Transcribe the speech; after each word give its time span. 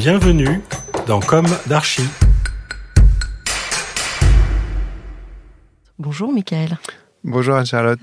Bienvenue 0.00 0.62
dans 1.06 1.20
Comme 1.20 1.44
d'Archie. 1.66 2.08
Bonjour 5.98 6.32
Michael. 6.32 6.78
Bonjour 7.22 7.54
Anne-Charlotte. 7.56 8.00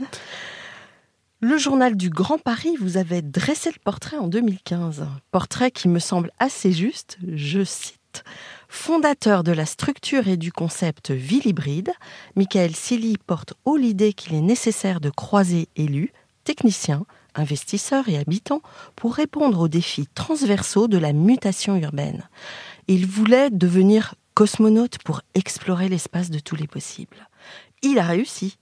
Le 1.39 1.57
journal 1.57 1.97
du 1.97 2.11
Grand 2.11 2.37
Paris 2.37 2.75
vous 2.79 2.97
avait 2.97 3.23
dressé 3.23 3.71
le 3.73 3.79
portrait 3.83 4.17
en 4.17 4.27
2015. 4.27 5.07
Portrait 5.31 5.71
qui 5.71 5.87
me 5.87 5.97
semble 5.97 6.29
assez 6.37 6.71
juste, 6.71 7.17
je 7.33 7.63
cite. 7.63 8.23
Fondateur 8.69 9.43
de 9.43 9.51
la 9.51 9.65
structure 9.65 10.27
et 10.27 10.37
du 10.37 10.51
concept 10.51 11.09
ville 11.09 11.47
hybride, 11.47 11.89
Michael 12.35 12.75
Silly 12.75 13.17
porte 13.25 13.55
haut 13.65 13.75
l'idée 13.75 14.13
qu'il 14.13 14.35
est 14.35 14.41
nécessaire 14.41 15.01
de 15.01 15.09
croiser 15.09 15.67
élus, 15.75 16.13
techniciens, 16.43 17.07
investisseurs 17.39 18.09
et 18.09 18.17
habitants 18.17 18.61
pour 18.95 19.15
répondre 19.15 19.59
aux 19.59 19.67
défis 19.67 20.07
transversaux 20.13 20.87
de 20.87 20.97
la 20.97 21.13
mutation 21.13 21.75
urbaine. 21.75 22.27
Il 22.87 23.05
voulait 23.05 23.49
devenir 23.49 24.15
cosmonaute 24.33 24.99
pour 24.99 25.21
explorer 25.35 25.89
l'espace 25.89 26.29
de 26.29 26.39
tous 26.39 26.55
les 26.55 26.67
possibles. 26.67 27.27
Il 27.81 27.99
a 27.99 28.03
réussi, 28.03 28.57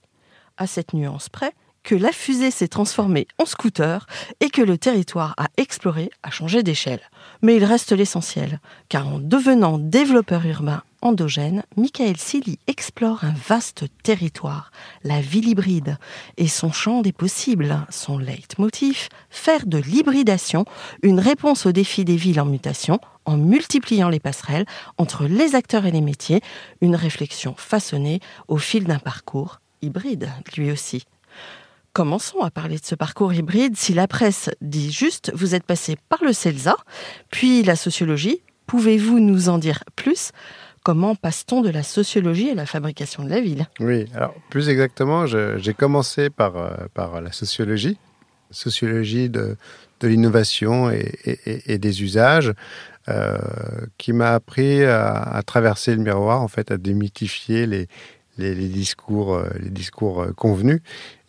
à 0.56 0.66
cette 0.66 0.94
nuance 0.94 1.28
près 1.28 1.52
que 1.82 1.94
la 1.94 2.10
fusée 2.10 2.50
s'est 2.50 2.66
transformée 2.66 3.28
en 3.38 3.44
scooter 3.44 4.06
et 4.40 4.50
que 4.50 4.62
le 4.62 4.76
territoire 4.76 5.34
à 5.36 5.46
explorer 5.56 6.10
a 6.24 6.30
changé 6.30 6.64
d'échelle. 6.64 7.00
Mais 7.42 7.56
il 7.56 7.64
reste 7.64 7.92
l'essentiel, 7.92 8.58
car 8.88 9.06
en 9.06 9.20
devenant 9.20 9.78
développeur 9.78 10.44
urbain 10.44 10.82
endogène, 11.06 11.62
Michael 11.76 12.16
Silly 12.16 12.58
explore 12.66 13.24
un 13.24 13.34
vaste 13.48 13.84
territoire, 14.02 14.70
la 15.04 15.20
ville 15.20 15.48
hybride, 15.48 15.98
et 16.36 16.48
son 16.48 16.72
champ 16.72 17.02
des 17.02 17.12
possibles, 17.12 17.86
son 17.90 18.18
leitmotiv, 18.18 19.08
faire 19.30 19.66
de 19.66 19.78
l'hybridation 19.78 20.64
une 21.02 21.20
réponse 21.20 21.66
aux 21.66 21.72
défis 21.72 22.04
des 22.04 22.16
villes 22.16 22.40
en 22.40 22.44
mutation, 22.44 22.98
en 23.24 23.36
multipliant 23.36 24.08
les 24.08 24.20
passerelles 24.20 24.66
entre 24.98 25.24
les 25.24 25.54
acteurs 25.54 25.86
et 25.86 25.90
les 25.90 26.00
métiers, 26.00 26.42
une 26.80 26.96
réflexion 26.96 27.54
façonnée 27.56 28.20
au 28.48 28.58
fil 28.58 28.84
d'un 28.84 28.98
parcours 28.98 29.60
hybride, 29.82 30.30
lui 30.56 30.70
aussi. 30.70 31.04
Commençons 31.92 32.40
à 32.40 32.50
parler 32.50 32.78
de 32.78 32.84
ce 32.84 32.94
parcours 32.94 33.32
hybride. 33.32 33.76
Si 33.76 33.94
la 33.94 34.06
presse 34.06 34.50
dit 34.60 34.92
juste, 34.92 35.32
vous 35.34 35.54
êtes 35.54 35.64
passé 35.64 35.96
par 36.08 36.22
le 36.22 36.34
CELSA, 36.34 36.76
puis 37.30 37.62
la 37.62 37.74
sociologie, 37.74 38.42
pouvez-vous 38.66 39.18
nous 39.18 39.48
en 39.48 39.58
dire 39.58 39.82
plus? 39.94 40.32
Comment 40.86 41.16
passe-t-on 41.16 41.62
de 41.62 41.68
la 41.68 41.82
sociologie 41.82 42.50
à 42.50 42.54
la 42.54 42.64
fabrication 42.64 43.24
de 43.24 43.28
la 43.28 43.40
ville? 43.40 43.66
Oui, 43.80 44.06
alors 44.14 44.34
plus 44.50 44.68
exactement, 44.68 45.26
j'ai 45.26 45.74
commencé 45.74 46.30
par, 46.30 46.56
euh, 46.56 46.76
par 46.94 47.20
la 47.20 47.32
sociologie, 47.32 47.98
sociologie 48.52 49.28
de, 49.28 49.56
de 49.98 50.06
l'innovation 50.06 50.88
et, 50.88 51.78
des 51.78 52.02
usages, 52.04 52.52
euh, 53.08 53.36
qui 53.98 54.12
m'a 54.12 54.32
appris 54.32 54.84
à, 54.84 55.42
traverser 55.44 55.92
le 55.96 56.02
miroir, 56.02 56.40
en 56.40 56.46
fait, 56.46 56.70
à 56.70 56.76
démythifier 56.76 57.66
les, 57.66 57.88
les, 58.38 58.54
discours, 58.54 59.42
les 59.58 59.70
discours 59.70 60.22
euh, 60.22 60.32
convenus. 60.34 60.82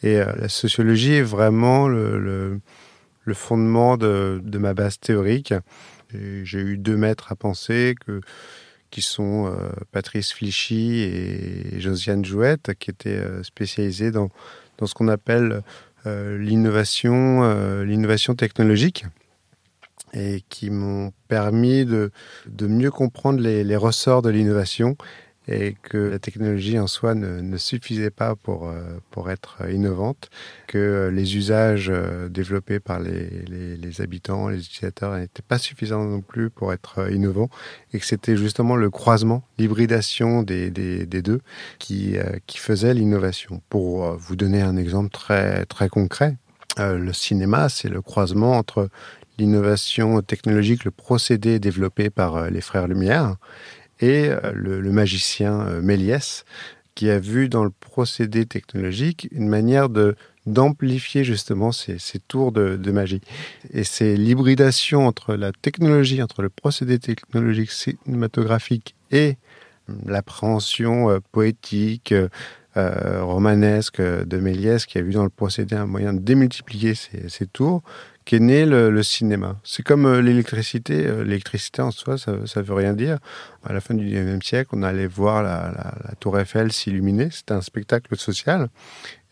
Et 0.03 0.17
la 0.17 0.50
sociologie 0.50 1.13
est 1.13 1.23
vraiment 1.23 1.88
le, 1.88 2.62
le, 3.25 3.34
fondement 3.34 3.97
de, 3.97 4.40
de, 4.44 4.57
ma 4.59 4.75
base 4.75 5.00
théorique. 5.00 5.56
J'ai 6.13 6.59
eu 6.59 6.78
deux 6.78 6.96
maîtres 6.96 7.31
à 7.31 7.35
penser 7.35 7.96
que, 8.06 8.22
qui 8.90 9.02
sont 9.02 9.48
euh, 9.48 9.70
Patrice 9.92 10.34
Flichy 10.34 11.02
et 11.02 11.80
Josiane 11.80 12.24
Jouette, 12.24 12.74
qui 12.80 12.90
étaient 12.90 13.22
spécialisés 13.44 14.12
dans, 14.12 14.30
dans 14.78 14.86
ce 14.86 14.94
qu'on 14.94 15.08
appelle 15.08 15.62
l'innovation, 16.06 17.84
l'innovation 17.84 18.34
technologique 18.34 19.03
et 20.14 20.42
qui 20.47 20.70
m'ont 20.70 21.12
permis 21.28 21.84
de, 21.84 22.12
mieux 22.62 22.92
comprendre 22.92 23.42
les 23.42 23.76
ressorts 23.76 24.22
de 24.22 24.30
l'innovation 24.30 24.96
et 25.47 25.75
que 25.81 25.97
la 25.97 26.19
technologie 26.19 26.78
en 26.78 26.88
soi 26.88 27.16
ne, 27.16 27.58
suffisait 27.58 28.09
pas 28.09 28.35
pour, 28.35 28.68
euh, 28.68 29.00
pour 29.12 29.31
être 29.31 29.70
innovante, 29.72 30.29
que 30.67 31.09
les 31.11 31.38
usages 31.38 31.90
euh, 31.90 32.28
développés 32.29 32.79
par 32.79 32.99
les, 32.99 33.29
les, 33.47 34.02
habitants, 34.02 34.49
les 34.49 34.59
utilisateurs 34.59 35.16
n'étaient 35.16 35.41
pas 35.41 35.58
suffisants 35.58 36.03
non 36.03 36.22
plus 36.22 36.49
pour 36.49 36.73
être 36.73 36.99
euh, 36.99 37.11
innovants, 37.11 37.49
et 37.94 37.99
que 37.99 38.05
c'était 38.05 38.35
justement 38.35 38.76
le 38.76 38.90
croisement, 38.90 39.44
l'hybridation 39.58 40.44
des, 40.44 40.70
des, 40.70 41.05
des, 41.05 41.22
deux 41.22 41.41
qui, 41.79 42.16
qui 42.46 42.58
faisait 42.58 42.94
l'innovation. 42.94 43.61
Pour 43.70 44.16
vous 44.17 44.35
donner 44.35 44.61
un 44.61 44.78
exemple 44.78 45.09
très, 45.09 45.66
très 45.66 45.90
concret, 45.90 46.35
le 46.78 47.11
cinéma, 47.11 47.70
c'est 47.70 47.90
le 47.90 48.02
croisement 48.02 48.58
entre 48.58 48.90
l'innovation 49.40 50.22
technologique, 50.22 50.84
le 50.84 50.91
procédé 50.91 51.59
développé 51.59 52.09
par 52.09 52.52
les 52.52 52.61
frères 52.61 52.88
Lumière, 52.88 53.38
et 53.99 54.29
euh, 54.29 54.52
le, 54.53 54.91
magicien 54.91 55.61
euh, 55.61 55.82
Méliès, 55.82 56.46
qui 56.96 57.09
a 57.09 57.20
vu 57.20 57.49
dans 57.49 57.64
le 57.64 57.70
procédé 57.70 58.46
technologique 58.46 59.28
une 59.32 59.47
manière 59.47 59.88
d'amplifier 60.47 61.23
justement 61.23 61.72
ces, 61.72 61.99
tours 62.28 62.52
de, 62.52 62.91
magie. 62.91 63.22
Et 63.72 63.84
c'est 63.84 64.16
l'hybridation 64.16 65.05
entre 65.05 65.35
la 65.35 65.52
technologie, 65.52 66.23
entre 66.23 66.41
le 66.41 66.49
procédé 66.49 66.97
technologique 66.97 67.72
cinématographique 67.72 68.96
et 69.11 69.38
l'appréhension 70.05 71.09
euh, 71.09 71.20
poétique, 71.32 72.14
romanesque 72.76 73.99
de 73.99 74.38
Méliès 74.38 74.85
qui 74.85 74.99
a 74.99 75.02
vu 75.02 75.11
dans 75.11 75.23
le 75.23 75.32
procédé 75.32 75.76
un 75.76 75.88
moyen 75.88 76.14
de 76.14 76.20
démultiplier 76.20 76.94
ces, 76.94 77.47
tours, 77.47 77.82
qu'est 78.28 78.41
né 78.41 78.66
le, 78.66 79.03
cinéma. 79.03 79.56
C'est 79.64 79.84
comme 79.84 80.20
l'électricité. 80.20 81.03
L'électricité 81.24 81.82
en 81.82 81.91
soi, 81.91 82.18
ça 82.18 82.34
ne 82.34 82.62
veut 82.62 82.74
rien 82.74 82.94
dire. 82.94 83.20
À 83.64 83.72
la 83.72 83.79
fin 83.79 83.94
du 83.94 84.06
XIXe 84.06 84.46
siècle, 84.46 84.72
on 84.74 84.84
allait 84.84 85.08
voir 85.08 85.41
la, 85.44 85.94
tour 86.20 86.38
Eiffel 86.38 86.74
s'illuminer. 86.74 87.29
C'était 87.32 87.53
un 87.53 87.62
spectacle 87.62 88.18
social. 88.18 88.68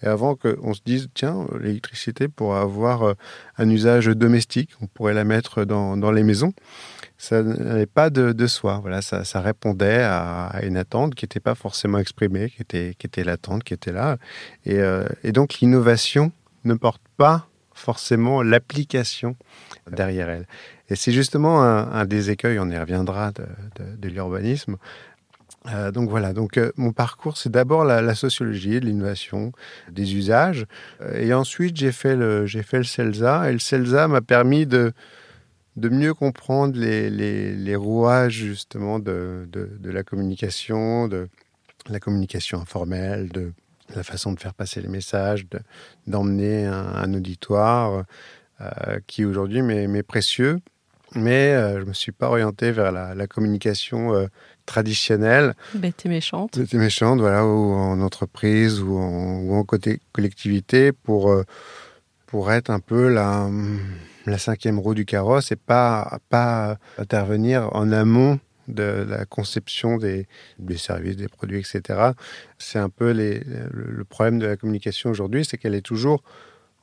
Et 0.01 0.07
avant 0.07 0.35
qu'on 0.35 0.73
se 0.73 0.79
dise, 0.85 1.09
tiens, 1.13 1.45
l'électricité 1.59 2.29
pourrait 2.29 2.61
avoir 2.61 3.03
euh, 3.03 3.13
un 3.57 3.69
usage 3.69 4.07
domestique, 4.07 4.71
on 4.81 4.87
pourrait 4.87 5.13
la 5.13 5.23
mettre 5.23 5.65
dans, 5.65 5.97
dans 5.97 6.11
les 6.11 6.23
maisons, 6.23 6.53
ça 7.17 7.43
n'allait 7.43 7.85
pas 7.85 8.09
de, 8.09 8.47
soi. 8.47 8.79
Voilà, 8.81 9.01
ça, 9.01 9.41
répondait 9.41 10.03
à, 10.03 10.59
une 10.63 10.77
attente 10.77 11.15
qui 11.15 11.25
n'était 11.25 11.39
pas 11.39 11.55
forcément 11.55 11.97
exprimée, 11.97 12.49
qui 12.49 12.61
était, 12.61 12.93
qui 12.97 13.07
était 13.07 13.23
latente, 13.23 13.63
qui 13.63 13.73
était 13.73 13.93
là. 13.93 14.17
Et, 14.65 14.79
euh, 14.79 15.05
et 15.23 15.31
donc 15.31 15.59
l'innovation 15.59 16.31
ne 16.65 16.75
porte 16.75 17.01
pas 17.17 17.47
forcément 17.75 18.41
l'application 18.41 19.35
derrière 19.91 20.29
elle. 20.29 20.47
Et 20.89 20.95
c'est 20.95 21.11
justement 21.11 21.61
un, 21.61 21.91
un, 21.91 22.05
des 22.05 22.31
écueils, 22.31 22.57
on 22.59 22.69
y 22.69 22.77
reviendra, 22.77 23.31
de, 23.31 23.45
de, 23.75 23.95
de 23.95 24.09
l'urbanisme, 24.09 24.77
euh, 25.67 25.91
donc 25.91 26.09
voilà, 26.09 26.33
donc 26.33 26.57
euh, 26.57 26.71
mon 26.77 26.91
parcours, 26.91 27.37
c'est 27.37 27.49
d'abord 27.49 27.85
la, 27.85 28.15
sociologie, 28.15 28.79
de 28.79 28.85
l'innovation, 28.85 29.51
des 29.91 30.15
usages, 30.15 30.65
euh, 31.01 31.19
et 31.19 31.33
ensuite 31.33 31.75
j'ai 31.77 31.91
fait 31.91 32.15
le 32.15 32.45
fait 32.47 32.77
le 32.77 32.83
CELSA, 32.83 33.49
et 33.49 33.53
le 33.53 33.59
CELSA 33.59 34.07
m'a 34.07 34.21
permis 34.21 34.65
de 34.65 34.93
de 35.75 35.89
mieux 35.89 36.13
comprendre 36.13 36.79
les, 36.79 37.09
les, 37.09 37.75
rouages 37.75 38.31
justement 38.33 38.97
de, 38.97 39.45
de, 39.51 39.89
la 39.89 40.03
communication, 40.03 41.09
de 41.09 41.27
la 41.89 41.99
communication 41.99 42.61
informelle, 42.61 43.27
de 43.27 43.51
la 43.93 44.03
façon 44.03 44.33
de 44.33 44.39
faire 44.39 44.53
passer 44.53 44.81
les 44.81 44.87
messages, 44.87 45.45
d'emmener 46.07 46.65
un, 46.65 47.13
auditoire 47.13 48.03
qui 49.05 49.25
aujourd'hui 49.25 49.61
m'est 49.61 50.03
précieux 50.03 50.59
mais 51.13 51.53
je 51.75 51.81
je 51.81 51.85
me 51.85 51.93
suis 51.93 52.11
pas 52.11 52.29
orienté 52.29 52.71
vers 52.71 52.91
la, 52.91 53.13
la 53.13 53.27
communication 53.27 54.27
traditionnelle. 54.65 55.55
Bête 55.73 56.05
et 56.05 56.09
méchante. 56.09 56.57
Bête 56.57 56.73
et 56.73 56.77
méchante, 56.77 57.19
voilà, 57.19 57.45
ou 57.45 57.73
en 57.73 58.01
entreprise 58.01 58.81
ou 58.81 58.97
en, 58.97 59.39
ou 59.39 59.55
en 59.55 59.63
côté 59.63 60.01
collectivité 60.11 60.91
pour, 60.91 61.31
euh, 61.31 61.43
pour 62.25 62.51
être 62.51 62.69
un 62.69 62.79
peu 62.79 63.07
la, 63.07 63.49
la 64.25 64.37
cinquième 64.37 64.79
roue 64.79 64.95
du 64.95 65.05
carrosse 65.05 65.51
et 65.51 65.55
pas, 65.55 66.19
pas 66.29 66.77
intervenir 66.97 67.69
en 67.73 67.91
amont 67.91 68.39
de 68.67 69.05
la 69.07 69.25
conception 69.25 69.97
des, 69.97 70.27
des 70.59 70.77
services, 70.77 71.15
des 71.15 71.27
produits, 71.27 71.59
etc. 71.59 72.11
C'est 72.57 72.79
un 72.79 72.89
peu 72.89 73.11
le 73.13 74.03
problème 74.05 74.39
de 74.39 74.47
la 74.47 74.57
communication 74.57 75.09
aujourd'hui, 75.09 75.45
c'est 75.45 75.57
qu'elle 75.57 75.75
est 75.75 75.85
toujours 75.85 76.23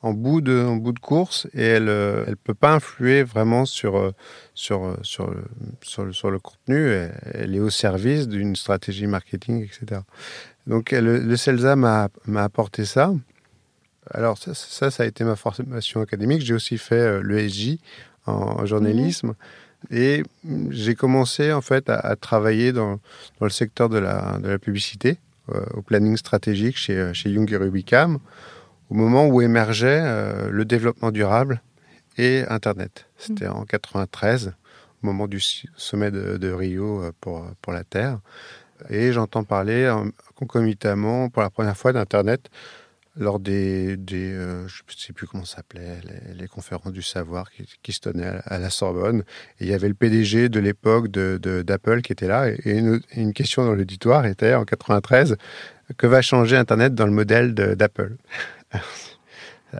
en 0.03 0.13
bout 0.13 0.41
de, 0.41 0.59
en 0.59 0.75
bout 0.75 0.91
de 0.91 0.99
course 0.99 1.47
et 1.53 1.63
elle 1.63 1.85
ne 1.85 1.89
euh, 1.89 2.35
peut 2.43 2.53
pas 2.53 2.73
influer 2.73 3.23
vraiment 3.23 3.65
sur, 3.65 3.97
euh, 3.97 4.11
sur, 4.53 4.83
euh, 4.83 4.97
sur, 5.01 5.31
le, 5.31 5.43
sur, 5.81 6.03
le, 6.03 6.11
sur 6.11 6.29
le 6.29 6.39
contenu. 6.39 6.91
Elle, 7.33 7.55
est 7.55 7.59
au 7.59 7.69
service 7.69 8.27
d'une 8.27 8.55
stratégie 8.55 9.07
marketing, 9.07 9.63
etc. 9.63 10.01
Donc 10.67 10.91
le, 10.91 11.35
CELSA 11.35 11.75
m'a 11.77 12.09
apporté 12.35 12.83
ça. 12.83 13.13
Alors 14.11 14.37
ça, 14.37 14.53
ça, 14.53 15.03
a 15.03 15.05
été 15.05 15.23
ma 15.23 15.37
formation 15.37 16.01
académique. 16.01 16.41
J'ai 16.41 16.53
aussi 16.53 16.77
fait 16.77 17.23
l'ESJ 17.23 17.77
en, 18.25 18.65
journalisme. 18.65 19.29
Mmh. 19.29 19.35
Et 19.91 20.23
j'ai 20.69 20.95
commencé 20.95 21.51
en 21.51 21.61
fait 21.61 21.89
à, 21.89 21.95
à, 21.95 22.15
travailler 22.15 22.71
dans, 22.71 22.99
dans 23.39 23.45
le 23.45 23.49
secteur 23.49 23.89
de 23.89 23.97
la, 23.97 24.37
de 24.39 24.49
la 24.49 24.59
publicité, 24.59 25.17
au 25.73 25.81
planning 25.81 26.15
stratégique 26.15 26.77
chez, 26.77 27.13
chez 27.13 27.29
Young 27.29 27.51
et 27.51 27.57
Rubicam 27.57 28.19
au 28.93 28.95
moment 28.95 29.25
où 29.25 29.41
émergeait 29.41 30.01
euh, 30.03 30.49
le 30.51 30.65
développement 30.65 31.11
durable 31.11 31.61
et 32.17 32.43
Internet. 32.47 33.07
C'était 33.17 33.47
en 33.47 33.65
93, 33.65 34.53
au 35.01 35.05
moment 35.07 35.27
du 35.27 35.39
sommet 35.41 36.11
de, 36.11 36.51
Rio 36.51 37.01
euh, 37.01 37.11
pour, 37.19 37.43
pour 37.61 37.73
la 37.73 37.83
Terre. 37.83 38.19
Et 38.89 39.11
j'entends 39.11 39.43
parler 39.43 39.91
concomitamment 40.35 41.29
pour 41.29 41.41
la 41.41 41.49
première 41.49 41.77
fois 41.77 41.93
d'Internet 41.93 42.49
lors 43.15 43.39
des, 43.39 43.97
des 43.97 44.31
euh, 44.33 44.67
je 44.67 44.81
sais 44.97 45.13
plus 45.13 45.27
comment 45.27 45.45
ça 45.45 45.57
s'appelait, 45.57 45.99
les, 46.35 46.47
conférences 46.47 46.91
du 46.91 47.01
savoir 47.01 47.49
qui, 47.51 47.91
se 47.91 47.99
tenaient 47.99 48.39
à, 48.45 48.57
la 48.57 48.69
Sorbonne. 48.69 49.23
Et 49.59 49.65
il 49.65 49.67
y 49.67 49.73
avait 49.73 49.87
le 49.87 49.93
PDG 49.93 50.49
de 50.49 50.59
l'époque 50.59 51.09
d'Apple 51.09 52.01
qui 52.01 52.11
était 52.11 52.27
là. 52.27 52.49
Et 52.49 52.77
une, 52.77 53.01
une 53.15 53.33
question 53.33 53.65
dans 53.65 53.73
l'auditoire 53.73 54.25
était 54.25 54.55
en 54.55 54.65
93, 54.65 55.37
que 55.97 56.07
va 56.07 56.21
changer 56.21 56.57
Internet 56.57 56.95
dans 56.95 57.05
le 57.05 57.11
modèle 57.11 57.53
d'Apple? 57.53 58.15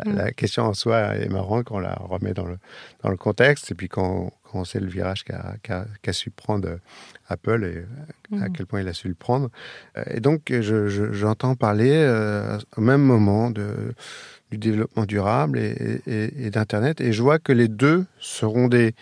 Mm. 0.05 0.15
La 0.15 0.31
question 0.31 0.63
en 0.63 0.73
soi 0.73 1.15
est 1.15 1.29
marrante 1.29 1.65
quand 1.65 1.75
on 1.75 1.79
la 1.79 1.95
remet 1.95 2.33
dans 2.33 2.45
le, 2.45 2.57
dans 3.01 3.09
le 3.09 3.17
contexte 3.17 3.71
et 3.71 3.75
puis 3.75 3.89
quand, 3.89 4.31
quand 4.43 4.59
on 4.59 4.65
sait 4.65 4.79
le 4.79 4.87
virage 4.87 5.23
qu'a 5.23 6.13
su 6.13 6.29
prendre 6.29 6.79
Apple 7.27 7.63
et 7.63 8.37
à 8.37 8.49
mm. 8.49 8.53
quel 8.53 8.65
point 8.65 8.81
il 8.81 8.87
a 8.87 8.93
su 8.93 9.07
le 9.07 9.13
prendre. 9.13 9.49
Et 10.07 10.19
donc, 10.19 10.53
j'entends 10.61 11.55
parler 11.55 11.91
euh, 11.93 12.57
au 12.77 12.81
même 12.81 13.01
moment 13.01 13.49
de, 13.49 13.93
du 14.51 14.57
développement 14.57 15.05
durable 15.05 15.57
et, 15.59 16.01
et, 16.05 16.49
d'Internet 16.49 17.01
et 17.01 17.13
je 17.13 17.21
vois 17.21 17.39
que 17.39 17.51
les 17.51 17.67
deux 17.67 18.05
seront 18.19 18.67
des, 18.67 18.93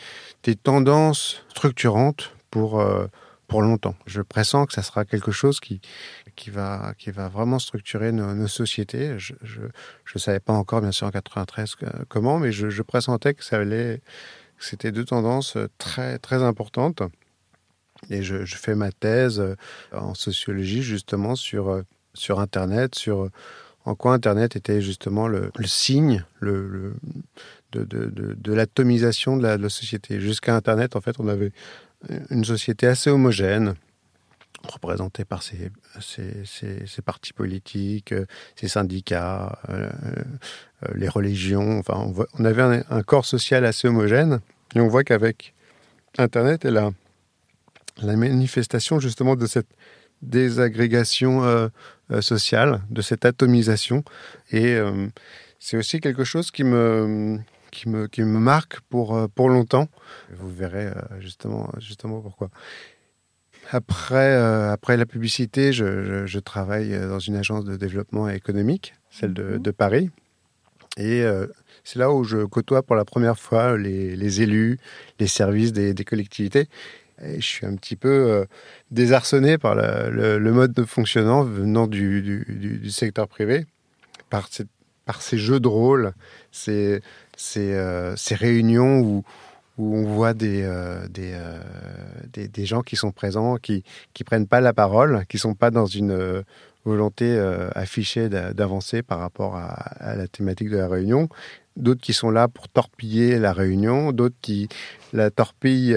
des 0.43 0.55
tendances 0.55 1.43
structurantes 1.49 2.33
pour, 2.51 2.79
euh, 2.79 3.07
pour 3.47 3.61
longtemps. 3.61 3.95
Je 4.05 4.21
pressens 4.21 4.65
que 4.65 4.73
ça 4.73 4.81
sera 4.81 5.03
quelque 5.03 5.31
chose 5.31 5.59
qui, 5.59 5.81
qui 6.41 6.49
va, 6.49 6.95
qui 6.97 7.11
va 7.11 7.29
vraiment 7.29 7.59
structurer 7.59 8.11
nos, 8.11 8.47
sociétés. 8.47 9.19
Je 9.19 9.33
ne 9.61 10.19
savais 10.19 10.39
pas 10.39 10.53
encore, 10.53 10.81
bien 10.81 10.91
sûr, 10.91 11.05
en 11.05 11.11
93 11.11 11.75
comment, 12.09 12.39
mais 12.39 12.51
je, 12.51 12.81
pressentais 12.81 13.35
que 13.35 13.43
ça 13.43 13.57
allait, 13.57 14.01
c'était 14.57 14.91
deux 14.91 15.05
tendances 15.05 15.55
très, 15.77 16.17
très 16.17 16.41
importantes. 16.41 17.03
Et 18.09 18.23
je, 18.23 18.43
fais 18.45 18.73
ma 18.73 18.91
thèse 18.91 19.39
euh, 19.39 19.55
en 19.91 20.15
sociologie 20.15 20.81
justement 20.81 21.35
sur, 21.35 21.69
euh, 21.69 21.83
sur 22.15 22.39
Internet, 22.39 22.95
sur 22.95 23.29
en 23.85 23.93
quoi 23.93 24.15
Internet 24.15 24.55
était 24.55 24.81
justement 24.81 25.27
le, 25.27 25.51
signe 25.65 26.25
le, 26.39 26.95
de, 27.73 27.83
de, 27.83 28.35
de, 28.35 28.53
l'atomisation 28.53 29.37
de 29.37 29.43
la, 29.43 29.57
de 29.57 29.61
la 29.61 29.69
société. 29.69 30.19
Jusqu'à 30.19 30.55
Internet, 30.55 30.95
en 30.95 31.01
fait, 31.01 31.19
on 31.19 31.27
avait 31.27 31.51
une 32.31 32.43
société 32.43 32.87
assez 32.87 33.11
homogène, 33.11 33.75
représenté 34.67 35.25
par 35.25 35.43
ces, 35.43 35.71
ces, 35.99 37.01
partis 37.03 37.33
politiques, 37.33 38.13
ces 38.55 38.67
syndicats, 38.67 39.59
euh, 39.69 39.89
euh, 40.07 40.91
les 40.95 41.09
religions. 41.09 41.79
Enfin, 41.79 42.13
on, 42.37 42.45
avait 42.45 42.83
un, 42.89 43.03
corps 43.03 43.25
social 43.25 43.65
assez 43.65 43.87
homogène. 43.87 44.41
Et 44.75 44.79
on 44.79 44.87
voit 44.87 45.03
qu'avec 45.03 45.53
Internet 46.17 46.65
et 46.65 46.71
la, 46.71 46.91
la 48.01 48.15
manifestation 48.15 48.99
justement 48.99 49.35
de 49.35 49.45
cette 49.45 49.69
désagrégation 50.21 51.43
euh, 51.43 51.69
sociale, 52.21 52.81
de 52.89 53.01
cette 53.01 53.25
atomisation. 53.25 54.03
Et 54.51 54.77
c'est 55.59 55.77
aussi 55.77 55.99
quelque 55.99 56.23
chose 56.23 56.51
qui 56.51 56.63
me, 56.63 57.39
qui 57.71 57.89
me, 57.89 58.07
qui 58.07 58.21
me 58.21 58.39
marque 58.39 58.81
pour, 58.81 59.29
pour 59.33 59.49
longtemps. 59.49 59.87
Vous 60.37 60.53
verrez 60.53 60.91
justement, 61.19 61.71
justement 61.79 62.19
pourquoi. 62.19 62.49
Après, 63.69 64.35
euh, 64.35 64.71
après 64.71 64.97
la 64.97 65.05
publicité, 65.05 65.71
je, 65.71 66.39
travaille 66.39 66.93
euh, 66.93 67.07
dans 67.07 67.19
une 67.19 67.35
agence 67.35 67.63
de 67.63 67.75
développement 67.75 68.27
économique, 68.29 68.93
celle 69.09 69.33
de, 69.33 69.57
mhm. 69.57 69.73
Paris. 69.73 70.09
Et 70.97 71.21
euh, 71.21 71.47
c'est 71.83 71.99
là 71.99 72.11
où 72.11 72.23
je 72.23 72.43
côtoie 72.45 72.83
pour 72.83 72.95
la 72.95 73.05
première 73.05 73.39
fois 73.39 73.77
les, 73.77 74.41
élus, 74.41 74.77
les 75.19 75.27
services 75.27 75.71
des, 75.71 75.95
collectivités. 76.03 76.67
Et 77.23 77.39
je 77.39 77.45
suis 77.45 77.65
un 77.65 77.75
petit 77.75 77.95
peu 77.95 78.45
désarçonné 78.89 79.57
par 79.57 79.75
le, 79.75 80.51
mode 80.51 80.73
de 80.73 80.83
fonctionnement 80.83 81.43
venant 81.43 81.87
du, 81.87 82.21
du, 82.21 82.89
secteur 82.89 83.27
privé, 83.27 83.65
par, 84.29 84.49
par, 85.05 85.21
ces 85.21 85.37
jeux 85.37 85.59
de 85.59 85.67
rôle, 85.67 86.13
ces, 86.51 87.01
ces, 87.37 87.79
ces 88.17 88.35
réunions 88.35 88.99
où, 88.99 89.23
où 89.77 89.95
on 89.95 90.03
voit 90.03 90.33
des, 90.33 90.63
euh, 90.63 91.07
euh, 91.17 91.59
des, 92.33 92.47
des, 92.47 92.65
gens 92.65 92.81
qui 92.81 92.95
sont 92.95 93.11
présents, 93.11 93.57
qui 93.57 93.83
ne 94.19 94.23
prennent 94.23 94.47
pas 94.47 94.61
la 94.61 94.73
parole, 94.73 95.25
qui 95.29 95.37
ne 95.37 95.41
sont 95.41 95.53
pas 95.55 95.71
dans 95.71 95.85
une 95.85 96.11
euh, 96.11 96.43
volonté 96.83 97.39
affichée 97.75 98.27
d'avancer 98.27 99.03
par 99.03 99.19
rapport 99.19 99.55
à, 99.55 100.15
la 100.15 100.27
thématique 100.27 100.71
de 100.71 100.77
la 100.77 100.87
réunion. 100.87 101.29
D'autres 101.77 102.01
qui 102.01 102.11
sont 102.11 102.31
là 102.31 102.47
pour 102.47 102.69
torpiller 102.69 103.37
la 103.37 103.53
réunion, 103.53 104.11
d'autres 104.11 104.35
qui 104.41 104.67
la 105.13 105.29
torpillent 105.29 105.95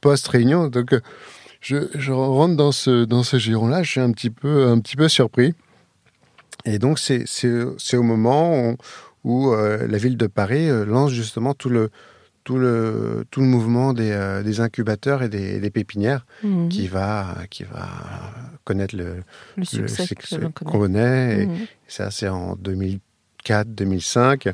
post-réunion. 0.00 0.68
Donc, 0.68 0.94
je, 1.60 2.12
rentre 2.12 2.54
dans 2.54 2.70
ce, 2.70 3.04
dans 3.04 3.24
ce 3.24 3.38
giron-là, 3.38 3.82
je 3.82 3.90
suis 3.90 4.00
un 4.00 4.12
petit 4.12 4.30
peu, 4.30 4.68
un 4.68 4.78
petit 4.78 4.94
peu 4.94 5.08
surpris. 5.08 5.52
Et 6.64 6.78
donc, 6.78 7.00
c'est 7.00 7.96
au 7.96 8.02
moment 8.04 8.76
où 9.24 9.52
la 9.52 9.98
ville 9.98 10.16
de 10.16 10.28
Paris 10.28 10.68
lance 10.86 11.10
justement 11.10 11.54
tout 11.54 11.70
le, 11.70 11.90
tout 12.44 12.56
le, 12.58 13.24
tout 13.30 13.40
le 13.40 13.46
mouvement 13.46 13.92
des, 13.92 14.10
euh, 14.12 14.42
des 14.42 14.60
incubateurs 14.60 15.22
et 15.22 15.28
des, 15.28 15.60
des 15.60 15.70
pépinières 15.70 16.24
Mhm. 16.42 16.68
qui, 16.68 16.88
va, 16.88 17.36
qui 17.50 17.64
va 17.64 17.86
connaître 18.64 18.96
le, 18.96 19.22
le 19.56 19.88
succès 20.06 20.36
qu'on 20.54 20.78
connaît. 20.78 21.42
Et 21.42 21.46
Mhm. 21.46 21.66
ça, 21.86 22.10
c'est 22.10 22.28
en 22.28 22.56
2004-2005. 23.44 24.52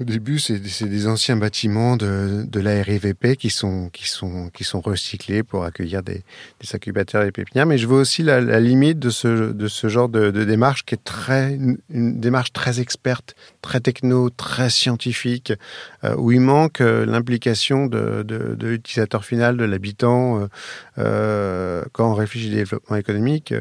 Au 0.00 0.04
début, 0.04 0.38
c'est 0.38 0.60
des 0.60 1.08
anciens 1.08 1.36
bâtiments 1.36 1.96
de, 1.96 2.44
de 2.46 2.60
la 2.60 2.82
RIVP 2.82 3.34
qui 3.36 3.50
sont, 3.50 3.90
qui, 3.92 4.08
sont, 4.08 4.48
qui 4.50 4.62
sont 4.62 4.80
recyclés 4.80 5.42
pour 5.42 5.64
accueillir 5.64 6.04
des, 6.04 6.22
des 6.60 6.74
incubateurs 6.74 7.24
et 7.24 7.32
pépinières. 7.32 7.66
Mais 7.66 7.78
je 7.78 7.86
vois 7.88 7.98
aussi 7.98 8.22
la, 8.22 8.40
la 8.40 8.60
limite 8.60 9.00
de 9.00 9.10
ce, 9.10 9.52
de 9.52 9.66
ce 9.66 9.88
genre 9.88 10.08
de, 10.08 10.30
de 10.30 10.44
démarche 10.44 10.84
qui 10.84 10.94
est 10.94 11.02
très, 11.02 11.54
une, 11.54 11.78
une 11.90 12.20
démarche 12.20 12.52
très 12.52 12.78
experte, 12.78 13.34
très 13.60 13.80
techno, 13.80 14.30
très 14.30 14.70
scientifique, 14.70 15.52
euh, 16.04 16.14
où 16.14 16.30
il 16.30 16.40
manque 16.42 16.80
euh, 16.80 17.04
l'implication 17.04 17.86
de, 17.86 18.22
de, 18.22 18.54
de 18.54 18.66
l'utilisateur 18.68 19.24
final, 19.24 19.56
de 19.56 19.64
l'habitant. 19.64 20.42
euh, 20.42 20.46
euh, 20.98 21.84
quand 21.92 22.10
on 22.10 22.14
réfléchit 22.14 22.52
au 22.52 22.54
développement 22.54 22.96
économique, 22.96 23.52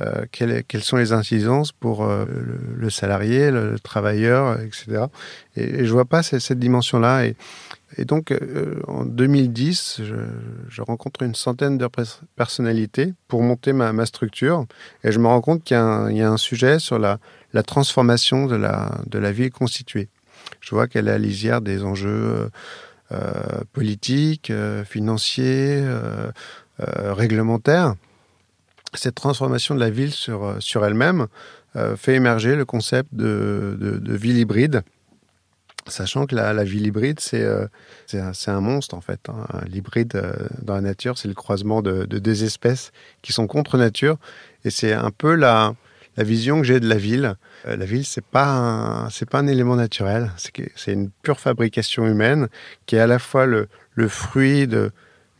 euh, 0.00 0.24
quelles, 0.32 0.64
sont 0.82 0.96
les 0.96 1.12
incidences 1.12 1.70
pour 1.70 2.04
euh, 2.04 2.24
le, 2.76 2.90
salarié, 2.90 3.52
le, 3.52 3.70
le 3.70 3.78
travailleur, 3.78 4.60
etc. 4.60 5.04
Et, 5.56 5.62
et 5.62 5.86
je 5.86 5.92
vois 5.92 6.04
pas 6.04 6.24
cette, 6.24 6.58
dimension-là. 6.58 7.26
Et, 7.26 8.04
donc, 8.04 8.32
euh, 8.32 8.80
en 8.88 9.04
2010, 9.04 10.00
je, 10.68 10.82
rencontre 10.82 11.22
une 11.22 11.36
centaine 11.36 11.78
de 11.78 11.86
pers- 11.86 12.22
personnalités 12.34 13.14
pour 13.28 13.42
monter 13.42 13.72
ma, 13.72 14.04
structure. 14.04 14.66
Et 15.04 15.12
je 15.12 15.20
me 15.20 15.28
rends 15.28 15.40
compte 15.40 15.62
qu'il 15.62 15.76
y, 15.76 15.78
a 15.78 16.28
un- 16.28 16.36
sujet 16.38 16.80
sur 16.80 16.98
la, 16.98 17.20
transformation 17.64 18.46
de 18.46 18.56
la, 18.56 18.90
de 19.06 19.18
ville 19.28 19.52
constituée. 19.52 20.08
Je 20.60 20.70
vois 20.70 20.88
qu'elle 20.88 21.06
est 21.06 21.12
à 21.12 21.18
lisière 21.18 21.60
des 21.60 21.84
enjeux 21.84 22.50
politiques, 23.72 24.52
financiers, 24.84 25.84
réglementaires. 26.80 27.94
Cette 28.94 29.14
transformation 29.14 29.74
de 29.74 29.80
la 29.80 29.90
ville 29.90 30.12
sur, 30.12 30.44
euh, 30.44 30.56
sur 30.60 30.84
elle-même 30.84 31.26
euh, 31.76 31.96
fait 31.96 32.14
émerger 32.14 32.54
le 32.56 32.64
concept 32.64 33.08
de, 33.12 33.76
de, 33.80 33.98
de 33.98 34.16
ville 34.16 34.38
hybride. 34.38 34.82
Sachant 35.86 36.24
que 36.24 36.34
la, 36.34 36.54
la 36.54 36.64
ville 36.64 36.86
hybride, 36.86 37.20
c'est 37.20 37.42
euh, 37.42 37.66
un, 38.14 38.32
un 38.46 38.60
monstre 38.60 38.94
en 38.94 39.02
fait. 39.02 39.20
hein. 39.28 39.46
L'hybride 39.66 40.14
euh, 40.16 40.32
dans 40.62 40.74
la 40.76 40.80
nature, 40.80 41.18
c'est 41.18 41.28
le 41.28 41.34
croisement 41.34 41.82
de, 41.82 42.06
de 42.06 42.18
deux 42.18 42.42
espèces 42.42 42.90
qui 43.20 43.34
sont 43.34 43.46
contre 43.46 43.76
nature. 43.76 44.16
Et 44.64 44.70
c'est 44.70 44.94
un 44.94 45.10
peu 45.10 45.34
la, 45.34 45.74
la 46.16 46.24
vision 46.24 46.58
que 46.60 46.64
j'ai 46.66 46.80
de 46.80 46.88
la 46.88 46.96
ville. 46.96 47.34
Euh, 47.66 47.76
la 47.76 47.84
ville, 47.84 48.06
c'est 48.06 48.24
pas 48.24 49.08
c'est 49.10 49.28
pas 49.28 49.40
un 49.40 49.46
élément 49.46 49.76
naturel. 49.76 50.30
C'est 50.74 50.92
une 50.92 51.10
pure 51.10 51.38
fabrication 51.38 52.06
humaine 52.06 52.48
qui 52.86 52.96
est 52.96 53.00
à 53.00 53.06
la 53.06 53.18
fois 53.18 53.44
le, 53.44 53.68
le 53.94 54.08
fruit 54.08 54.66
de, 54.66 54.90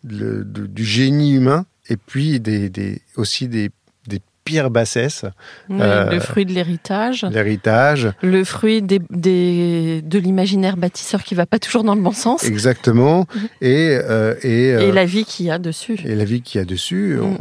de- 0.03 0.43
du 0.67 0.85
génie 0.85 1.33
humain 1.33 1.65
et 1.89 1.97
puis 1.97 2.41
des, 2.41 2.69
des, 2.71 3.01
aussi 3.17 3.49
des, 3.49 3.71
des 4.09 4.21
pires 4.45 4.71
bassesses, 4.71 5.25
Oui, 5.71 5.79
Euh, 5.81 6.11
le 6.11 6.21
fruit 6.21 6.45
de 6.45 6.53
l'héritage, 6.53 7.25
l'héritage. 7.25 8.11
le 8.23 8.45
fruit 8.45 8.83
des, 8.83 9.01
des- 9.11 10.03
de 10.03 10.19
l'imaginaire 10.19 10.77
bâtisseur 10.77 11.23
qui 11.23 11.35
va 11.35 11.47
pas 11.47 11.59
toujours 11.59 11.83
dans 11.85 11.95
le 11.95 12.03
bon 12.03 12.13
sens, 12.13 12.45
Exactement. 12.45 13.27
Et, 13.63 13.97
euh, 14.03 14.35
et, 14.43 14.69
et 14.69 14.75
euh, 14.75 14.93
la 14.93 15.05
vie 15.07 15.25
qu'il 15.25 15.47
y 15.47 15.51
a 15.51 15.59
dessus. 15.59 15.99
et 16.05 16.15
la 16.15 16.25
vie 16.25 16.43
qu'il 16.43 16.59
y 16.59 16.63
a 16.63 16.67
dessus. 16.67 17.17
Mm. 17.17 17.23
On, 17.25 17.39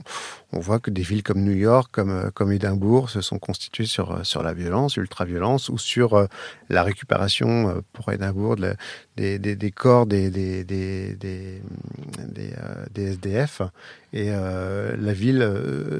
on 0.53 0.59
voit 0.59 0.79
que 0.79 0.91
des 0.91 1.01
villes 1.01 1.23
comme 1.23 1.43
New 1.43 1.53
York, 1.53 1.89
comme, 1.91 2.11
euh, 2.11 2.29
comme 2.31 2.51
Édimbourg, 2.51 3.09
se 3.09 3.21
sont 3.21 3.39
constituées 3.39 3.85
sur, 3.85 4.11
euh, 4.11 4.23
sur 4.23 4.43
la 4.43 4.53
violence, 4.53 4.97
l'ultra-violence, 4.97 5.69
ou 5.69 5.77
sur 5.77 6.13
euh, 6.13 6.25
la 6.69 6.83
récupération 6.83 7.83
pour 7.93 8.11
Édimbourg 8.11 8.55
de 8.55 8.75
des, 9.15 9.37
des, 9.37 9.55
des 9.55 9.71
corps 9.71 10.05
des, 10.05 10.29
des, 10.31 10.63
des, 10.63 11.15
des, 11.15 11.61
des, 12.91 13.03
SDF. 13.03 13.61
Et 14.11 14.29
la 14.29 15.13
ville 15.13 15.47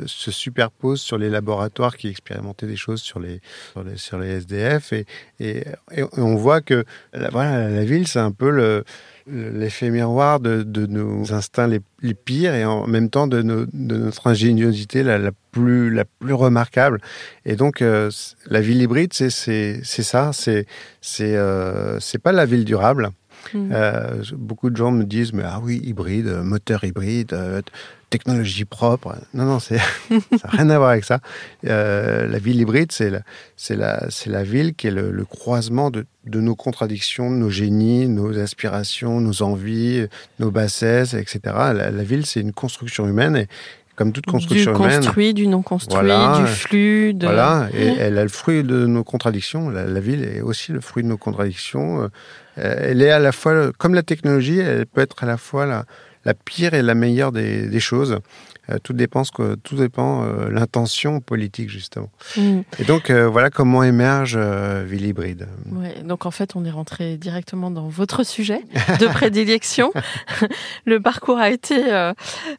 se 0.06 0.32
superpose 0.32 1.02
sur 1.02 1.18
les 1.18 1.30
laboratoires 1.30 1.98
qui 1.98 2.08
expérimentaient 2.08 2.68
des 2.68 2.76
choses 2.76 3.02
sur 3.02 3.20
les, 3.20 3.42
sur 3.72 3.84
les, 3.84 3.98
sur 3.98 4.18
les 4.20 4.30
SDF. 4.30 4.94
Et, 4.94 5.06
et, 5.40 5.64
et 5.92 6.04
on 6.18 6.36
voit 6.36 6.62
que 6.62 6.86
voilà, 7.14 7.70
la 7.70 7.86
ville, 7.86 8.08
c'est 8.08 8.20
un 8.20 8.32
peu 8.32 8.50
le, 8.50 8.84
l'effet 9.28 9.90
miroir 9.90 10.40
de, 10.40 10.64
de 10.64 10.86
nos 10.86 11.34
instincts 11.34 11.68
les, 11.68 11.80
les 12.02 12.14
pires 12.14 12.54
et 12.54 12.66
en 12.66 12.88
même 12.88 13.10
temps 13.10 13.28
de, 13.28 13.42
nos- 13.42 13.66
de 13.66 13.98
notre 13.98 14.28
ingéniosité 14.28 15.02
la, 15.04 15.18
la 15.18 15.32
plus 15.52 15.90
la 15.90 16.04
plus 16.06 16.34
remarquable 16.34 17.00
et 17.46 17.56
donc 17.56 17.82
euh, 17.82 18.10
la 18.48 18.60
ville 18.62 18.82
hybride 18.82 19.14
c'est 19.14 19.30
c'est 19.30 19.80
c'est 19.84 20.04
ça 20.04 20.32
c'est 20.34 20.66
c'est 21.02 21.36
euh, 21.38 22.00
c'est 22.00 22.20
pas 22.20 22.32
la 22.32 22.46
ville 22.46 22.66
durable 22.66 23.10
Mm. 23.54 23.72
Euh, 23.74 24.24
beaucoup 24.38 24.70
de 24.70 24.78
gens 24.78 24.92
me 24.92 25.04
disent 25.04 25.34
mais 25.34 25.44
ah 25.46 25.60
oui 25.62 25.82
hybride 25.84 26.28
euh, 26.28 26.44
moteur 26.44 26.86
hybride 26.86 27.34
technologie 28.16 28.66
propre 28.66 29.10
non 29.34 29.46
non 29.52 29.60
ça 29.68 29.76
n'a 29.76 30.50
rien 30.58 30.70
à 30.70 30.78
voir 30.82 30.92
avec 30.96 31.06
ça 31.12 31.18
Euh, 31.66 32.28
la 32.34 32.40
ville 32.46 32.60
hybride 32.64 32.92
c'est 32.92 33.10
la 34.38 34.44
ville 34.54 34.70
qui 34.78 34.86
est 34.88 34.96
le, 35.00 35.12
le 35.12 35.26
croisement 35.26 35.90
de 35.96 36.06
de 36.26 36.40
nos 36.40 36.56
contradictions, 36.56 37.30
nos 37.30 37.50
génies, 37.50 38.08
nos 38.08 38.32
aspirations, 38.40 39.20
nos 39.20 39.42
envies, 39.42 40.06
nos 40.40 40.52
bassesses, 40.52 41.14
etc. 41.16 41.40
La, 41.80 41.92
la 41.92 42.04
ville, 42.04 42.26
c'est 42.26 42.40
une 42.40 42.54
construction 42.54 43.04
humaine 43.12 43.36
et 43.36 43.48
comme 43.98 44.12
toute 44.14 44.26
Du 44.26 44.32
construction 44.32 44.74
humaine, 44.76 45.02
construit, 45.02 45.34
du 45.34 45.48
non 45.48 45.62
construit, 45.62 45.96
Voilà. 46.00 46.40
du 46.40 46.48
flux, 46.48 47.14
de... 47.14 47.26
voilà, 47.28 47.68
et 47.74 47.88
elle 48.00 48.18
a 48.18 48.24
le 48.24 48.30
fruit 48.30 48.64
de 48.64 48.86
nos 48.88 49.04
contradictions. 49.04 49.70
La, 49.70 49.84
la 49.86 50.00
ville 50.00 50.24
est 50.24 50.42
aussi 50.42 50.72
le 50.72 50.80
fruit 50.82 51.04
de 51.04 51.10
nos 51.10 51.18
contradictions. 51.18 51.90
Euh, 52.04 52.08
Elle 52.90 53.02
est 53.02 53.12
à 53.12 53.20
la 53.20 53.32
fois, 53.32 53.72
comme 53.78 53.94
la 53.94 54.04
technologie, 54.04 54.60
elle 54.60 54.86
peut 54.86 55.02
être 55.02 55.24
à 55.24 55.28
la 55.28 55.38
fois 55.38 55.66
la, 55.66 55.86
la 56.26 56.34
pire 56.34 56.74
et 56.74 56.82
la 56.82 56.96
meilleure 56.96 57.32
des, 57.32 57.68
des 57.68 57.80
choses. 57.80 58.20
Euh, 58.70 58.78
tout 58.82 58.94
dépend, 58.94 59.24
que, 59.24 59.56
tout 59.56 59.76
dépend 59.76 60.24
euh, 60.24 60.50
l'intention 60.50 61.20
politique 61.20 61.70
justement. 61.70 62.10
Mm. 62.38 62.62
Et 62.80 62.86
donc 62.86 63.10
euh, 63.10 63.28
voilà 63.28 63.50
comment 63.50 63.84
émerge 63.84 64.36
euh, 64.38 64.86
ville 64.88 65.06
hybride. 65.06 65.50
Ouais, 65.70 66.02
donc 66.04 66.26
en 66.26 66.32
fait, 66.32 66.56
on 66.56 66.64
est 66.64 66.72
rentré 66.72 67.18
directement 67.18 67.72
dans 67.72 67.90
votre 67.90 68.26
sujet 68.26 68.62
de 69.02 69.08
prédilection. 69.08 69.92
Le 70.86 71.02
parcours 71.02 71.40
a 71.40 71.50
été, 71.50 71.92
euh, 71.92 72.14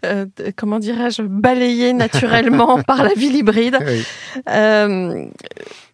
euh, 0.04 0.26
comment 0.56 0.78
dirais-je, 0.78 1.22
balayé 1.22 1.94
naturellement 1.94 2.82
par 2.86 3.02
la 3.02 3.14
ville 3.14 3.36
hybride. 3.36 3.78
Oui. 3.80 4.04
Euh, 4.50 5.24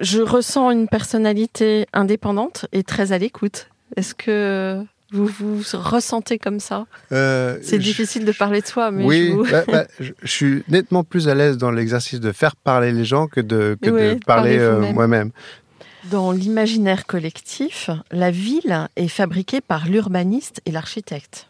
je 0.00 0.22
ressens 0.22 0.72
une 0.72 0.88
personnalité 0.88 1.86
indépendante 1.92 2.66
et 2.72 2.82
très 2.82 3.12
à 3.12 3.18
l'écoute. 3.18 3.68
Est-ce 3.94 4.16
que 4.16 4.84
vous 5.12 5.26
vous 5.26 5.62
ressentez 5.74 6.38
comme 6.38 6.60
ça 6.60 6.86
Euh, 7.12 7.58
C'est 7.62 7.78
difficile 7.78 8.24
de 8.24 8.32
parler 8.32 8.60
de 8.60 8.66
soi, 8.66 8.90
mais 8.90 9.04
oui, 9.04 9.28
je 9.28 9.32
vous... 9.32 9.44
bah, 9.50 9.64
bah, 9.66 9.86
je, 9.98 10.12
je 10.22 10.30
suis 10.30 10.64
nettement 10.68 11.04
plus 11.04 11.28
à 11.28 11.34
l'aise 11.34 11.58
dans 11.58 11.70
l'exercice 11.70 12.20
de 12.20 12.32
faire 12.32 12.56
parler 12.56 12.92
les 12.92 13.04
gens 13.04 13.26
que 13.26 13.40
de, 13.40 13.76
que 13.82 13.90
Oui, 13.90 14.00
de 14.02 14.14
de 14.14 14.24
parler 14.24 14.56
parler 14.56 14.58
euh, 14.58 14.92
moi-même. 14.92 15.30
Dans 16.10 16.32
l'imaginaire 16.32 17.06
collectif, 17.06 17.90
la 18.10 18.30
ville 18.30 18.88
est 18.96 19.08
fabriquée 19.08 19.60
par 19.60 19.86
l'urbaniste 19.86 20.60
et 20.64 20.70
l'architecte. 20.70 21.48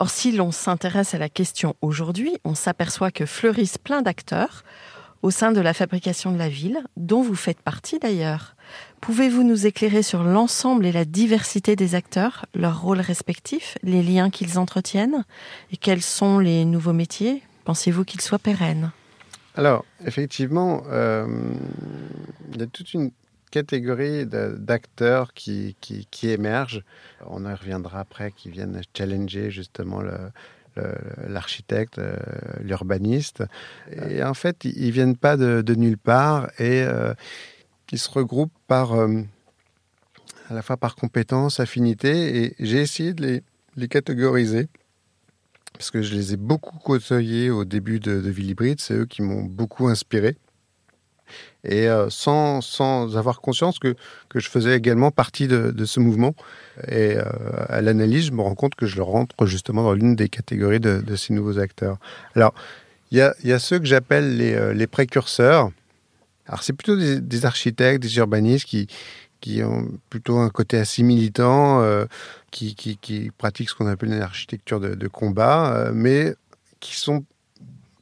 Or, 0.00 0.10
si 0.10 0.32
l'on 0.32 0.52
s'intéresse 0.52 1.14
à 1.14 1.18
la 1.18 1.28
question 1.28 1.74
aujourd'hui, 1.80 2.36
on 2.44 2.54
s'aperçoit 2.54 3.10
que 3.10 3.26
fleurissent 3.26 3.78
plein 3.78 4.02
d'acteurs 4.02 4.62
au 5.22 5.30
sein 5.32 5.50
de 5.50 5.60
la 5.60 5.74
fabrication 5.74 6.30
de 6.30 6.38
la 6.38 6.48
ville, 6.48 6.78
dont 6.96 7.22
vous 7.22 7.34
faites 7.34 7.60
partie 7.60 7.98
d'ailleurs. 7.98 8.54
Pouvez-vous 9.00 9.42
nous 9.42 9.66
éclairer 9.66 10.02
sur 10.02 10.22
l'ensemble 10.22 10.84
et 10.84 10.92
la 10.92 11.04
diversité 11.04 11.76
des 11.76 11.94
acteurs, 11.94 12.46
leurs 12.54 12.82
rôles 12.82 13.00
respectifs, 13.00 13.78
les 13.82 14.02
liens 14.02 14.30
qu'ils 14.30 14.58
entretiennent 14.58 15.24
et 15.72 15.76
quels 15.76 16.02
sont 16.02 16.38
les 16.38 16.64
nouveaux 16.64 16.92
métiers? 16.92 17.42
Pensez-vous 17.64 18.04
qu'ils 18.04 18.20
soient 18.20 18.38
pérennes? 18.38 18.90
Alors, 19.54 19.84
effectivement, 20.04 20.82
euh, 20.88 21.26
il 22.52 22.60
y 22.60 22.62
a 22.62 22.66
toute 22.66 22.92
une 22.94 23.10
catégorie 23.50 24.26
d'acteurs 24.26 25.32
qui, 25.32 25.74
qui, 25.80 26.28
émergent. 26.28 26.82
On 27.26 27.44
y 27.44 27.54
reviendra 27.54 28.00
après, 28.00 28.32
qui 28.32 28.50
viennent 28.50 28.80
challenger 28.96 29.50
justement 29.50 30.02
l'architecte, 31.26 31.98
euh, 31.98 32.16
l'urbaniste. 32.60 33.42
Et 33.90 34.22
en 34.22 34.34
fait, 34.34 34.64
ils 34.64 34.78
ils 34.78 34.90
viennent 34.92 35.16
pas 35.16 35.36
de, 35.36 35.62
de 35.62 35.74
nulle 35.74 35.98
part 35.98 36.50
et 36.58 36.82
euh, 36.82 37.14
ils 37.92 37.98
se 37.98 38.10
regroupent 38.10 38.52
par, 38.66 38.92
euh, 38.92 39.22
à 40.50 40.54
la 40.54 40.62
fois 40.62 40.76
par 40.76 40.94
compétences, 40.94 41.60
affinités. 41.60 42.44
Et 42.44 42.54
j'ai 42.58 42.80
essayé 42.80 43.14
de 43.14 43.22
les, 43.26 43.42
les 43.76 43.88
catégoriser 43.88 44.68
parce 45.72 45.90
que 45.90 46.02
je 46.02 46.14
les 46.14 46.32
ai 46.32 46.36
beaucoup 46.36 46.76
côtoyés 46.78 47.50
au 47.50 47.64
début 47.64 48.00
de, 48.00 48.20
de 48.20 48.30
Ville 48.30 48.50
Hybride. 48.50 48.80
C'est 48.80 48.94
eux 48.94 49.06
qui 49.06 49.22
m'ont 49.22 49.42
beaucoup 49.42 49.88
inspiré. 49.88 50.36
Et 51.62 51.88
euh, 51.88 52.08
sans, 52.08 52.62
sans 52.62 53.16
avoir 53.16 53.40
conscience 53.40 53.78
que, 53.78 53.94
que 54.28 54.40
je 54.40 54.48
faisais 54.48 54.74
également 54.74 55.10
partie 55.10 55.46
de, 55.46 55.70
de 55.70 55.84
ce 55.84 56.00
mouvement. 56.00 56.34
Et 56.88 57.16
euh, 57.16 57.22
à 57.68 57.80
l'analyse, 57.82 58.26
je 58.26 58.32
me 58.32 58.40
rends 58.40 58.54
compte 58.54 58.74
que 58.74 58.86
je 58.86 59.02
rentre 59.02 59.44
justement 59.44 59.82
dans 59.82 59.92
l'une 59.92 60.16
des 60.16 60.28
catégories 60.28 60.80
de, 60.80 61.00
de 61.00 61.16
ces 61.16 61.34
nouveaux 61.34 61.58
acteurs. 61.58 61.98
Alors, 62.34 62.54
il 63.10 63.18
y 63.18 63.20
a, 63.20 63.34
y 63.44 63.52
a 63.52 63.58
ceux 63.58 63.78
que 63.78 63.84
j'appelle 63.84 64.36
les, 64.36 64.74
les 64.74 64.86
précurseurs. 64.86 65.70
Alors, 66.48 66.62
c'est 66.62 66.72
plutôt 66.72 66.96
des, 66.96 67.46
architectes, 67.46 68.02
des 68.02 68.16
urbanistes 68.16 68.64
qui, 68.64 68.88
qui 69.40 69.62
ont 69.62 69.86
plutôt 70.08 70.38
un 70.38 70.48
côté 70.48 70.78
assez 70.78 71.02
militant, 71.02 71.86
qui, 72.50 72.74
qui, 72.74 72.96
qui, 72.96 73.30
pratiquent 73.36 73.68
ce 73.68 73.74
qu'on 73.74 73.86
appelle 73.86 74.12
une 74.12 74.22
architecture 74.22 74.80
de, 74.80 75.08
combat, 75.08 75.90
mais 75.92 76.34
qui 76.80 76.96
sont 76.96 77.24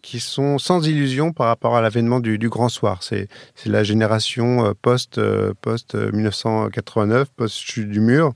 qui 0.03 0.21
sont 0.21 0.59
sans 0.59 0.87
illusion 0.87 1.33
par 1.33 1.49
rapport 1.49 1.77
à 1.77 1.81
l'avènement 1.81 2.21
du, 2.21 2.49
grand 2.49 2.69
soir. 2.69 3.03
C'est 3.03 3.29
la 3.65 3.83
génération 3.83 4.73
post, 4.81 5.21
post 5.61 5.97
1989, 5.97 7.29
post 7.35 7.59
chute 7.59 7.91
du 7.91 7.99
mur, 7.99 8.33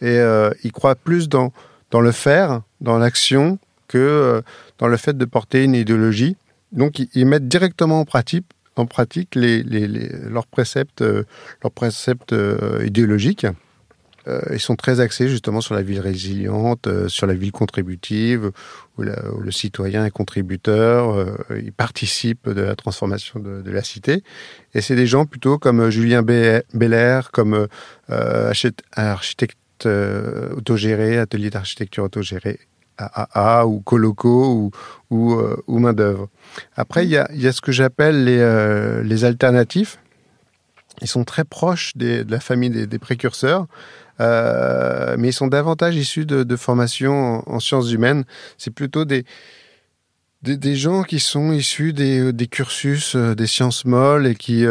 et 0.00 0.18
ils 0.64 0.72
croient 0.72 0.96
plus 0.96 1.28
dans 1.28 1.52
dans 1.92 2.00
le 2.00 2.10
faire, 2.10 2.62
dans 2.80 2.98
l'action, 2.98 3.60
que 3.86 4.42
dans 4.78 4.88
le 4.88 4.96
fait 4.96 5.16
de 5.16 5.24
porter 5.24 5.62
une 5.62 5.76
idéologie. 5.76 6.36
Donc, 6.72 6.98
ils 7.14 7.24
mettent 7.24 7.46
directement 7.46 8.00
en 8.00 8.04
pratique, 8.04 8.46
en 8.76 8.86
pratique 8.86 9.34
leurs 9.34 10.46
préceptes, 10.46 11.02
leurs 11.02 11.72
préceptes 11.72 12.34
idéologiques. 12.84 13.46
Euh, 14.26 14.40
ils 14.52 14.60
sont 14.60 14.76
très 14.76 15.00
axés 15.00 15.28
justement 15.28 15.60
sur 15.60 15.74
la 15.74 15.82
ville 15.82 16.00
résiliente, 16.00 16.86
euh, 16.86 17.08
sur 17.08 17.26
la 17.26 17.34
ville 17.34 17.52
contributive, 17.52 18.50
où, 18.96 19.02
le 19.02 19.50
citoyen 19.50 20.04
est 20.04 20.10
contributeur, 20.10 21.10
euh, 21.14 21.36
il 21.62 21.72
participe 21.72 22.48
de 22.48 22.62
la 22.62 22.74
transformation 22.74 23.40
de, 23.40 23.70
la 23.70 23.82
cité. 23.82 24.22
Et 24.74 24.80
c'est 24.80 24.96
des 24.96 25.06
gens 25.06 25.26
plutôt 25.26 25.58
comme 25.58 25.90
Julien 25.90 26.22
Belair, 26.22 27.30
comme 27.32 27.66
architecte 28.96 29.58
autogéré, 30.56 31.18
atelier 31.18 31.50
d'architecture 31.50 32.04
autogéré, 32.04 32.60
AAA 32.98 33.66
ou 33.66 33.80
Coloco 33.80 34.52
ou, 34.52 34.70
ou, 35.10 35.40
ou 35.66 35.78
main-d'œuvre. 35.78 36.28
Après, 36.76 37.04
il 37.04 37.10
y 37.10 37.16
a, 37.16 37.28
y 37.32 37.46
a, 37.46 37.52
ce 37.52 37.60
que 37.60 37.72
j'appelle 37.72 38.24
les, 38.24 39.02
les 39.02 39.24
alternatifs. 39.24 39.98
Ils 41.02 41.08
sont 41.08 41.24
très 41.24 41.44
proches 41.44 41.96
de 41.96 42.24
la 42.28 42.40
famille 42.40 42.70
des, 42.70 42.98
précurseurs. 42.98 43.66
Euh, 44.20 45.16
mais 45.18 45.30
ils 45.30 45.32
sont 45.32 45.48
davantage 45.48 45.96
issus 45.96 46.24
de, 46.24 46.44
de 46.44 46.56
formations 46.56 47.42
en, 47.50 47.60
sciences 47.60 47.90
humaines. 47.90 48.24
C'est 48.58 48.70
plutôt 48.70 49.04
des, 49.04 49.24
des, 50.42 50.76
gens 50.76 51.02
qui 51.02 51.18
sont 51.18 51.52
issus 51.52 51.92
des, 51.92 52.48
cursus 52.48 53.16
euh, 53.16 53.34
des 53.34 53.48
sciences 53.48 53.84
molles 53.84 54.26
et 54.26 54.34
qui 54.36 54.64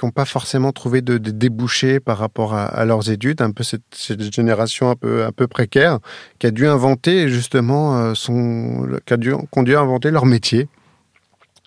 euh, 0.00 0.06
n'ont 0.06 0.10
pas 0.10 0.24
forcément 0.24 0.72
trouvé 0.72 1.02
de, 1.02 1.18
débouchés 1.18 2.00
par 2.00 2.18
rapport 2.18 2.54
à, 2.54 2.84
leurs 2.84 3.10
études, 3.10 3.40
un 3.40 3.50
peu 3.50 3.62
cette, 3.62 4.32
génération 4.32 4.90
un 4.90 4.96
peu, 4.96 5.46
précaire, 5.46 5.98
qui 6.38 6.46
a 6.46 6.50
dû 6.50 6.66
inventer 6.66 7.28
justement 7.28 7.98
euh, 7.98 8.14
son, 8.14 8.98
qui 9.06 9.14
a 9.14 9.16
dû, 9.16 9.32
qui 9.52 9.74
inventer 9.74 10.10
leur 10.10 10.26
métier. 10.26 10.68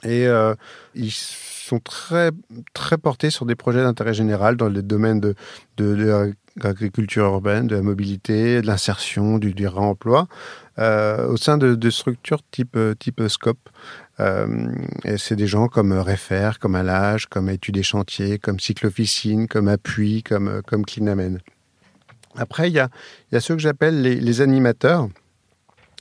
Et 0.03 0.27
euh, 0.27 0.53
ils 0.94 1.12
sont 1.12 1.79
très, 1.79 2.32
très 2.74 2.98
portés 2.98 3.32
sur 3.32 3.46
des 3.46 3.55
projets 3.55 3.82
d'intérêt 3.82 4.13
général 4.13 4.55
dans 4.55 4.70
le 4.70 4.82
domaine 4.84 5.20
de, 5.20 6.36
l'agriculture 6.58 7.25
urbaine, 7.25 7.67
de 7.67 7.75
la 7.75 7.82
mobilité, 7.82 8.62
de 8.62 8.67
l'insertion, 8.67 9.39
du 9.39 9.67
réemploi, 9.67 10.27
euh, 10.77 11.27
au 11.27 11.38
sein 11.38 11.58
de, 11.58 11.89
structures 11.89 12.41
type, 12.51 12.77
type 13.00 13.22
SCOPE. 13.27 13.70
Euh, 14.20 14.75
c'est 15.17 15.36
des 15.36 15.48
gens 15.48 15.67
comme 15.67 15.94
Refer, 15.94 16.51
comme 16.60 16.75
Alage, 16.75 17.27
comme 17.27 17.50
Études 17.50 17.77
et 17.77 17.84
Chantiers, 17.84 18.39
comme 18.39 18.60
Cyclofficine, 18.60 19.48
comme 19.48 19.67
Appui, 19.67 20.24
comme, 20.24 20.62
comme 20.65 20.86
Clinamen. 20.86 21.39
Après, 22.38 22.70
il 22.70 22.74
y 22.74 22.79
a, 22.79 22.89
y 23.32 23.36
a 23.36 23.41
ceux 23.41 23.55
que 23.55 23.62
j'appelle 23.62 24.01
les, 24.01 24.41
animateurs. 24.41 25.10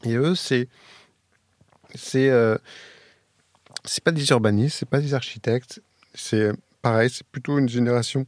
Et 0.05 0.15
eux, 0.15 0.35
c'est. 0.35 0.69
C'est. 1.95 2.29
Euh, 2.31 2.57
pas 4.03 4.13
des 4.13 4.29
urbanistes, 4.31 4.79
c'est 4.79 4.89
pas 4.89 5.01
des 5.01 5.15
architectes. 5.15 5.81
C'est 6.15 6.51
pareil, 6.83 7.11
c'est 7.11 7.27
plutôt 7.27 7.59
une 7.59 7.69
génération 7.69 8.27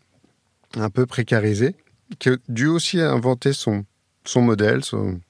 un 0.76 0.90
peu 0.90 1.06
précarisée 1.06 1.74
qui 2.18 2.30
a 2.30 2.36
dû 2.48 2.66
aussi 2.66 3.00
inventer 3.00 3.52
son, 3.52 3.84
son 4.24 4.42
modèle, 4.42 4.84
son, 4.84 5.20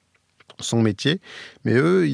son 0.59 0.81
métier. 0.81 1.21
Mais 1.65 1.73
eux, 1.73 2.07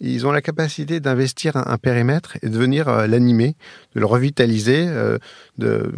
ils, 0.00 0.26
ont 0.26 0.32
la 0.32 0.42
capacité 0.42 1.00
d'investir 1.00 1.56
un, 1.56 1.78
périmètre 1.78 2.36
et 2.42 2.48
de 2.48 2.56
venir 2.56 2.88
euh, 2.88 3.06
l'animer, 3.06 3.56
de 3.94 4.00
le 4.00 4.06
revitaliser, 4.06 4.86
euh, 4.88 5.18
de, 5.58 5.90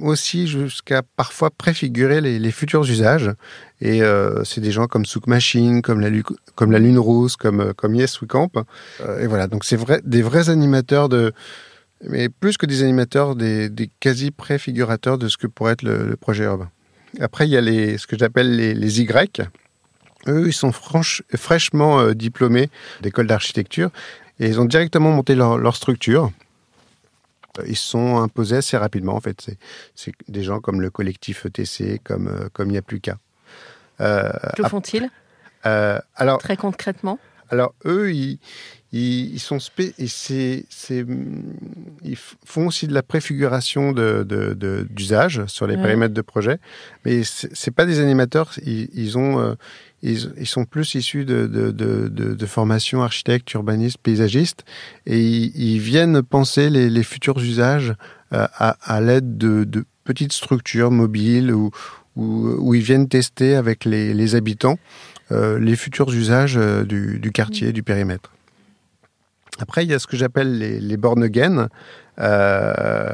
aussi 0.00 0.46
jusqu'à 0.46 1.02
parfois 1.02 1.50
préfigurer 1.50 2.20
les, 2.20 2.50
futurs 2.50 2.82
usages. 2.82 3.30
Et 3.80 4.02
euh, 4.02 4.44
c'est 4.44 4.60
des 4.60 4.72
gens 4.72 4.86
comme 4.86 5.06
Souk 5.06 5.26
Machine, 5.26 5.82
comme 5.82 6.00
la, 6.00 6.10
Lune 6.78 6.98
Rose, 6.98 7.36
comme, 7.36 7.72
comme 7.74 7.94
Yes 7.94 8.20
We 8.20 8.28
Camp. 8.28 8.50
Et 9.20 9.26
voilà, 9.26 9.46
donc 9.46 9.64
c'est 9.64 9.76
vrai, 9.76 10.00
des 10.04 10.22
vrais 10.22 10.48
animateurs 10.50 11.08
de 11.08 11.32
mais 12.06 12.28
plus 12.28 12.56
que 12.56 12.66
des 12.66 12.82
animateurs, 12.82 13.34
des, 13.34 13.68
des 13.68 13.90
quasi-préfigurateurs 14.00 15.18
de 15.18 15.28
ce 15.28 15.36
que 15.36 15.46
pourrait 15.46 15.72
être 15.72 15.82
le, 15.82 16.16
projet 16.16 16.44
urbain. 16.44 16.70
Après, 17.20 17.46
il 17.46 17.52
y 17.52 17.56
a 17.56 17.98
ce 17.98 18.06
que 18.06 18.18
j'appelle 18.18 18.56
les 18.56 19.00
Y. 19.00 19.42
Eux, 20.28 20.46
ils 20.46 20.52
sont 20.52 20.72
franche, 20.72 21.22
fraîchement 21.36 22.00
euh, 22.00 22.14
diplômés 22.14 22.70
d'école 23.00 23.26
d'architecture 23.26 23.90
et 24.40 24.48
ils 24.48 24.60
ont 24.60 24.64
directement 24.64 25.10
monté 25.10 25.34
leur, 25.34 25.58
leur, 25.58 25.76
structure. 25.76 26.30
Ils 27.66 27.76
se 27.76 27.86
sont 27.86 28.18
imposés 28.18 28.56
assez 28.56 28.76
rapidement, 28.76 29.14
en 29.14 29.20
fait. 29.20 29.50
C'est 29.94 30.12
des 30.28 30.42
gens 30.42 30.60
comme 30.60 30.80
le 30.80 30.90
collectif 30.90 31.46
ETC, 31.46 32.00
comme, 32.02 32.28
euh, 32.28 32.48
comme 32.52 32.68
il 32.68 32.72
n'y 32.72 32.78
a 32.78 32.82
plus 32.82 33.00
qu'à. 33.00 33.16
Euh, 34.00 34.32
que 34.56 34.64
font-ils? 34.64 35.08
Euh, 35.66 35.98
alors, 36.16 36.38
Très 36.38 36.56
concrètement 36.56 37.18
Alors, 37.50 37.74
eux, 37.84 38.12
ils, 38.12 38.38
ils, 38.92 39.40
sont 39.40 39.58
spé 39.58 39.92
et 39.98 40.06
c'est, 40.06 40.64
c'est, 40.68 41.04
ils 42.04 42.16
font 42.16 42.68
aussi 42.68 42.86
de 42.86 42.94
la 42.94 43.02
préfiguration 43.02 43.92
de, 43.92 44.22
de, 44.22 44.54
de 44.54 44.86
d'usage 44.88 45.44
sur 45.46 45.66
les 45.66 45.74
ouais. 45.74 45.82
périmètres 45.82 46.14
de 46.14 46.22
projet, 46.22 46.58
mais 47.04 47.22
c'est, 47.24 47.70
pas 47.72 47.86
des 47.86 47.98
animateurs. 47.98 48.52
Ils, 48.64 48.88
ils 48.94 49.18
ont, 49.18 49.40
euh, 49.40 49.54
ils, 50.02 50.32
ils, 50.38 50.46
sont 50.46 50.64
plus 50.64 50.94
issus 50.94 51.24
de, 51.24 51.46
de, 51.46 51.72
de, 51.72 52.08
de 52.08 52.46
formation 52.46 53.02
architecte, 53.02 53.52
urbaniste, 53.52 53.98
paysagiste, 53.98 54.64
et 55.06 55.20
ils, 55.20 55.80
viennent 55.80 56.22
penser 56.22 56.70
les, 56.70 56.88
les 56.88 57.02
futurs 57.02 57.38
usages 57.38 57.94
euh, 58.32 58.46
à, 58.54 58.76
à 58.82 59.00
l'aide 59.00 59.36
de, 59.36 59.84
petites 60.04 60.34
structures 60.34 60.90
mobiles 60.90 61.52
ou 61.52 61.70
où, 62.16 62.46
où, 62.58 62.74
ils 62.74 62.82
viennent 62.82 63.08
tester 63.08 63.56
avec 63.56 63.84
les, 63.84 64.14
les 64.14 64.36
habitants 64.36 64.78
les 65.58 65.76
futurs 65.76 66.10
usages 66.10 66.56
euh, 66.56 66.84
du, 66.84 67.18
du 67.18 67.32
quartier, 67.32 67.72
du 67.72 67.82
périmètre. 67.82 68.30
Après, 69.60 69.84
il 69.84 69.90
y 69.90 69.94
a 69.94 69.98
ce 69.98 70.06
que 70.06 70.16
j'appelle 70.16 70.58
les, 70.58 70.80
les 70.80 70.96
born 70.96 71.22
again. 71.22 71.68
Euh, 72.20 73.12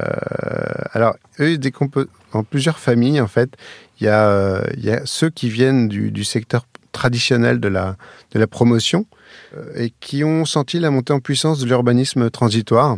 alors, 0.93 1.15
eux, 1.39 1.51
ils 1.51 1.59
décomposent 1.59 2.07
en 2.33 2.43
plusieurs 2.43 2.79
familles, 2.79 3.21
en 3.21 3.27
fait. 3.27 3.51
Il 3.99 4.05
y 4.05 4.07
a, 4.07 4.27
euh, 4.29 4.61
il 4.77 4.85
y 4.85 4.91
a 4.91 5.01
ceux 5.05 5.29
qui 5.29 5.49
viennent 5.49 5.87
du, 5.87 6.11
du, 6.11 6.23
secteur 6.23 6.65
traditionnel 6.91 7.59
de 7.59 7.67
la, 7.67 7.95
de 8.31 8.39
la 8.39 8.47
promotion 8.47 9.05
euh, 9.55 9.71
et 9.75 9.93
qui 9.99 10.23
ont 10.23 10.45
senti 10.45 10.79
la 10.79 10.89
montée 10.91 11.13
en 11.13 11.19
puissance 11.19 11.59
de 11.59 11.65
l'urbanisme 11.65 12.29
transitoire. 12.29 12.97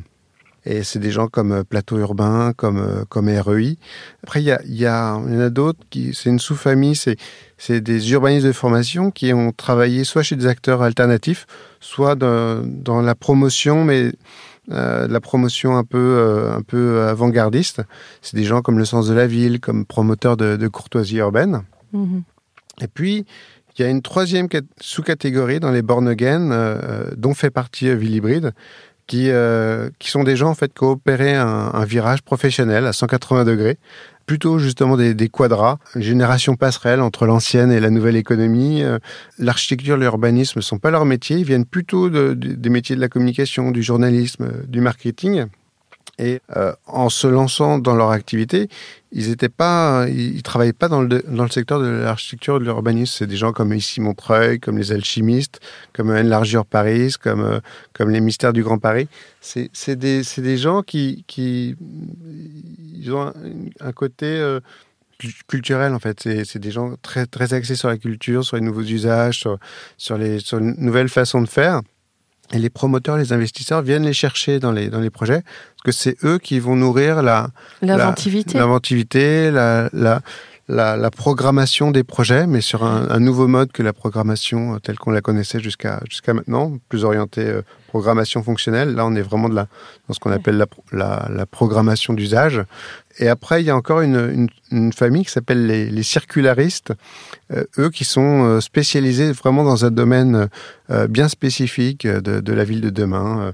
Et 0.65 0.83
c'est 0.83 0.99
des 0.99 1.11
gens 1.11 1.27
comme 1.27 1.63
Plateau 1.65 1.97
Urbain, 1.97 2.53
comme, 2.55 3.05
comme 3.09 3.27
REI. 3.27 3.77
Après, 4.23 4.41
il 4.41 4.45
y, 4.45 4.51
a, 4.51 4.61
il 4.65 4.75
y, 4.75 4.85
a, 4.85 5.19
il 5.27 5.33
y 5.33 5.37
en 5.37 5.41
a 5.41 5.49
d'autres 5.49 5.79
qui, 5.89 6.13
c'est 6.13 6.29
une 6.29 6.39
sous-famille, 6.39 6.95
c'est, 6.95 7.17
c'est 7.57 7.81
des 7.81 8.11
urbanistes 8.11 8.45
de 8.45 8.51
formation 8.51 9.11
qui 9.11 9.33
ont 9.33 9.51
travaillé 9.51 10.03
soit 10.05 10.23
chez 10.23 10.35
des 10.35 10.47
acteurs 10.47 10.81
alternatifs, 10.81 11.45
soit 11.81 12.15
de, 12.15 12.61
dans 12.65 13.01
la 13.01 13.15
promotion, 13.15 13.83
mais 13.83 14.13
euh, 14.71 15.07
la 15.09 15.19
promotion 15.19 15.75
un 15.75 15.83
peu, 15.83 15.97
euh, 15.97 16.55
un 16.55 16.61
peu 16.61 17.01
avant-gardiste. 17.01 17.81
C'est 18.21 18.37
des 18.37 18.45
gens 18.45 18.61
comme 18.61 18.79
le 18.79 18.85
sens 18.85 19.07
de 19.07 19.13
la 19.13 19.27
ville, 19.27 19.59
comme 19.59 19.85
promoteurs 19.85 20.37
de, 20.37 20.55
de 20.55 20.67
courtoisie 20.69 21.17
urbaine. 21.17 21.63
Mmh. 21.91 22.19
Et 22.81 22.87
puis, 22.87 23.25
il 23.77 23.81
y 23.81 23.85
a 23.85 23.89
une 23.89 24.01
troisième 24.01 24.47
sous-catégorie 24.79 25.59
dans 25.59 25.71
les 25.71 25.81
born 25.81 26.07
again, 26.07 26.51
euh, 26.51 27.11
dont 27.17 27.33
fait 27.33 27.49
partie 27.49 27.93
Ville 27.95 28.15
Hybride, 28.15 28.53
qui, 29.07 29.29
euh, 29.29 29.89
qui 29.99 30.09
sont 30.09 30.23
des 30.23 30.35
gens 30.35 30.49
en 30.49 30.55
fait 30.55 30.73
qui 30.73 30.83
ont 30.83 30.91
opéré 30.91 31.35
un, 31.35 31.71
un, 31.73 31.85
virage 31.85 32.21
professionnel 32.21 32.85
à 32.85 32.93
180 32.93 33.43
degrés, 33.45 33.77
plutôt 34.25 34.59
justement 34.59 34.95
des, 34.97 35.13
des 35.13 35.29
quadras, 35.29 35.77
génération 35.95 36.55
passerelle 36.55 37.01
entre 37.01 37.25
l'ancienne 37.25 37.71
et 37.71 37.79
la 37.79 37.89
nouvelle 37.89 38.15
économie. 38.15 38.83
Euh, 38.83 38.99
L'architecture, 39.39 39.97
l'urbanisme 39.97 40.59
ne 40.59 40.63
sont 40.63 40.79
pas 40.79 40.91
leurs 40.91 41.05
métiers, 41.05 41.37
ils 41.37 41.45
viennent 41.45 41.65
plutôt 41.65 42.09
de, 42.09 42.33
de, 42.33 42.53
des 42.53 42.69
métiers 42.69 42.95
de 42.95 43.01
la 43.01 43.09
communication, 43.09 43.71
du 43.71 43.83
journalisme, 43.83 44.49
du 44.67 44.79
marketing. 44.79 45.45
Et 46.19 46.41
euh, 46.55 46.73
en 46.85 47.09
se 47.09 47.25
lançant 47.25 47.79
dans 47.79 47.95
leur 47.95 48.11
activité, 48.11 48.69
ils 49.11 49.29
étaient 49.29 49.49
pas, 49.49 50.05
ils 50.07 50.43
travaillaient 50.43 50.71
pas 50.71 50.87
dans 50.87 51.01
le 51.01 51.23
dans 51.27 51.43
le 51.43 51.49
secteur 51.49 51.79
de 51.79 51.87
l'architecture 51.87 52.59
de 52.59 52.65
l'urbanisme. 52.65 53.15
C'est 53.17 53.27
des 53.27 53.35
gens 53.35 53.51
comme 53.51 53.73
ici 53.73 53.99
Montreuil, 53.99 54.59
comme 54.59 54.77
les 54.77 54.91
alchimistes, 54.91 55.59
comme 55.91 56.11
Enlargir 56.11 56.65
Paris, 56.65 57.15
comme 57.19 57.41
euh, 57.41 57.59
comme 57.93 58.11
les 58.11 58.21
mystères 58.21 58.53
du 58.53 58.61
Grand 58.61 58.77
Paris. 58.77 59.07
C'est 59.41 59.71
c'est 59.73 59.95
des 59.95 60.23
c'est 60.23 60.43
des 60.43 60.57
gens 60.57 60.83
qui 60.83 61.25
qui 61.27 61.75
ils 62.95 63.11
ont 63.11 63.33
un, 63.79 63.91
côté 63.91 64.27
euh, 64.27 64.59
culturel 65.47 65.93
en 65.93 65.99
fait. 65.99 66.21
C'est 66.45 66.59
des 66.59 66.71
gens 66.71 66.93
très 67.01 67.25
très 67.25 67.55
axés 67.55 67.75
sur 67.75 67.89
la 67.89 67.97
culture, 67.97 68.45
sur 68.45 68.57
les 68.57 68.63
nouveaux 68.63 68.81
usages, 68.81 69.39
sur 69.39 69.57
sur 69.97 70.17
les 70.17 70.39
sur 70.39 70.59
les 70.59 70.73
nouvelles 70.77 71.09
façons 71.09 71.41
de 71.41 71.49
faire. 71.49 71.81
Et 72.51 72.59
les 72.59 72.69
promoteurs, 72.69 73.17
les 73.17 73.33
investisseurs 73.33 73.81
viennent 73.81 74.05
les 74.05 74.13
chercher 74.13 74.59
dans 74.59 74.71
les, 74.71 74.89
dans 74.89 74.99
les 74.99 75.09
projets, 75.09 75.41
parce 75.41 75.83
que 75.85 75.91
c'est 75.91 76.17
eux 76.23 76.37
qui 76.37 76.59
vont 76.59 76.75
nourrir 76.75 77.23
la... 77.23 77.49
L'inventivité. 77.81 78.57
L'inventivité, 78.57 79.49
la, 79.49 79.89
la, 79.93 80.21
la, 80.67 80.97
la, 80.97 81.09
programmation 81.09 81.91
des 81.91 82.03
projets, 82.03 82.45
mais 82.45 82.61
sur 82.61 82.83
un, 82.83 83.09
un, 83.09 83.19
nouveau 83.19 83.47
mode 83.47 83.71
que 83.71 83.81
la 83.81 83.93
programmation 83.93 84.77
telle 84.79 84.99
qu'on 84.99 85.11
la 85.11 85.21
connaissait 85.21 85.59
jusqu'à 85.59 86.01
jusqu'à 86.09 86.33
maintenant, 86.33 86.77
plus 86.89 87.05
orientée 87.05 87.47
euh, 87.47 87.61
programmation 87.93 88.41
fonctionnelle. 88.41 88.95
Là, 88.95 89.05
on 89.05 89.13
est 89.13 89.21
vraiment 89.21 89.49
de 89.49 89.53
la, 89.53 89.67
dans 90.07 90.15
ce 90.15 90.19
qu'on 90.19 90.31
appelle 90.31 90.57
la, 90.57 91.27
la, 91.29 91.45
programmation 91.45 92.15
d'usage. 92.15 92.59
Et 93.19 93.27
après, 93.27 93.61
il 93.61 93.67
y 93.67 93.69
a 93.69 93.75
encore 93.75 94.01
une, 94.01 94.49
une, 94.71 94.91
famille 94.91 95.23
qui 95.23 95.31
s'appelle 95.31 95.67
les, 95.67 95.91
les, 95.91 96.01
circularistes, 96.01 96.91
euh, 97.51 97.65
eux 97.77 97.91
qui 97.91 98.03
sont 98.03 98.45
euh, 98.45 98.61
spécialisés 98.61 99.31
vraiment 99.31 99.63
dans 99.63 99.85
un 99.85 99.91
domaine 99.91 100.49
euh, 100.89 101.07
bien 101.07 101.27
spécifique 101.27 102.07
de, 102.07 102.53
la 102.53 102.63
ville 102.63 102.81
de 102.81 102.89
demain, 102.89 103.53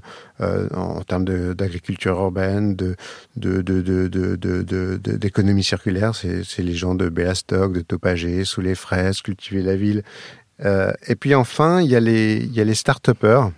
en, 0.74 1.02
termes 1.02 1.26
d'agriculture 1.54 2.16
urbaine, 2.18 2.74
de, 2.74 2.96
de, 3.36 3.60
de, 3.60 4.96
d'économie 4.96 5.64
circulaire. 5.64 6.14
C'est 6.14 6.62
les 6.62 6.74
gens 6.74 6.94
de 6.94 7.10
Béastock, 7.10 7.74
de 7.74 7.82
Topager, 7.82 8.46
sous 8.46 8.62
les 8.62 8.74
fraises, 8.74 9.20
cultiver 9.20 9.60
la 9.60 9.76
ville. 9.76 10.02
et 10.64 11.16
puis 11.20 11.34
enfin, 11.34 11.82
il 11.82 11.90
y 11.90 11.96
a 11.96 12.00
les, 12.00 12.36
il 12.36 12.54
y 12.54 12.60
a 12.62 12.64
les 12.64 12.74
start-upers 12.74 13.50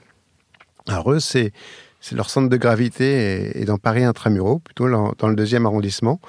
alors 0.88 1.12
eux, 1.12 1.20
c'est 1.20 1.52
leur 2.10 2.30
centre 2.30 2.48
de 2.48 2.56
gravité 2.56 3.60
est, 3.60 3.64
dans 3.64 3.78
Paris 3.78 4.04
intramuros, 4.04 4.58
plutôt 4.58 4.88
dans 4.88 5.28
le 5.28 5.36
deuxième 5.36 5.66
arrondissement, 5.66 6.20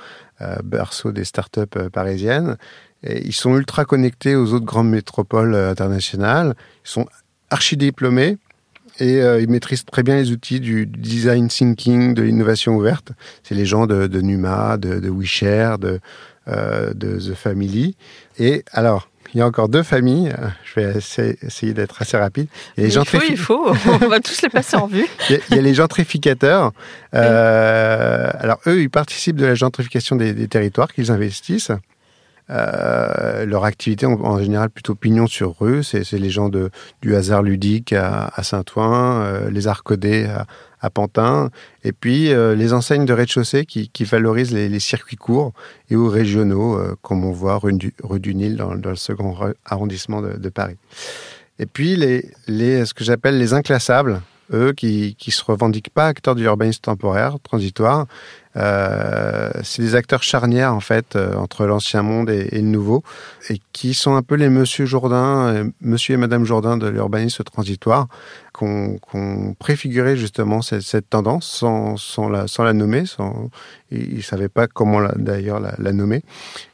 euh, 0.41 0.55
berceau 0.63 1.11
des 1.11 1.23
startups 1.23 1.61
euh, 1.77 1.89
parisiennes. 1.89 2.57
Et 3.03 3.25
ils 3.25 3.33
sont 3.33 3.57
ultra 3.57 3.85
connectés 3.85 4.35
aux 4.35 4.53
autres 4.53 4.65
grandes 4.65 4.89
métropoles 4.89 5.55
euh, 5.55 5.71
internationales. 5.71 6.55
Ils 6.85 6.89
sont 6.89 7.05
archi 7.49 7.75
diplômés 7.77 8.37
et 8.99 9.17
ils 9.17 9.49
maîtrisent 9.49 9.85
très 9.85 10.03
bien 10.03 10.17
les 10.17 10.31
outils 10.31 10.59
du 10.59 10.85
design 10.85 11.47
thinking, 11.47 12.13
de 12.13 12.21
l'innovation 12.21 12.75
ouverte. 12.75 13.11
C'est 13.41 13.55
les 13.55 13.65
gens 13.65 13.87
de, 13.87 14.05
de 14.05 14.21
Numa, 14.21 14.77
de, 14.77 14.99
de 14.99 15.09
de, 15.77 15.99
de 16.93 17.19
The 17.19 17.33
Family. 17.33 17.95
Et 18.37 18.63
alors, 18.71 19.09
il 19.33 19.39
y 19.39 19.41
a 19.41 19.47
encore 19.47 19.69
deux 19.69 19.83
familles. 19.83 20.33
Je 20.63 20.79
vais 20.79 20.97
essayer 20.97 21.73
d'être 21.73 22.01
assez 22.01 22.17
rapide. 22.17 22.47
Il, 22.77 22.83
les 22.83 22.95
il, 22.95 23.05
faut, 23.05 23.19
il 23.27 23.37
faut, 23.37 23.97
on 24.01 24.07
va 24.07 24.19
tous 24.19 24.41
les 24.41 24.49
passer 24.49 24.77
en 24.77 24.87
vue. 24.87 25.07
il, 25.29 25.33
y 25.33 25.35
a, 25.35 25.41
il, 25.49 25.55
y 25.55 25.59
a, 25.59 25.61
les 25.61 25.73
gentrificateurs. 25.73 26.71
Euh, 27.15 28.31
alors 28.39 28.59
eux, 28.65 28.81
ils 28.81 28.89
participent 28.89 29.35
de 29.35 29.45
la 29.45 29.53
gentrification 29.53 30.15
des, 30.15 30.33
des 30.33 30.47
territoires 30.47 30.91
qu'ils 30.91 31.11
investissent. 31.11 31.71
Euh, 32.49 33.45
leur 33.45 33.63
activité 33.63 34.05
en, 34.05 34.13
en, 34.13 34.39
général 34.39 34.69
plutôt 34.69 34.95
pignon 34.95 35.27
sur 35.27 35.57
rue, 35.59 35.81
c'est 35.83 36.11
les 36.11 36.29
gens 36.29 36.49
de, 36.49 36.71
du 37.01 37.15
hasard 37.15 37.41
ludique 37.41 37.93
à, 37.93 38.31
à 38.35 38.43
Saint-Ouen, 38.43 39.21
euh, 39.21 39.49
les 39.49 39.67
arcodés 39.67 40.25
à, 40.25 40.45
à 40.83 40.89
Pantin, 40.89 41.49
et 41.83 41.93
puis 41.93 42.31
euh, 42.31 42.55
les 42.55 42.73
enseignes 42.73 43.05
de 43.05 43.13
rez-de-chaussée 43.13 43.65
qui, 43.65 44.03
valorisent 44.03 44.51
les, 44.51 44.79
circuits 44.79 45.15
courts 45.15 45.53
et 45.89 45.95
ou 45.95 46.09
régionaux, 46.09 46.77
euh, 46.77 46.95
comme 47.01 47.23
on 47.23 47.31
voit 47.31 47.57
rue 47.57 47.73
du, 47.73 47.93
du 48.19 48.35
Nil 48.35 48.57
dans, 48.57 48.73
le 48.73 48.95
second 48.95 49.35
arrondissement 49.65 50.21
de, 50.21 50.49
Paris. 50.49 50.75
Et 51.57 51.65
puis 51.65 51.95
ce 51.95 52.93
que 52.93 53.03
j'appelle 53.03 53.39
les 53.39 53.53
inclassables, 53.53 54.21
eux 54.51 54.73
qui 54.73 55.15
qui 55.17 55.31
se 55.31 55.43
revendiquent 55.43 55.89
pas 55.89 56.07
acteurs 56.07 56.35
de 56.35 56.41
l'urbanisme 56.41 56.81
temporaire, 56.81 57.37
transitoire. 57.41 58.05
Euh, 58.55 59.49
c'est 59.63 59.81
des 59.81 59.95
acteurs 59.95 60.21
charnières 60.21 60.73
en 60.73 60.79
fait 60.79 61.15
euh, 61.15 61.33
entre 61.35 61.65
l'ancien 61.65 62.03
monde 62.03 62.29
et, 62.29 62.49
et, 62.51 62.61
le 62.61 62.67
nouveau, 62.67 63.03
et 63.49 63.59
qui 63.71 63.95
sont 63.95 64.15
un 64.15 64.21
peu 64.21 64.35
les 64.35 64.49
Monsieur 64.49 64.85
Jourdain, 64.85 65.47
euh, 65.47 65.69
Monsieur 65.81 66.13
et 66.13 66.17
Madame 66.17 66.45
Jourdain 66.45 66.77
de 66.77 66.87
l'urbanisme 66.87 67.43
transitoire, 67.43 68.07
qu'on 68.51 68.99
qu 68.99 69.55
préfigurait 69.57 70.17
justement 70.17 70.61
cette, 70.61 70.83
cette 70.83 71.09
tendance 71.09 71.47
sans, 71.47 71.97
sans, 71.97 72.29
la, 72.29 72.47
sans 72.47 72.63
la 72.63 72.73
nommer. 72.73 73.05
Sans, 73.07 73.49
ils 73.93 74.17
ne 74.17 74.21
savaient 74.21 74.49
pas 74.49 74.67
comment 74.67 75.01
d'ailleurs 75.15 75.59
la, 75.59 75.93
nommer. 75.93 76.23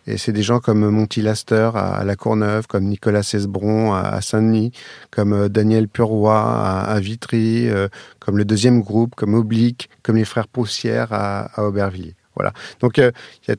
Et 0.08 0.18
c'est 0.18 0.32
des 0.32 0.42
gens 0.42 0.60
comme 0.60 0.90
Monty 0.90 1.22
Laster 1.22 1.72
à, 1.76 2.04
La 2.04 2.16
Courneuve, 2.16 2.68
comme 2.68 2.86
Nicolas 2.86 3.24
Cesbron 3.24 3.94
à, 3.94 4.22
Saint-Denis, 4.22 4.72
comme 5.12 5.34
euh, 5.34 5.50
Daniel 5.50 5.88
Puroy 5.88 6.36
à, 6.36 7.00
Vitry, 7.00 7.70
euh, 7.70 7.88
comme 8.20 8.38
le 8.38 8.46
deuxième 8.46 8.82
groupe, 8.82 9.16
comme 9.16 9.34
Oblique, 9.34 9.90
comme 10.04 10.16
les 10.16 10.26
frères 10.26 10.48
Poussière 10.48 11.10
à, 11.12 11.52
Aubervilliers. 11.58 12.16
Voilà. 12.36 12.54
Donc 12.80 12.98
il 12.98 13.04
euh, 13.04 13.12
y 13.48 13.52
a 13.52 13.56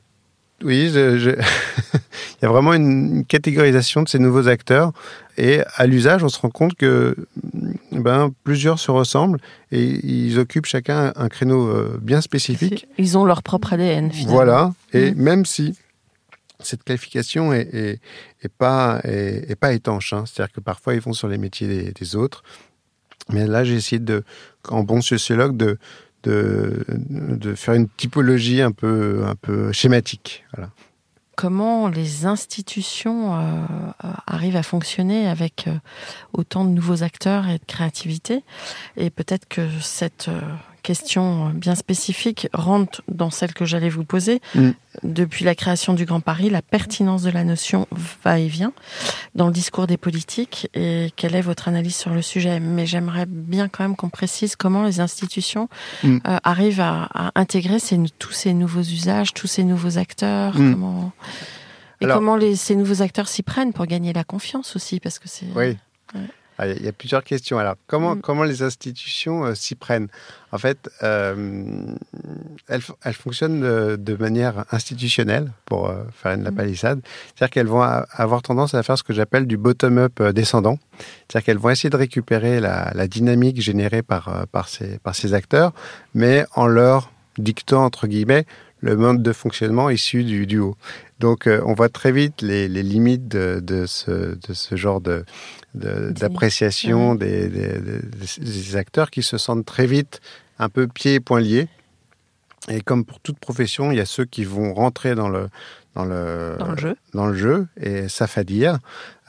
oui, 0.63 0.89
je, 0.93 1.17
je... 1.17 1.29
il 2.41 2.43
y 2.43 2.45
a 2.45 2.49
vraiment 2.49 2.73
une, 2.73 3.25
catégorisation 3.25 4.01
de 4.01 4.09
ces 4.09 4.19
nouveaux 4.19 4.47
acteurs 4.47 4.91
et 5.37 5.61
à 5.75 5.85
l'usage, 5.87 6.23
on 6.23 6.29
se 6.29 6.39
rend 6.39 6.49
compte 6.49 6.75
que 6.75 7.15
ben, 7.91 8.31
plusieurs 8.43 8.79
se 8.79 8.91
ressemblent 8.91 9.39
et 9.71 9.83
ils 9.83 10.39
occupent 10.39 10.65
chacun 10.65 11.13
un 11.15 11.29
créneau 11.29 11.67
euh, 11.67 11.99
bien 12.01 12.21
spécifique. 12.21 12.87
Ils 12.97 13.17
ont 13.17 13.25
leur 13.25 13.43
propre 13.43 13.73
ADN 13.73 14.11
finalement. 14.11 14.33
Voilà, 14.33 14.73
et 14.93 15.11
mmh. 15.11 15.15
même 15.15 15.45
si 15.45 15.77
cette 16.59 16.83
qualification 16.83 17.53
est, 17.53 17.69
est, 17.73 17.99
est 18.43 18.51
pas, 18.55 19.01
est, 19.03 19.49
est, 19.49 19.55
pas 19.55 19.73
étanche, 19.73 20.13
hein. 20.13 20.25
c'est-à-dire 20.25 20.53
que 20.53 20.59
parfois 20.59 20.93
ils 20.93 21.01
vont 21.01 21.13
sur 21.13 21.27
les 21.27 21.37
métiers 21.37 21.67
des, 21.67 21.91
des 21.91 22.15
autres, 22.15 22.43
mais 23.29 23.47
là 23.47 23.63
j'ai 23.63 23.75
essayé 23.75 23.99
de, 23.99 24.23
en 24.67 24.83
bon 24.83 25.01
sociologue, 25.01 25.57
de, 25.57 25.77
de, 26.23 26.85
faire 27.55 27.73
une 27.73 27.89
typologie 27.89 28.61
un 28.61 28.71
peu, 28.71 29.23
un 29.25 29.35
peu 29.35 29.71
schématique. 29.71 30.45
Comment 31.35 31.87
les 31.87 32.25
institutions 32.25 33.35
euh, 33.35 33.65
arrivent 34.27 34.57
à 34.57 34.63
fonctionner 34.63 35.27
avec 35.27 35.65
euh, 35.67 35.73
autant 36.33 36.65
de 36.65 36.69
nouveaux 36.69 37.03
acteurs 37.03 37.47
et 37.47 37.57
de 37.57 37.65
créativité? 37.65 38.43
Et 38.97 39.09
peut-être 39.09 39.47
que 39.47 39.67
cette 39.79 40.27
euh, 40.27 40.41
question 40.81 41.49
bien 41.49 41.75
spécifique 41.75 42.47
rentre 42.53 43.01
dans 43.07 43.29
celle 43.29 43.53
que 43.53 43.65
j'allais 43.65 43.89
vous 43.89 44.03
poser. 44.03 44.41
Mm. 44.55 44.71
Depuis 45.03 45.45
la 45.45 45.55
création 45.55 45.93
du 45.93 46.05
Grand 46.05 46.19
Paris, 46.19 46.49
la 46.49 46.61
pertinence 46.61 47.21
de 47.23 47.29
la 47.29 47.43
notion 47.43 47.87
va 48.23 48.39
et 48.39 48.47
vient 48.47 48.73
dans 49.35 49.47
le 49.47 49.53
discours 49.53 49.87
des 49.87 49.97
politiques 49.97 50.69
et 50.73 51.11
quelle 51.15 51.35
est 51.35 51.41
votre 51.41 51.67
analyse 51.67 51.95
sur 51.95 52.11
le 52.11 52.21
sujet. 52.21 52.59
Mais 52.59 52.85
j'aimerais 52.85 53.25
bien 53.25 53.69
quand 53.69 53.83
même 53.83 53.95
qu'on 53.95 54.09
précise 54.09 54.55
comment 54.55 54.83
les 54.83 54.99
institutions 54.99 55.69
mm. 56.03 56.17
euh, 56.27 56.37
arrivent 56.43 56.81
à, 56.81 57.07
à 57.13 57.31
intégrer 57.35 57.79
ces, 57.79 57.97
tous 58.19 58.33
ces 58.33 58.53
nouveaux 58.53 58.81
usages, 58.81 59.33
tous 59.33 59.47
ces 59.47 59.63
nouveaux 59.63 59.97
acteurs. 59.97 60.57
Mm. 60.57 60.73
Comment... 60.73 61.11
Et 62.01 62.05
Alors, 62.05 62.17
comment 62.17 62.35
les, 62.35 62.55
ces 62.55 62.75
nouveaux 62.75 63.01
acteurs 63.01 63.27
s'y 63.27 63.43
prennent 63.43 63.73
pour 63.73 63.85
gagner 63.85 64.11
la 64.11 64.23
confiance 64.23 64.75
aussi 64.75 64.99
parce 64.99 65.19
que 65.19 65.27
c'est... 65.27 65.45
Oui. 65.55 65.77
Ouais. 66.13 66.27
Ah, 66.61 66.67
il 66.67 66.85
y 66.85 66.87
a 66.87 66.91
plusieurs 66.91 67.23
questions. 67.23 67.57
Alors, 67.57 67.73
comment, 67.87 68.15
mmh. 68.15 68.21
comment 68.21 68.43
les 68.43 68.61
institutions 68.61 69.45
euh, 69.45 69.55
s'y 69.55 69.73
prennent? 69.73 70.09
En 70.51 70.59
fait, 70.59 70.91
euh, 71.01 71.87
elles, 72.67 72.83
elles, 73.03 73.13
fonctionnent 73.15 73.61
de, 73.61 73.95
de, 73.95 74.15
manière 74.15 74.65
institutionnelle, 74.71 75.51
pour 75.65 75.89
euh, 75.89 76.03
faire 76.13 76.33
une 76.33 76.43
la 76.43 76.51
palissade. 76.51 77.01
C'est-à-dire 77.25 77.49
qu'elles 77.49 77.67
vont 77.67 77.81
avoir 77.81 78.43
tendance 78.43 78.75
à 78.75 78.83
faire 78.83 78.95
ce 78.95 79.01
que 79.01 79.11
j'appelle 79.11 79.47
du 79.47 79.57
bottom-up 79.57 80.21
descendant. 80.21 80.77
C'est-à-dire 81.27 81.45
qu'elles 81.47 81.57
vont 81.57 81.71
essayer 81.71 81.89
de 81.89 81.97
récupérer 81.97 82.59
la, 82.59 82.91
la 82.93 83.07
dynamique 83.07 83.59
générée 83.59 84.03
par, 84.03 84.45
par, 84.51 84.67
ces, 84.69 84.99
par 84.99 85.15
ces 85.15 85.33
acteurs, 85.33 85.73
mais 86.13 86.45
en 86.53 86.67
leur 86.67 87.11
dictant, 87.39 87.83
entre 87.83 88.05
guillemets, 88.05 88.45
le 88.81 88.95
mode 88.95 89.23
de 89.23 89.33
fonctionnement 89.33 89.89
issu 89.89 90.23
du, 90.23 90.45
du 90.45 90.59
haut. 90.59 90.75
Donc, 91.21 91.45
euh, 91.45 91.61
on 91.67 91.73
voit 91.73 91.87
très 91.87 92.11
vite 92.11 92.41
les, 92.41 92.67
les 92.67 92.81
limites 92.81 93.27
de, 93.27 93.59
de, 93.61 93.85
ce, 93.85 94.11
de 94.35 94.53
ce 94.53 94.75
genre 94.75 95.01
de, 95.01 95.23
d'appréciation 95.75 97.13
de, 97.13 97.25
des, 97.25 97.47
des, 97.47 97.79
des, 98.39 98.75
acteurs 98.75 99.11
qui 99.11 99.21
se 99.21 99.37
sentent 99.37 99.65
très 99.65 99.85
vite 99.85 100.19
un 100.57 100.67
peu 100.67 100.87
pieds 100.87 101.13
et 101.13 101.19
poings 101.19 101.39
liés. 101.39 101.67
Et 102.69 102.81
comme 102.81 103.05
pour 103.05 103.19
toute 103.19 103.37
profession, 103.37 103.91
il 103.91 103.97
y 103.97 104.01
a 104.01 104.05
ceux 104.05 104.25
qui 104.25 104.43
vont 104.43 104.73
rentrer 104.73 105.13
dans 105.13 105.29
le, 105.29 105.49
dans 105.93 106.05
le, 106.05 106.55
dans 106.57 106.71
le 106.71 106.77
jeu, 106.77 106.95
dans 107.13 107.27
le 107.27 107.35
jeu 107.35 107.67
et 107.79 108.09
s'affadir. 108.09 108.79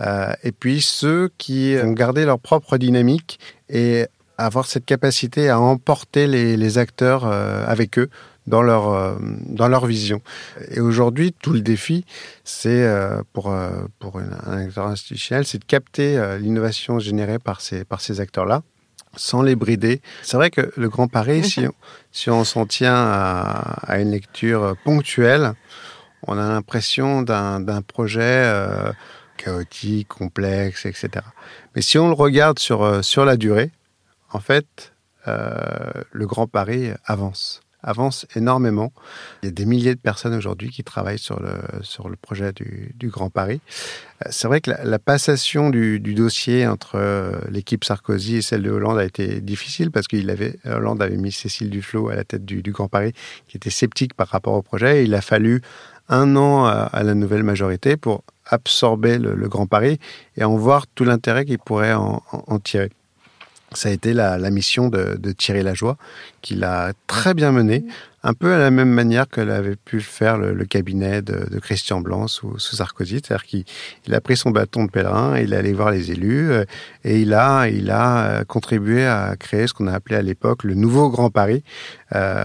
Euh, 0.01 0.33
et 0.43 0.53
puis 0.53 0.81
ceux 0.81 1.31
qui 1.37 1.77
vont 1.77 1.93
garder 1.93 2.25
leur 2.25 2.39
propre 2.39 2.79
dynamique 2.79 3.39
et 3.69 4.07
avoir 4.39 4.65
cette 4.65 4.87
capacité 4.87 5.51
à 5.51 5.61
emporter 5.61 6.27
les, 6.27 6.57
les 6.57 6.79
acteurs 6.79 7.27
euh, 7.27 7.67
avec 7.67 7.99
eux 7.99 8.09
dans 8.47 8.63
leur, 8.63 8.89
euh, 8.89 9.17
dans 9.47 9.69
leur 9.69 9.87
vision. 9.87 10.21
Et 10.71 10.81
aujourd'hui, 10.81 11.33
tout 11.33 11.53
le 11.53 11.61
défi, 11.61 12.05
c'est 12.45 12.83
euh, 12.83 13.23
pour, 13.33 13.53
euh, 13.53 13.71
pour 13.99 14.19
une, 14.19 14.37
un 14.47 14.59
acteur 14.59 14.87
institutionnel, 14.87 15.47
c'est 15.47 15.59
de 15.59 15.65
capter 15.65 16.39
l'innovation 16.39 16.99
générée 16.99 17.39
par 17.39 17.61
ces, 17.61 17.85
par 17.85 18.01
ces 18.01 18.21
acteurs-là 18.21 18.63
sans 19.15 19.43
les 19.43 19.57
brider. 19.57 20.01
C'est 20.23 20.39
vrai 20.39 20.51
que 20.51 20.73
le 20.75 20.89
Grand 20.89 21.07
Paris, 21.07 21.45
si 21.45 21.67
on, 21.67 21.75
si 22.13 22.31
on 22.31 22.45
s'en 22.45 22.65
tient 22.65 22.95
à, 22.95 23.77
à, 23.87 23.99
une 23.99 24.11
lecture 24.11 24.75
ponctuelle, 24.85 25.53
on 26.27 26.39
a 26.39 26.49
l'impression 26.49 27.21
d'un 27.21 27.83
projet 27.83 28.51
chaotique, 29.37 30.09
complexe, 30.09 30.87
etc. 30.87 31.11
Mais 31.75 31.83
si 31.83 31.99
on 31.99 32.09
le 32.09 32.15
regarde 32.15 32.59
sur, 32.59 33.05
sur 33.05 33.27
la 33.27 33.37
durée, 33.37 33.71
en 34.31 34.41
fait, 34.41 34.95
le 35.27 36.27
Grand 36.27 36.47
Paris 36.47 36.93
avance 37.05 37.61
avance 37.83 38.27
énormément. 38.37 38.93
Il 39.43 39.47
y 39.47 39.49
a 39.49 39.53
des 39.53 39.65
milliers 39.65 39.95
de 39.95 40.01
personnes 40.01 40.35
aujourd'hui 40.35 40.71
qui 40.71 40.85
travaillent 40.85 41.19
sur 41.19 41.41
le, 41.41 41.53
sur 41.83 42.09
le 42.09 42.17
projet 42.17 42.53
du, 42.53 42.95
Grand 43.09 43.31
Paris. 43.31 43.61
Euh, 44.25 44.29
c'est 44.31 44.49
vrai 44.49 44.61
que 44.61 44.71
la, 44.71 44.99
passation 44.99 45.71
du, 45.71 45.99
dossier 46.01 46.67
entre 46.67 46.97
euh, 46.97 47.33
l'équipe 47.51 47.85
Sarkozy 47.85 48.37
et 48.37 48.43
celle 48.43 48.63
de 48.63 48.71
Hollande 48.71 48.99
a 48.99 49.05
été 49.05 49.41
difficile 49.41 49.91
parce 49.91 50.07
qu'il 50.07 50.31
avait 50.31 50.59
Hollande 50.65 51.03
avait 51.03 51.17
mis 51.17 51.33
Cécile 51.33 51.71
Duflot 51.71 52.09
à 52.09 52.15
la 52.15 52.25
tête 52.25 52.45
du, 52.45 52.63
Grand 52.73 52.89
Paris, 52.89 53.13
qui 53.49 53.57
était 53.57 53.71
sceptique 53.71 54.15
par 54.15 54.29
rapport 54.29 54.55
au 54.55 54.63
projet. 54.63 55.01
Et 55.01 55.05
il 55.05 55.15
a 55.15 55.21
fallu 55.21 55.61
un 56.09 56.37
an 56.37 56.65
à, 56.65 57.03
la 57.03 57.15
nouvelle 57.15 57.43
majorité 57.43 57.97
pour 57.97 58.25
absorber 58.47 59.19
le, 59.19 59.49
Grand 59.49 59.67
Paris 59.67 59.99
et 60.37 60.45
en 60.45 60.57
voir 60.57 60.87
tout 60.87 61.05
l'intérêt 61.05 61.45
qu'il 61.45 61.59
pourrait 61.59 61.95
en 61.95 62.59
tirer 62.63 62.91
ça 63.75 63.89
a 63.89 63.93
été 63.93 64.13
la, 64.13 64.39
mission 64.51 64.89
de, 64.89 65.17
de, 65.19 65.33
Thierry 65.33 65.63
Lajoie, 65.63 65.97
qu'il 66.41 66.65
a 66.65 66.93
très 67.07 67.35
bien 67.35 67.53
mené, 67.53 67.85
un 68.23 68.35
peu 68.35 68.53
à 68.53 68.59
la 68.59 68.71
même 68.71 68.91
manière 68.91 69.29
que 69.29 69.41
l'avait 69.41 69.77
pu 69.77 70.01
faire 70.01 70.39
le, 70.39 70.53
le 70.53 70.65
cabinet 70.65 71.23
de, 71.23 71.49
de, 71.51 71.59
Christian 71.59 72.01
Blanc 72.01 72.29
sous, 72.29 72.59
sous 72.59 72.77
Sarkozy, 72.77 73.21
c'est-à-dire 73.25 73.45
qu'il 73.45 73.65
il 74.07 74.15
a 74.15 74.21
pris 74.21 74.37
son 74.37 74.51
bâton 74.51 74.85
de 74.85 74.91
pèlerin, 74.91 75.39
il 75.39 75.53
est 75.53 75.57
allé 75.57 75.73
voir 75.73 75.91
les 75.91 76.11
élus 76.11 76.51
euh, 76.51 76.65
et 77.05 77.21
il 77.21 77.35
a, 77.35 77.69
il 77.69 77.91
a 77.91 78.27
euh, 78.27 78.45
contribué 78.45 79.07
à 79.07 79.35
créer 79.37 79.67
ce 79.67 79.75
qu'on 79.75 79.87
a 79.87 79.93
appelé 79.93 80.17
à 80.17 80.23
l'époque 80.23 80.65
le 80.65 80.75
nouveau 80.75 81.11
Grand 81.11 81.31
Paris, 81.31 81.65
euh, 82.15 82.45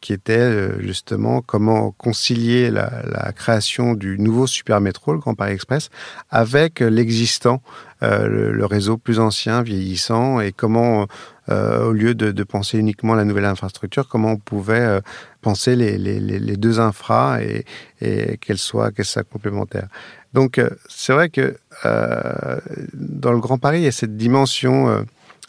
qui 0.00 0.12
était 0.12 0.36
euh, 0.36 0.80
justement 0.82 1.40
comment 1.40 1.92
concilier 1.92 2.70
la, 2.70 3.02
la, 3.06 3.32
création 3.32 3.94
du 3.94 4.18
nouveau 4.18 4.46
super 4.46 4.82
métro, 4.82 5.14
le 5.14 5.18
Grand 5.18 5.34
Paris 5.34 5.52
Express, 5.52 5.88
avec 6.28 6.80
l'existant, 6.80 7.62
euh, 8.02 8.28
le, 8.28 8.52
le, 8.52 8.66
réseau 8.66 8.98
plus 8.98 9.18
ancien, 9.18 9.62
vieillissant, 9.62 10.40
et 10.40 10.52
comment 10.52 11.06
euh, 11.48 11.86
au 11.86 11.92
lieu 11.92 12.14
de, 12.14 12.30
de, 12.30 12.44
penser 12.44 12.78
uniquement 12.78 13.14
la 13.14 13.24
nouvelle 13.24 13.44
infrastructure, 13.44 14.08
comment 14.08 14.32
on 14.32 14.36
pouvait 14.36 14.80
euh, 14.80 15.00
penser 15.40 15.74
les, 15.74 15.98
les, 15.98 16.20
les, 16.20 16.56
deux 16.56 16.78
infras 16.78 17.42
et, 17.42 17.64
et 18.00 18.36
qu'elles 18.38 18.58
soient, 18.58 18.92
qu'elles 18.92 19.06
soient 19.06 19.24
complémentaires. 19.24 19.88
Donc 20.32 20.58
euh, 20.58 20.70
c'est 20.88 21.12
vrai 21.12 21.28
que 21.28 21.56
euh, 21.84 22.60
dans 22.94 23.32
le 23.32 23.40
Grand 23.40 23.58
Paris, 23.58 23.80
il 23.80 23.84
y 23.84 23.88
a 23.88 23.92
cette 23.92 24.16
dimension. 24.16 24.88
Euh, 24.88 25.02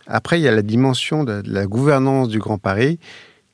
après, 0.07 0.39
il 0.39 0.43
y 0.43 0.47
a 0.47 0.51
la 0.51 0.61
dimension 0.61 1.23
de 1.23 1.41
la 1.45 1.65
gouvernance 1.65 2.27
du 2.27 2.39
Grand 2.39 2.57
Paris 2.57 2.99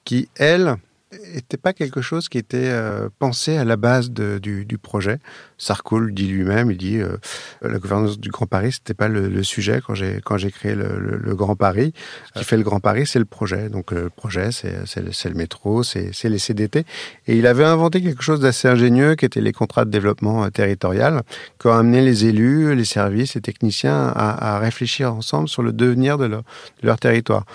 qui, 0.03 0.29
elle, 0.35 0.77
n'était 1.11 1.57
pas 1.57 1.73
quelque 1.73 2.01
chose 2.01 2.29
qui 2.29 2.37
était 2.37 2.69
euh, 2.69 3.09
pensé 3.17 3.57
à 3.57 3.65
la 3.65 3.77
base 3.77 4.11
de, 4.11 4.37
du, 4.37 4.65
du, 4.65 4.77
projet. 4.77 5.17
Sarko 5.57 5.99
le 5.99 6.11
dit 6.11 6.27
lui-même, 6.27 6.69
il 6.69 6.77
dit 6.77 6.99
euh, 6.99 7.17
la 7.61 7.79
gouvernance 7.79 8.19
du 8.19 8.29
Grand 8.29 8.45
Paris, 8.45 8.73
c'était 8.73 8.93
pas 8.93 9.07
le, 9.07 9.27
le, 9.27 9.43
sujet 9.43 9.81
quand 9.85 9.95
j'ai 9.95 10.21
quand 10.23 10.37
j'ai 10.37 10.51
créé 10.51 10.75
le, 10.75 10.99
le, 10.99 11.17
le, 11.17 11.35
Grand 11.35 11.55
Paris. 11.55 11.93
Ce 12.33 12.39
qui 12.39 12.45
fait 12.45 12.57
le 12.57 12.63
Grand 12.63 12.79
Paris, 12.79 13.07
c'est 13.07 13.19
le 13.19 13.25
projet. 13.25 13.69
Donc 13.69 13.91
le 13.91 14.09
projet, 14.09 14.51
c'est 14.51 14.71
le, 14.97 15.29
le, 15.29 15.35
métro, 15.35 15.83
c'est 15.83 16.11
les 16.23 16.39
CDT. 16.39 16.85
Et 17.27 17.37
il 17.37 17.47
avait 17.47 17.65
inventé 17.65 18.01
quelque 18.01 18.23
chose 18.23 18.39
d'assez 18.39 18.67
ingénieux, 18.67 19.15
qui 19.15 19.25
était 19.25 19.41
les 19.41 19.53
contrats 19.53 19.85
de 19.85 19.91
développement 19.91 20.45
euh, 20.45 20.49
territorial, 20.49 21.23
qui 21.59 21.67
ont 21.67 21.73
amené 21.73 22.01
les 22.01 22.25
élus, 22.25 22.75
les 22.75 22.85
services, 22.85 23.33
les 23.33 23.41
techniciens 23.41 24.13
à, 24.15 24.55
à 24.55 24.59
réfléchir 24.59 25.13
ensemble 25.13 25.49
sur 25.49 25.63
le 25.63 25.73
devenir 25.73 26.17
de 26.17 26.25
leur, 26.25 26.43
de 26.81 26.87
leur 26.87 26.99
territoire. 26.99 27.45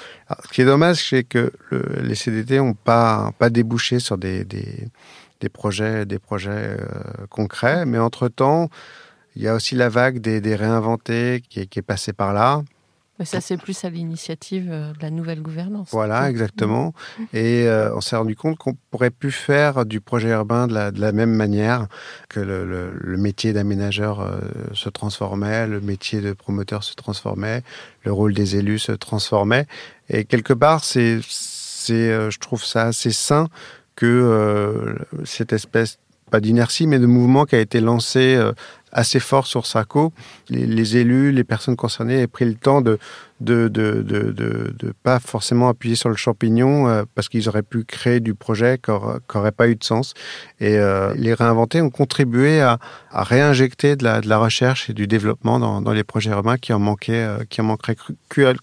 Ce 0.43 0.49
qui 0.53 0.63
est 0.63 0.65
dommage, 0.65 1.09
c'est 1.09 1.25
que 1.25 1.53
les 2.03 2.15
CDT 2.15 2.59
n'ont 2.59 2.75
pas, 2.75 3.33
débouché 3.51 3.99
sur 3.99 4.19
des, 4.19 4.47
projets, 5.53 6.07
euh, 6.07 6.77
concrets, 7.31 7.87
mais 7.87 7.99
entre-temps, 7.99 8.69
il 9.37 9.43
y 9.43 9.49
a 9.49 9.55
aussi 9.55 9.75
la 9.75 9.89
vague 9.89 10.19
des, 10.19 10.57
réinventés 10.57 11.43
qui 11.49 11.61
est 11.61 11.83
passée 11.83 12.13
par 12.13 12.33
là. 12.33 12.63
Mais 13.19 13.25
ça, 13.25 13.41
c'est 13.41 13.57
plus 13.57 13.85
à 13.85 13.91
l'initiative 13.91 14.69
euh, 14.71 14.93
de 14.93 15.01
la 15.01 15.11
nouvelle 15.11 15.41
gouvernance. 15.41 15.89
Voilà, 15.93 16.29
exactement. 16.29 16.95
Et 17.33 17.69
euh, 17.69 17.95
on 17.95 18.01
s'est 18.01 18.17
rendu 18.17 18.35
compte 18.35 18.59
qu'on 18.59 18.77
pourrait 18.91 19.11
plus 19.11 19.31
faire 19.31 19.87
du 19.87 20.01
projet 20.01 20.31
urbain 20.31 20.67
de 20.67 20.75
la, 20.75 20.91
de 20.91 21.01
la 21.01 21.13
même 21.13 21.33
manière 21.33 21.87
que 22.29 22.41
le, 22.41 22.67
le, 22.67 22.93
le 22.93 23.17
métier 23.17 23.53
d'aménageur 23.53 24.21
euh, 24.21 24.41
se 24.73 24.89
transformait, 24.89 25.69
le 25.69 25.81
métier 25.81 26.21
de 26.21 26.33
promoteur 26.33 26.83
se 26.83 26.95
transformait, 26.95 27.63
le 28.03 28.13
rôle 28.13 28.35
des 28.35 28.57
élus 28.57 28.81
se 28.81 28.93
transformait. 28.93 29.67
Et 30.09 30.25
quelque 30.25 30.53
part, 30.53 30.83
c'est, 30.83 31.21
euh, 31.91 32.31
je 32.31 32.39
trouve 32.41 32.65
ça 32.65 32.83
assez 32.83 33.13
sain 33.13 33.47
que 33.95 34.97
cette 35.25 35.53
espèce 35.53 35.99
pas 36.33 36.41
d'inertie, 36.41 36.89
mais 36.89 36.99
de 36.99 37.07
mouvement 37.07 37.45
qui 37.45 37.55
a 37.55 37.61
été 37.61 37.81
lancé 37.81 38.37
assez 38.95 39.21
fort 39.21 39.47
sur 39.47 39.67
Saco. 39.67 40.13
Les, 40.49 40.97
élus, 40.97 41.33
les 41.33 41.45
personnes 41.45 41.77
concernées 41.77 42.21
aient 42.21 42.27
pris 42.27 42.45
le 42.45 42.55
temps 42.55 42.81
de 42.81 42.99
de, 43.41 43.69
de, 43.69 44.01
de, 44.01 44.33
de, 44.33 44.95
pas 45.03 45.19
forcément 45.19 45.69
appuyer 45.69 45.97
sur 45.97 46.09
le 46.09 46.17
champignon 46.17 46.89
euh, 46.89 47.03
parce 47.15 47.29
qu'ils 47.29 47.47
auraient 47.49 47.65
pu 47.65 47.85
créer 47.85 48.21
du 48.21 48.35
projet 48.35 48.79
qui 48.83 48.91
n'aurait 48.91 49.53
pas 49.53 49.69
eu 49.69 49.75
de 49.75 49.85
sens. 49.85 50.15
Et 50.61 50.79
euh, 50.79 51.13
les 51.15 51.35
réinventer 51.35 51.83
ont 51.83 51.91
contribué 51.91 52.63
à, 52.63 52.79
à 53.11 53.23
réinjecter 53.23 53.97
de 53.97 54.05
la, 54.05 54.23
de 54.23 54.29
la 54.29 54.39
recherche 54.39 54.89
et 54.89 54.95
du 54.95 55.07
développement 55.07 55.59
dans, 55.59 55.83
dans 55.83 55.93
les 55.93 56.05
projets 56.05 56.31
urbains 56.31 56.57
qui 56.57 56.73
en 56.73 56.79
manquaient, 56.79 57.25
euh, 57.25 57.45
qui 57.51 57.61
en 57.61 57.65
manqueraient 57.65 57.97
cru, 57.97 58.15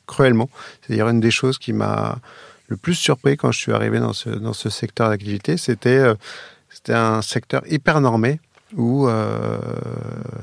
cruellement. 0.08 0.50
C'est 0.82 0.94
d'ailleurs 0.94 1.10
une 1.10 1.20
des 1.20 1.32
choses 1.32 1.60
qui 1.60 1.74
m'a 1.74 2.18
le 2.72 2.78
plus 2.78 2.96
surpris 2.96 3.36
quand 3.36 3.52
je 3.52 3.60
suis 3.60 3.74
arrivé 3.74 4.00
dans 4.00 4.14
ce, 4.14 4.30
dans 4.30 4.54
ce 4.54 4.70
secteur 4.70 5.10
d'activité, 5.10 5.58
c'était 5.58 5.90
euh, 5.90 6.16
c'était 6.70 6.94
un 6.94 7.22
secteur 7.22 7.62
hyper 7.68 8.00
normé 8.00 8.40
où 8.76 9.08
euh, 9.08 9.60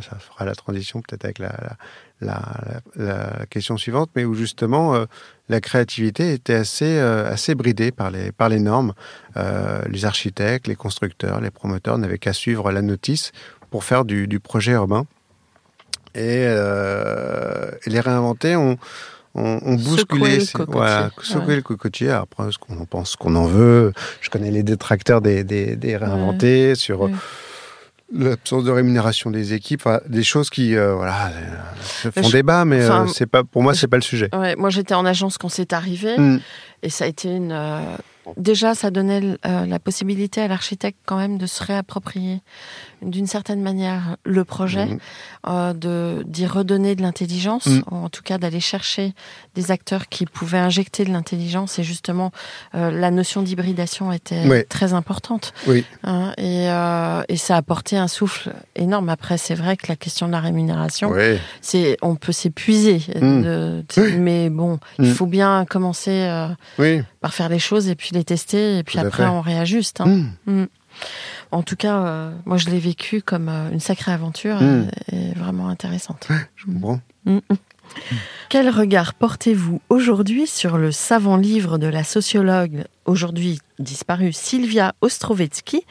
ça 0.01 0.19
fera 0.19 0.45
la 0.45 0.55
transition 0.55 1.01
peut-être 1.01 1.25
avec 1.25 1.39
la, 1.39 1.55
la, 2.21 2.41
la, 2.97 3.31
la, 3.39 3.47
question 3.47 3.77
suivante, 3.77 4.11
mais 4.15 4.25
où 4.25 4.35
justement 4.35 4.95
euh, 4.95 5.07
la 5.49 5.61
créativité 5.61 6.33
était 6.33 6.55
assez 6.55 6.99
euh, 6.99 7.31
assez 7.31 7.55
bridée 7.55 7.91
par 7.91 8.11
les 8.11 8.33
par 8.33 8.49
les 8.49 8.61
normes. 8.61 8.93
Euh, 9.37 9.83
les 9.89 10.05
architectes, 10.05 10.67
les 10.67 10.77
constructeurs, 10.77 11.41
les 11.41 11.51
promoteurs 11.51 11.99
n'avaient 11.99 12.19
qu'à 12.19 12.33
suivre 12.33 12.71
la 12.73 12.83
notice 12.83 13.33
pour 13.71 13.85
faire 13.85 14.05
du, 14.05 14.27
du 14.27 14.41
projet 14.41 14.73
urbain 14.73 15.05
et, 16.15 16.43
et 16.43 17.91
les 17.91 18.01
réinventer 18.01 18.57
ont 18.57 18.79
on, 19.35 19.61
on 19.65 19.75
bousculait, 19.75 20.39
voilà, 20.69 21.11
secouer 21.23 21.47
ouais. 21.47 21.57
le 21.57 21.63
cocotier. 21.63 22.11
Après, 22.11 22.51
ce 22.51 22.59
qu'on 22.59 22.79
en 22.81 22.87
pense, 22.87 23.15
qu'on 23.15 23.37
en 23.37 23.47
veut. 23.47 23.93
Je 24.21 24.31
connais 24.31 24.51
les 24.51 24.63
détracteurs 24.63 25.21
des, 25.21 25.45
des, 25.45 25.77
des 25.77 25.97
réinventés 25.97 26.71
ouais. 26.71 26.75
sur 26.75 27.03
ouais. 27.03 27.13
L'absence 28.13 28.65
de 28.65 28.71
rémunération 28.71 29.31
des 29.31 29.53
équipes, 29.53 29.89
des 30.09 30.23
choses 30.23 30.51
qui, 30.51 30.77
euh, 30.77 30.95
voilà, 30.95 31.31
se 31.83 32.11
font 32.11 32.23
je, 32.23 32.33
débat, 32.33 32.65
mais 32.65 32.83
euh, 32.83 33.07
c'est 33.07 33.27
pas, 33.27 33.45
pour 33.45 33.63
moi, 33.63 33.75
c'est 33.75 33.89
pas 33.89 33.97
le 33.97 34.03
sujet. 34.03 34.31
moi, 34.57 34.71
j'étais 34.71 34.95
en 34.95 35.05
agence 35.05 35.39
quand 35.39 35.49
c'est 35.49 35.73
arrivé, 35.73 36.17
mm. 36.17 36.41
et 36.83 36.91
ça 36.91 37.05
a 37.05 37.09
été 37.09 37.29
une. 37.29 37.53
Euh, 37.53 37.81
déjà, 38.37 38.75
ça 38.75 38.91
donnait 38.91 39.37
euh, 39.47 39.67
la 39.67 39.79
possibilité 39.79 40.41
à 40.41 40.49
l'architecte 40.49 40.99
quand 41.07 41.19
même 41.19 41.39
de 41.39 41.47
se 41.47 41.63
réapproprier 41.63 42.41
d'une 43.03 43.27
certaine 43.27 43.63
manière 43.63 44.17
le 44.25 44.45
projet, 44.45 44.87
mmh. 44.87 44.99
euh, 45.49 45.73
de 45.73 46.25
d'y 46.27 46.47
redonner 46.47 46.95
de 46.95 47.03
l'intelligence, 47.03 47.67
mmh. 47.67 47.83
en 47.91 48.09
tout 48.09 48.23
cas 48.23 48.39
d'aller 48.39 48.61
chercher 48.61 49.15
des 49.55 49.71
acteurs 49.71 50.09
qui 50.09 50.27
pouvaient 50.27 50.59
injecter 50.59 51.05
de 51.05 51.11
l'intelligence. 51.11 51.79
Et 51.79 51.83
justement, 51.83 52.33
euh, 52.75 52.91
la 52.91 53.11
notion 53.11 53.43
d'hybridation 53.43 54.13
était 54.13 54.47
oui. 54.47 54.65
très 54.69 54.93
importante. 54.93 55.53
Oui. 55.67 55.85
Hein, 56.05 56.33
et, 56.39 56.71
euh, 56.71 57.23
et, 57.29 57.37
ça 57.37 57.55
a 57.55 57.59
apporté 57.59 57.97
un 57.97 58.09
souffle 58.09 58.53
énorme. 58.75 59.09
Après, 59.09 59.39
c'est 59.39 59.55
vrai 59.55 59.77
que 59.77 59.87
la 59.89 59.97
question 59.97 60.27
de 60.27 60.33
la 60.33 60.41
rémunération, 60.41 61.11
oui. 61.11 61.39
c'est 61.61 61.97
on 62.03 62.17
peut 62.17 62.33
s'épuiser, 62.33 63.01
mmh. 63.21 64.19
mais 64.19 64.51
bon, 64.51 64.79
il 64.99 65.13
faut 65.13 65.27
bien 65.27 65.65
commencer 65.65 66.29
euh, 66.79 67.03
par 67.21 67.35
faire 67.35 67.49
les 67.49 67.59
choses 67.59 67.89
et 67.89 67.95
puis 67.95 68.11
les 68.13 68.25
tester 68.25 68.79
et 68.79 68.83
puis 68.83 68.99
après 68.99 69.27
on 69.27 69.41
réajuste. 69.41 70.01
Hein. 70.01 70.67
En 71.51 71.63
tout 71.63 71.77
cas, 71.77 72.05
euh, 72.05 72.31
moi, 72.45 72.57
je 72.57 72.69
l'ai 72.71 72.79
vécu 72.79 73.23
comme 73.23 73.49
euh, 73.49 73.71
une 73.71 73.81
sacrée 73.81 74.13
aventure 74.13 74.61
mmh. 74.61 74.91
et, 75.13 75.31
et, 75.31 75.33
vraiment 75.35 75.69
intéressante. 75.69 76.29
Je 76.57 76.67
comprends. 76.67 77.01
Mmh. 77.25 77.39
Quel 78.49 78.69
regard 78.69 79.15
portez-vous 79.15 79.81
aujourd'hui 79.89 80.47
sur 80.47 80.79
le 80.79 80.93
savant 80.93 81.37
livre 81.37 81.79
de 81.79 81.87
la 81.87 82.05
sociologue, 82.05 82.85
aujourd'hui 83.07 83.61
disparue, 83.79 84.33
Sylvia 84.33 84.95
Ostrovetsky? 85.01 85.85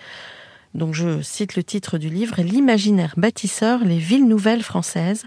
Donc 0.74 0.94
je 0.94 1.22
cite 1.22 1.56
le 1.56 1.64
titre 1.64 1.98
du 1.98 2.10
livre, 2.10 2.42
L'imaginaire 2.42 3.14
bâtisseur, 3.18 3.84
les 3.84 3.98
villes 3.98 4.28
nouvelles 4.28 4.64
françaises, 4.64 5.26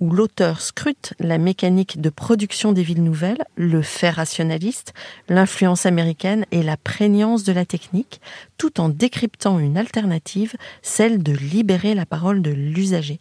où 0.00 0.10
l'auteur 0.10 0.60
scrute 0.60 1.14
la 1.20 1.38
mécanique 1.38 2.00
de 2.00 2.10
production 2.10 2.72
des 2.72 2.82
villes 2.82 3.04
nouvelles, 3.04 3.44
le 3.54 3.82
fait 3.82 4.10
rationaliste, 4.10 4.94
l'influence 5.28 5.86
américaine 5.86 6.46
et 6.50 6.62
la 6.62 6.76
prégnance 6.76 7.44
de 7.44 7.52
la 7.52 7.66
technique, 7.66 8.20
tout 8.58 8.80
en 8.80 8.88
décryptant 8.88 9.58
une 9.58 9.76
alternative, 9.76 10.54
celle 10.82 11.22
de 11.22 11.32
libérer 11.32 11.94
la 11.94 12.06
parole 12.06 12.42
de 12.42 12.50
l'usager. 12.50 13.20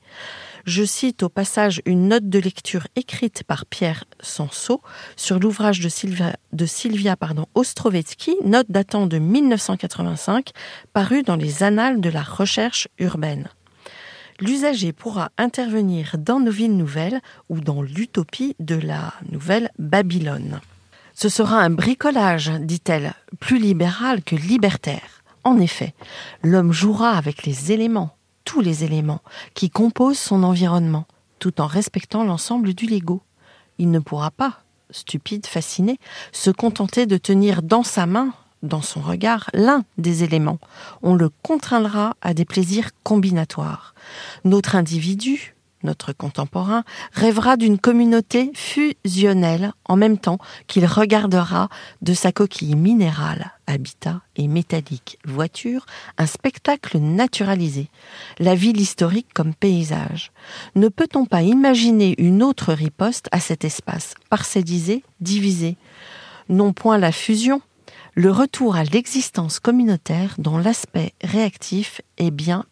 Je 0.66 0.84
cite 0.84 1.24
au 1.24 1.30
passage 1.30 1.82
une 1.86 2.10
note 2.10 2.30
de 2.30 2.40
lecture 2.40 2.88
écrite 2.96 3.44
par 3.44 3.66
Pierre 3.66 4.06
Sanso 4.20 4.82
sur 5.16 5.40
l'ouvrage 5.40 5.80
de 5.80 6.66
Sylvia, 6.66 7.16
pardon, 7.16 7.46
Ostrovetsky, 7.56 8.36
note 8.44 8.68
datant 8.70 9.08
de 9.08 9.18
1985, 9.18 10.52
parue 10.94 11.24
dans 11.24 11.38
les 11.38 11.64
Annales 11.64 12.02
de 12.02 12.10
la 12.10 12.24
recherche 12.24 12.88
urbaine 13.00 13.50
l'usager 14.40 14.94
pourra 14.94 15.30
intervenir 15.38 16.16
dans 16.18 16.40
nos 16.40 16.52
villes 16.52 16.78
nouvelles 16.78 17.22
ou 17.50 17.60
dans 17.60 17.82
l'utopie 17.82 18.56
de 18.60 18.76
la 18.76 19.14
nouvelle 19.32 19.70
Babylone. 19.78 20.62
Ce 21.14 21.30
sera 21.30 21.58
un 21.58 21.70
bricolage, 21.70 22.52
dit-elle, 22.62 23.14
plus 23.40 23.60
libéral 23.60 24.24
que 24.24 24.36
libertaire. 24.36 25.24
En 25.44 25.60
effet, 25.60 25.94
l'homme 26.44 26.72
jouera 26.72 27.12
avec 27.12 27.44
les 27.44 27.72
éléments, 27.72 28.16
tous 28.46 28.62
les 28.62 28.84
éléments, 28.84 29.22
qui 29.54 29.70
composent 29.70 30.20
son 30.20 30.44
environnement, 30.44 31.06
tout 31.40 31.62
en 31.62 31.68
respectant 31.68 32.24
l'ensemble 32.24 32.74
du 32.74 32.86
Lego. 32.86 33.22
Il 33.78 33.92
ne 33.92 34.00
pourra 34.00 34.32
pas, 34.32 34.62
stupide, 34.92 35.46
fasciné, 35.46 35.98
se 36.32 36.52
contenter 36.52 37.06
de 37.06 37.18
tenir 37.18 37.64
dans 37.64 37.84
sa 37.84 38.06
main, 38.06 38.34
dans 38.64 38.82
son 38.82 39.02
regard, 39.02 39.50
l'un 39.54 39.84
des 39.98 40.24
éléments. 40.24 40.60
On 41.02 41.16
le 41.16 41.30
contraindra 41.44 42.16
à 42.22 42.34
des 42.34 42.46
plaisirs 42.46 42.92
combinatoires. 43.04 43.94
Notre 44.44 44.76
individu, 44.76 45.56
notre 45.84 46.14
contemporain, 46.14 46.84
rêvera 47.14 47.58
d'une 47.58 47.80
communauté 47.80 48.52
fusionnelle 48.54 49.72
en 49.86 49.96
même 49.96 50.18
temps 50.18 50.38
qu'il 50.68 50.86
regardera 50.86 51.70
de 52.02 52.14
sa 52.14 52.32
coquille 52.32 52.76
minérale, 52.76 53.54
habitat 53.68 54.22
et 54.36 54.48
métallique, 54.48 55.20
voiture, 55.26 55.86
un 56.18 56.26
spectacle 56.26 56.98
naturalisé, 56.98 57.90
la 58.40 58.56
ville 58.56 58.80
historique 58.80 59.34
comme 59.34 59.54
paysage. 59.54 60.32
Ne 60.76 60.90
peut-on 60.90 61.26
pas 61.26 61.44
imaginer 61.44 62.16
une 62.18 62.44
autre 62.44 62.74
riposte 62.74 63.30
à 63.32 63.40
cet 63.40 63.64
espace, 63.64 64.16
parcellisé, 64.30 65.04
divisé? 65.22 65.78
Non 66.50 66.74
point 66.74 66.98
la 66.98 67.12
fusion, 67.12 67.62
le 68.16 68.32
retour 68.32 68.76
à 68.76 68.84
l'existence 68.84 69.60
communautaire 69.60 70.36
dont 70.40 70.58
l'aspect 70.58 71.14
réactif 71.24 72.02
est 72.18 72.32
bien 72.32 72.66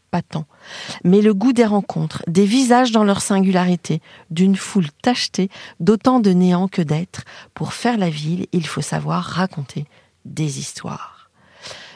mais 1.03 1.21
le 1.21 1.33
goût 1.33 1.53
des 1.53 1.65
rencontres, 1.65 2.23
des 2.27 2.45
visages 2.45 2.91
dans 2.91 3.03
leur 3.03 3.21
singularité, 3.21 4.01
d'une 4.31 4.55
foule 4.55 4.89
tachetée 5.01 5.49
d'autant 5.79 6.19
de 6.19 6.31
néant 6.31 6.67
que 6.67 6.81
d'être, 6.81 7.23
pour 7.53 7.73
faire 7.73 7.97
la 7.97 8.09
ville, 8.09 8.47
il 8.51 8.65
faut 8.67 8.81
savoir 8.81 9.23
raconter 9.23 9.85
des 10.25 10.59
histoires. 10.59 11.17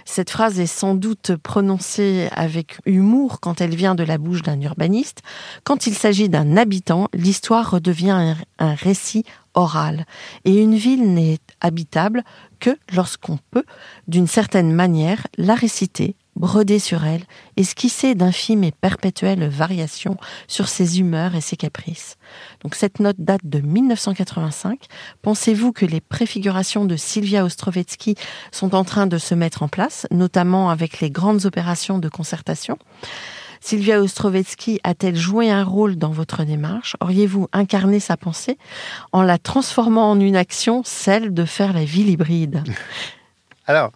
Cette 0.06 0.30
phrase 0.30 0.60
est 0.60 0.66
sans 0.66 0.96
doute 0.96 1.36
prononcée 1.38 2.28
avec 2.32 2.80
humour 2.86 3.40
quand 3.40 3.62
elle 3.62 3.76
vient 3.76 3.96
de 3.96 4.04
la 4.04 4.18
bouche 4.18 4.42
d'un 4.42 4.60
urbaniste. 4.60 5.22
Quand 5.64 5.88
il 5.88 5.94
s'agit 5.94 6.28
d'un 6.28 6.58
habitant, 6.58 7.08
l'histoire 7.14 7.72
redevient 7.72 8.36
un, 8.60 8.74
récit 8.76 9.24
oral. 9.54 10.06
Et 10.44 10.62
une 10.62 10.76
ville 10.76 11.14
n'est 11.14 11.40
habitable 11.62 12.24
que 12.60 12.78
lorsqu'on 12.94 13.40
peut, 13.52 13.64
d'une 14.08 14.28
certaine 14.28 14.74
manière, 14.74 15.28
la 15.38 15.56
réciter, 15.56 16.16
broder 16.36 16.80
sur 16.80 17.04
elle, 17.06 17.24
esquisser 17.58 18.16
d'infimes 18.16 18.64
et 18.64 18.72
perpétuelles 18.72 19.48
variations 19.48 20.18
sur 20.48 20.68
ses 20.68 21.00
humeurs 21.00 21.36
et 21.36 21.42
ses 21.42 21.58
caprices. 21.58 22.18
Donc 22.62 22.76
cette 22.76 23.00
note 23.00 23.18
date 23.20 23.42
de 23.44 23.60
1985. 23.60 24.86
Pensez-vous 25.22 25.72
que 25.72 25.86
les 25.86 26.02
préfigurations 26.02 26.86
de 26.86 26.96
Sylvia 26.96 27.44
Ostrovetsky 27.46 28.16
sont 28.52 28.76
en 28.76 28.84
train 28.84 29.08
de 29.08 29.18
se 29.18 29.36
mettre 29.36 29.64
en 29.64 29.68
place, 29.68 30.08
notamment 30.12 30.70
avec 30.70 31.00
les 31.00 31.12
grandes 31.12 31.46
opérations 31.46 32.00
de 32.00 32.10
concertation? 32.10 32.78
Sylvia 33.64 34.02
Ostrovetsky 34.02 34.80
a-t-elle 34.84 35.16
joué 35.16 35.52
un 35.52 35.64
rôle 35.64 35.96
dans 35.96 36.10
votre 36.10 36.44
démarche? 36.44 36.96
Auriez-vous 37.00 37.48
incarné 37.54 38.00
sa 38.00 38.18
pensée 38.18 38.58
en 39.12 39.22
la 39.22 39.38
transformant 39.38 40.10
en 40.10 40.20
une 40.20 40.36
action, 40.36 40.82
celle 40.84 41.32
de 41.32 41.46
faire 41.46 41.72
la 41.72 41.86
ville 41.86 42.10
hybride? 42.10 42.64
Alors, 43.68 43.92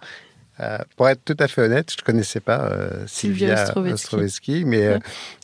euh, 0.62 0.78
pour 0.96 1.10
être 1.10 1.24
tout 1.26 1.36
à 1.40 1.48
fait 1.48 1.62
honnête, 1.62 1.92
je 1.92 2.02
ne 2.02 2.06
connaissais 2.06 2.40
pas 2.40 2.62
euh, 2.62 3.06
Sylvia, 3.08 3.66
Ostrovetsky, 3.76 4.64
mais 4.66 4.86
euh, 4.86 5.00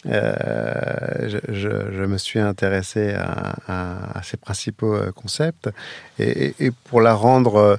euh 0.06 1.30
je, 1.30 1.38
je, 1.54 1.70
je, 1.92 2.04
me 2.04 2.18
suis 2.18 2.40
intéressé 2.40 3.14
à, 3.14 3.56
à, 3.68 4.20
à 4.20 4.24
ses 4.24 4.38
principaux 4.38 4.98
concepts. 5.14 5.70
Et, 6.18 6.56
et, 6.60 6.72
pour 6.72 7.02
la 7.02 7.14
rendre 7.14 7.78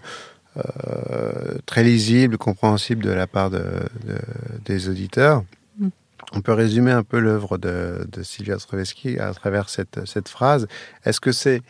très 1.64 1.83
lisible, 1.83 2.37
compréhensible 2.37 3.03
de 3.03 3.11
la 3.11 3.27
part 3.27 3.49
de, 3.49 3.64
de, 4.05 4.18
des 4.66 4.90
auditeurs, 4.90 5.42
mm. 5.79 5.88
on 6.35 6.42
peut 6.42 6.53
résumer 6.53 6.92
un 6.92 7.03
peu 7.03 7.18
l'œuvre 7.18 7.57
de, 7.57 8.07
de 8.12 8.23
Sylvia 8.23 8.57
Ostrovetsky 8.57 9.18
à 9.18 9.33
travers 9.33 9.71
cette, 9.71 10.07
cette 10.07 10.29
phrase. 10.29 10.68
Est-ce 11.07 11.21
que 11.21 11.33
c'est 11.33 11.62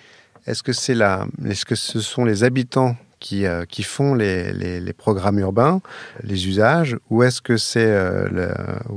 est-ce 0.46 0.64
que 0.64 0.72
c'est 0.72 0.94
la, 0.94 1.27
est-ce 1.46 1.64
que 1.64 1.77
ce 1.77 2.01
sont 2.01 2.25
les 2.25 2.42
habitants 2.42 2.96
qui, 3.22 3.46
euh, 3.46 3.64
qui 3.64 3.85
font 3.85 4.14
les, 4.14 4.92
programmes 4.98 5.38
urbains, 5.38 5.80
les 6.22 6.48
usages, 6.48 6.98
ou 7.08 7.22
est-ce 7.22 7.40
que 7.40 7.56
c'est 7.56 7.87
euh, 7.87 8.26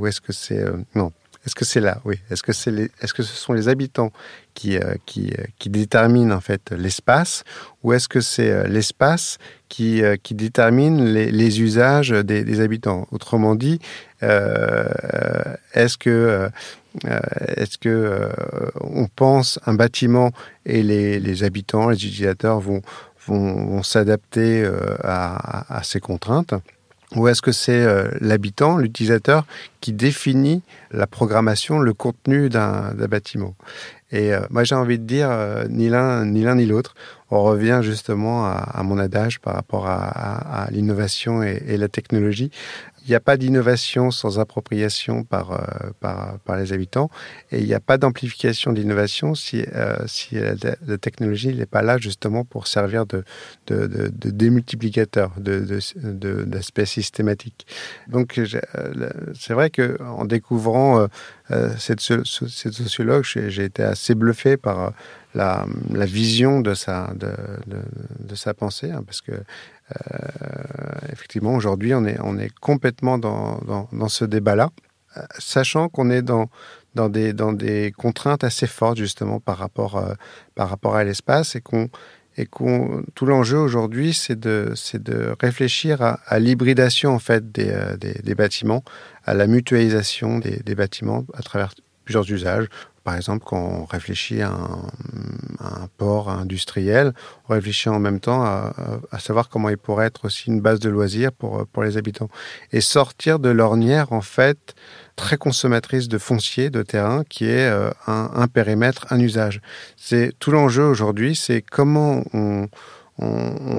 est-ce 0.05 0.19
que 0.19 0.33
euh, 0.53 0.77
non 0.95 1.13
est-ce 1.45 1.53
que 1.53 1.63
c'est 1.63 1.79
là 1.79 2.01
Oui. 2.05 2.15
Est-ce 2.31 2.41
que 2.41 2.53
c'est 2.53 2.73
est-ce 3.01 3.13
que 3.13 3.21
ce 3.21 3.35
sont 3.35 3.53
les 3.53 3.67
habitants 3.69 4.11
qui 4.55 4.79
déterminent 5.67 6.35
en 6.35 6.41
fait 6.41 6.71
l'espace, 6.71 7.43
ou 7.83 7.93
est-ce 7.93 8.09
que 8.09 8.19
c'est 8.19 8.67
l'espace 8.67 9.37
qui 9.69 10.01
détermine 10.31 11.05
les, 11.05 11.61
usages 11.61 12.09
des, 12.09 12.59
habitants? 12.61 13.07
Autrement 13.11 13.53
dit, 13.53 13.79
est-ce 14.21 15.99
que 15.99 16.49
est-ce 17.03 17.77
que 17.77 18.27
on 18.81 19.05
pense 19.05 19.59
un 19.67 19.75
bâtiment 19.75 20.31
et 20.65 20.81
les 20.81 21.43
habitants, 21.43 21.89
les 21.89 21.97
utilisateurs 21.97 22.59
vont 22.59 22.81
vont, 23.27 23.83
s'adapter 23.83 24.63
euh, 24.63 24.95
à, 25.03 25.81
ces 25.83 25.99
contraintes. 25.99 26.53
Ou 27.15 27.27
est-ce 27.27 27.41
que 27.41 27.51
c'est 27.51 27.83
euh, 27.83 28.09
l'habitant, 28.19 28.77
l'utilisateur, 28.77 29.45
qui 29.79 29.93
définit 29.93 30.63
la 30.91 31.07
programmation, 31.07 31.79
le 31.79 31.93
contenu 31.93 32.49
d'un 32.49 32.93
bâtiment? 33.09 33.55
Et 34.11 34.33
euh, 34.33 34.41
moi, 34.49 34.63
j'ai 34.63 34.75
envie 34.75 34.99
de 34.99 35.03
dire 35.03 35.29
ni 35.69 35.89
l'un 35.89 36.25
ni 36.25 36.65
l'autre. 36.65 36.95
On 37.31 37.41
revient 37.43 37.79
justement 37.83 38.45
à, 38.45 38.81
mon 38.83 38.97
adage 38.97 39.39
par 39.39 39.55
rapport 39.55 39.87
à, 39.87 40.63
à 40.63 40.71
l'innovation 40.71 41.41
et, 41.41 41.61
et, 41.67 41.77
la 41.77 41.87
technologie 41.87 42.51
il 43.05 43.09
n'y 43.09 43.15
a 43.15 43.19
pas 43.19 43.37
d'innovation 43.37 44.09
sans 44.09 44.39
appropriation 44.39 45.23
par, 45.23 45.51
euh, 45.51 45.91
par, 45.99 46.57
les 46.57 46.73
habitants 46.73 47.09
et 47.51 47.59
il 47.59 47.65
n'y 47.65 47.73
a 47.73 47.79
pas 47.79 47.97
d'amplification 47.97 48.73
d'innovation 48.73 49.35
si, 49.35 49.63
euh, 49.75 49.97
si 50.07 50.35
la, 50.35 50.97
technologie 50.97 51.53
n'est 51.53 51.67
pas 51.67 51.83
là 51.83 51.97
justement 51.99 52.45
pour 52.45 52.67
servir 52.67 53.05
de, 53.05 53.23
de, 53.67 53.85
de, 53.85 54.07
de 54.07 54.29
démultiplicateur, 54.31 55.31
d'aspect 55.37 56.81
de, 56.81 56.87
systématique. 56.87 57.67
Donc 58.07 58.39
euh, 58.39 58.45
c'est 59.39 59.53
vrai 59.53 59.69
qu'en 59.69 60.25
découvrant 60.25 61.07
cette, 61.77 62.01
sociologue, 62.01 63.23
j'ai 63.23 63.65
été 63.65 63.83
assez 63.83 64.15
bluffé 64.15 64.57
par 64.57 64.93
la, 65.35 65.65
vision 66.05 66.61
de 66.61 66.73
sa, 66.73 67.13
de, 67.13 67.27
de, 67.67 67.77
de 68.19 68.35
sa 68.35 68.53
pensée, 68.53 68.91
hein, 68.91 69.03
parce 69.05 69.21
que 69.21 69.33
effectivement, 71.11 71.55
aujourd'hui, 71.55 71.93
on 71.93 72.05
est, 72.05 72.53
complètement 72.59 73.17
dans, 73.17 74.09
ce 74.09 74.25
débat-là, 74.25 74.69
euh, 75.17 75.21
sachant 75.39 75.89
qu'on 75.89 76.09
est 76.09 76.21
dans, 76.21 76.49
des, 77.09 77.93
contraintes 77.97 78.43
assez 78.43 78.67
fortes, 78.67 78.97
justement, 78.97 79.39
par 79.39 79.57
rapport, 79.57 79.97
euh, 79.97 80.13
à 80.57 81.03
l'espace, 81.03 81.55
et 81.55 81.61
qu'on 81.61 81.89
tout 83.15 83.25
l'enjeu 83.25 83.57
aujourd'hui, 83.57 84.13
c'est 84.13 84.39
de, 84.39 84.73
réfléchir 85.39 86.01
à, 86.01 86.39
l'hybridation 86.39 87.11
en 87.11 87.19
fait 87.19 87.43
euh, 87.59 87.95
des, 87.97 88.35
bâtiments, 88.35 88.83
à 89.23 89.33
la 89.33 89.47
mutualisation 89.47 90.39
des, 90.39 90.57
des 90.57 90.75
bâtiments 90.75 91.25
à 91.33 91.41
travers 91.41 91.73
plusieurs 92.05 92.31
usages. 92.31 92.67
Par 93.03 93.15
exemple, 93.15 93.43
quand 93.45 93.59
on 93.59 93.85
réfléchit 93.85 94.41
à 94.41 94.49
un, 94.49 95.87
port 95.97 96.29
industriel, 96.29 97.13
on 97.47 97.53
réfléchit 97.53 97.87
en 97.89 97.99
même 97.99 98.19
temps 98.19 98.43
à, 98.43 99.19
savoir 99.19 99.47
comment 99.47 99.69
il 99.69 99.77
pourrait 99.77 100.07
être 100.07 100.25
aussi 100.25 100.47
une 100.47 100.59
base 100.59 100.79
de 100.79 100.89
loisirs 100.89 101.31
pour, 101.31 101.67
pour 101.67 101.83
les 101.83 101.97
habitants. 101.97 102.29
Et 102.71 102.81
sortir 102.81 103.37
de 103.37 103.49
l'ornière, 103.49 104.11
en 104.11 104.21
fait, 104.21 104.73
très 105.15 105.37
consommatrice 105.37 106.07
de 106.07 106.17
foncier, 106.17 106.71
de 106.71 106.81
terrain, 106.81 107.23
qui 107.29 107.45
est 107.45 107.69
euh, 107.69 107.91
un, 108.07 108.47
périmètre, 108.47 109.05
un 109.11 109.19
usage. 109.19 109.61
C'est 109.97 110.33
tout 110.39 110.51
l'enjeu 110.51 110.83
aujourd'hui, 110.83 111.35
c'est 111.35 111.61
comment 111.61 112.23
on 112.33 112.67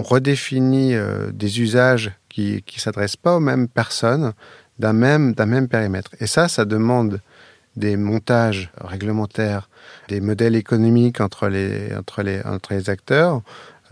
redéfinit 0.02 0.94
euh, 0.94 1.30
des 1.32 1.60
usages 1.60 2.12
qui 2.28 2.62
ne 2.76 2.80
s'adressent 2.80 3.16
pas 3.16 3.36
aux 3.36 3.40
mêmes 3.40 3.66
personnes 3.68 4.32
d'un 4.78 4.92
même, 4.92 5.32
d'un 5.32 5.46
même 5.46 5.68
périmètre. 5.68 6.10
Et 6.20 6.26
ça, 6.26 6.48
ça 6.48 6.64
demande 6.64 7.20
des 7.76 7.96
montages 7.96 8.70
réglementaires, 8.80 9.68
des 10.08 10.20
modèles 10.20 10.56
économiques 10.56 11.20
entre 11.20 11.48
les, 11.48 11.94
entre 11.94 12.22
les, 12.22 12.42
entre 12.42 12.72
les 12.72 12.90
acteurs, 12.90 13.42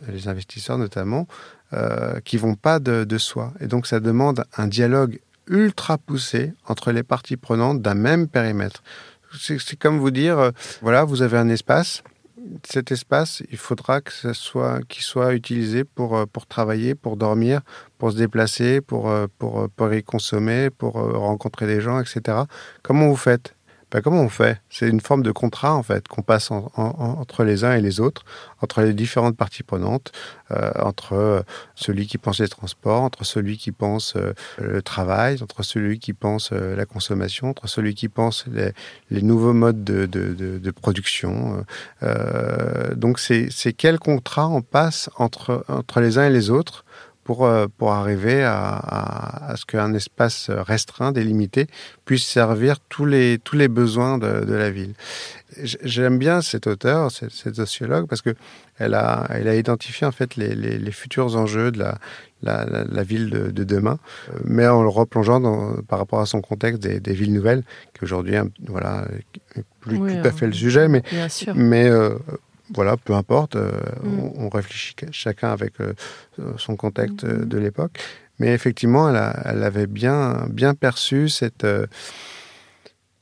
les 0.08 0.28
investisseurs 0.28 0.78
notamment, 0.78 1.26
euh, 1.72 2.20
qui 2.24 2.36
vont 2.36 2.54
pas 2.54 2.78
de, 2.78 3.18
soi. 3.18 3.52
Et 3.60 3.66
donc 3.66 3.86
ça 3.86 4.00
demande 4.00 4.44
un 4.56 4.66
dialogue 4.66 5.20
ultra 5.46 5.98
poussé 5.98 6.52
entre 6.66 6.92
les 6.92 7.02
parties 7.02 7.36
prenantes 7.36 7.82
d'un 7.82 7.94
même 7.94 8.28
périmètre. 8.28 8.82
C'est 9.38 9.76
comme 9.76 9.98
vous 9.98 10.12
dire, 10.12 10.38
euh, 10.38 10.50
voilà, 10.80 11.04
vous 11.04 11.22
avez 11.22 11.36
un 11.38 11.48
espace, 11.48 12.02
cet 12.64 12.92
espace, 12.92 13.42
il 13.50 13.56
faudra 13.56 14.00
que 14.00 14.12
ce 14.12 14.32
soit, 14.32 14.80
qu'il 14.88 15.02
soit 15.02 15.34
utilisé 15.34 15.84
pour, 15.84 16.16
euh, 16.16 16.26
pour 16.26 16.46
travailler, 16.46 16.94
pour 16.94 17.16
dormir, 17.16 17.60
pour 17.98 18.12
se 18.12 18.16
déplacer, 18.16 18.80
pour, 18.80 19.08
euh, 19.08 19.26
pour, 19.38 19.68
pour 19.70 19.92
y 19.92 20.02
consommer, 20.02 20.70
pour 20.70 20.94
rencontrer 20.94 21.66
des 21.66 21.80
gens, 21.80 22.00
etc. 22.00 22.42
Comment 22.82 23.08
vous 23.08 23.16
faites? 23.16 23.54
Bah, 23.94 24.00
comment 24.02 24.22
on 24.22 24.28
fait? 24.28 24.60
C'est 24.70 24.88
une 24.88 25.00
forme 25.00 25.22
de 25.22 25.30
contrat 25.30 25.72
en 25.72 25.84
fait 25.84 26.08
qu'on 26.08 26.22
passe 26.22 26.50
entre 26.50 27.44
les 27.44 27.62
uns 27.62 27.76
et 27.76 27.80
les 27.80 28.00
autres, 28.00 28.24
entre 28.60 28.82
les 28.82 28.92
différentes 28.92 29.36
parties 29.36 29.62
prenantes, 29.62 30.10
euh, 30.50 30.72
entre 30.80 31.44
celui 31.76 32.08
qui 32.08 32.18
pense 32.18 32.40
les 32.40 32.48
transports, 32.48 33.02
entre 33.02 33.24
celui 33.24 33.56
qui 33.56 33.70
pense 33.70 34.16
euh, 34.16 34.34
le 34.58 34.82
travail, 34.82 35.40
entre 35.44 35.62
celui 35.62 36.00
qui 36.00 36.12
pense 36.12 36.50
euh, 36.52 36.74
la 36.74 36.86
consommation, 36.86 37.50
entre 37.50 37.68
celui 37.68 37.94
qui 37.94 38.08
pense 38.08 38.46
les, 38.48 39.22
nouveaux 39.22 39.52
modes 39.52 39.84
de, 39.84 40.06
de 40.06 40.70
production. 40.72 41.64
donc 42.96 43.20
c'est 43.20 43.72
quel 43.76 44.00
contrat 44.00 44.48
on 44.48 44.60
passe 44.60 45.08
entre, 45.18 45.64
entre 45.68 46.00
les 46.00 46.18
uns 46.18 46.26
et 46.26 46.30
les 46.30 46.50
autres 46.50 46.84
pour, 47.24 47.46
euh, 47.46 47.66
pour 47.78 47.92
arriver 47.92 48.44
à, 48.44 48.76
à, 49.50 49.56
ce 49.56 49.64
qu'un 49.64 49.92
espace 49.94 50.50
restreint, 50.50 51.10
délimité, 51.10 51.66
puisse 52.04 52.24
servir 52.24 52.78
tous 52.88 53.06
les, 53.06 53.38
tous 53.42 53.56
les 53.56 53.68
besoins 53.68 54.18
de, 54.18 54.44
de 54.44 54.54
la 54.54 54.70
ville. 54.70 54.94
J'aime 55.62 56.18
bien 56.18 56.42
cet 56.42 56.66
auteur, 56.66 57.10
cette, 57.10 57.54
sociologue, 57.54 58.06
parce 58.08 58.22
que 58.22 58.34
elle 58.78 58.94
a, 58.94 59.26
elle 59.30 59.48
a 59.48 59.54
identifié 59.54 60.06
en 60.06 60.12
fait 60.12 60.36
les, 60.36 60.54
les, 60.54 60.78
les 60.78 60.90
futurs 60.90 61.36
enjeux 61.36 61.70
de 61.70 61.78
la, 61.78 61.98
la, 62.42 62.64
la, 62.84 63.02
ville 63.02 63.30
de, 63.30 63.50
de, 63.50 63.64
demain, 63.64 63.98
mais 64.44 64.66
en 64.66 64.82
le 64.82 64.88
replongeant 64.88 65.40
dans, 65.40 65.74
par 65.88 65.98
rapport 66.00 66.20
à 66.20 66.26
son 66.26 66.40
contexte 66.40 66.82
des, 66.82 66.98
des 67.00 67.12
villes 67.14 67.32
nouvelles, 67.32 67.62
qui 67.96 68.04
aujourd'hui, 68.04 68.34
voilà, 68.66 69.06
plus 69.80 69.98
tout 69.98 70.28
à 70.28 70.32
fait 70.32 70.46
le 70.46 70.52
sujet, 70.52 70.88
mais, 70.88 71.02
mais 71.54 71.88
euh, 71.88 72.16
voilà, 72.72 72.96
peu 72.96 73.14
importe, 73.14 73.56
euh, 73.56 73.72
mm. 74.02 74.20
on, 74.36 74.48
réfléchit 74.48 74.94
chacun 75.10 75.50
avec 75.50 75.74
euh, 75.80 75.92
son 76.56 76.76
contexte 76.76 77.24
euh, 77.24 77.44
de 77.44 77.58
l'époque. 77.58 77.98
Mais 78.38 78.52
effectivement, 78.52 79.08
elle, 79.08 79.62
avait 79.62 79.86
bien, 79.86 80.46
bien 80.50 80.74
perçu 80.74 81.28
cette, 81.28 81.66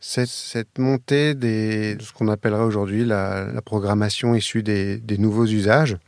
cette, 0.01 0.79
montée 0.79 1.35
des, 1.35 1.97
de 1.97 2.03
ce 2.03 2.15
qu'on 2.15 2.29
appellerait 2.29 2.65
aujourd'hui 2.65 3.05
la, 3.05 3.61
programmation 3.63 4.35
issue 4.35 4.63
des, 4.63 4.97
des 4.97 5.19
nouveaux 5.19 5.45
usages. 5.45 5.99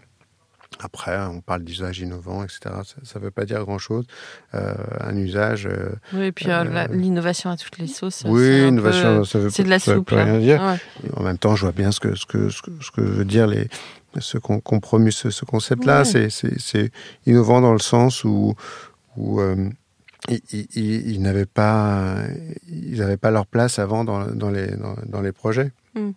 Après, 0.80 1.18
on 1.26 1.40
parle 1.40 1.62
d'usage 1.62 2.00
innovant, 2.00 2.42
etc. 2.42 2.60
Ça 3.02 3.18
ne 3.18 3.24
veut 3.24 3.30
pas 3.30 3.44
dire 3.44 3.64
grand-chose. 3.64 4.06
Euh, 4.54 4.74
un 5.00 5.16
usage. 5.16 5.66
Euh, 5.66 5.90
oui, 6.12 6.26
et 6.26 6.32
puis 6.32 6.50
euh, 6.50 6.86
l'innovation 6.90 7.50
à 7.50 7.56
toutes 7.56 7.78
les 7.78 7.86
sauces. 7.86 8.24
Oui, 8.26 8.62
l'innovation, 8.62 9.24
ça 9.24 9.38
veut, 9.38 9.50
c'est 9.50 9.64
de 9.64 9.70
la 9.70 9.78
soupe. 9.78 10.10
Rien 10.10 10.38
dire. 10.38 10.78
En 11.16 11.22
même 11.22 11.38
temps, 11.38 11.56
je 11.56 11.62
vois 11.62 11.72
bien 11.72 11.92
ce 11.92 12.00
que 12.00 12.14
ce 12.14 12.26
que 12.26 12.48
ce 12.50 12.62
que, 12.62 13.00
veut 13.00 13.24
dire 13.24 13.46
les 13.46 13.68
ceux 14.20 14.38
qu 14.38 14.54
ce, 15.10 15.30
ce 15.30 15.44
concept-là. 15.44 16.04
C'est 16.04 16.90
innovant 17.26 17.60
dans 17.60 17.72
le 17.72 17.78
sens 17.78 18.24
où 18.24 18.54
où 19.16 19.40
ils, 20.28 21.20
n'avaient 21.20 21.46
pas 21.46 22.16
ils 22.68 22.98
n'avaient 22.98 23.16
pas 23.16 23.30
leur 23.30 23.46
place 23.46 23.78
avant 23.78 24.04
dans, 24.04 24.26
dans 24.26 24.50
les 24.50 24.68
dans, 25.06 25.20
les 25.20 25.32
projets. 25.32 25.72
Mm 25.94 26.10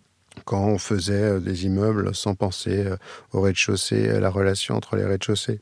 quand 0.44 0.64
on 0.64 0.78
faisait 0.78 1.22
euh, 1.22 1.40
des 1.40 1.66
immeubles 1.66 2.14
sans 2.14 2.34
penser 2.34 2.86
euh, 2.86 2.96
au 3.32 3.40
rez-de-chaussée, 3.40 4.10
à 4.10 4.20
la 4.20 4.30
relation 4.30 4.74
entre 4.76 4.96
les 4.96 5.04
rez-de-chaussée 5.04 5.60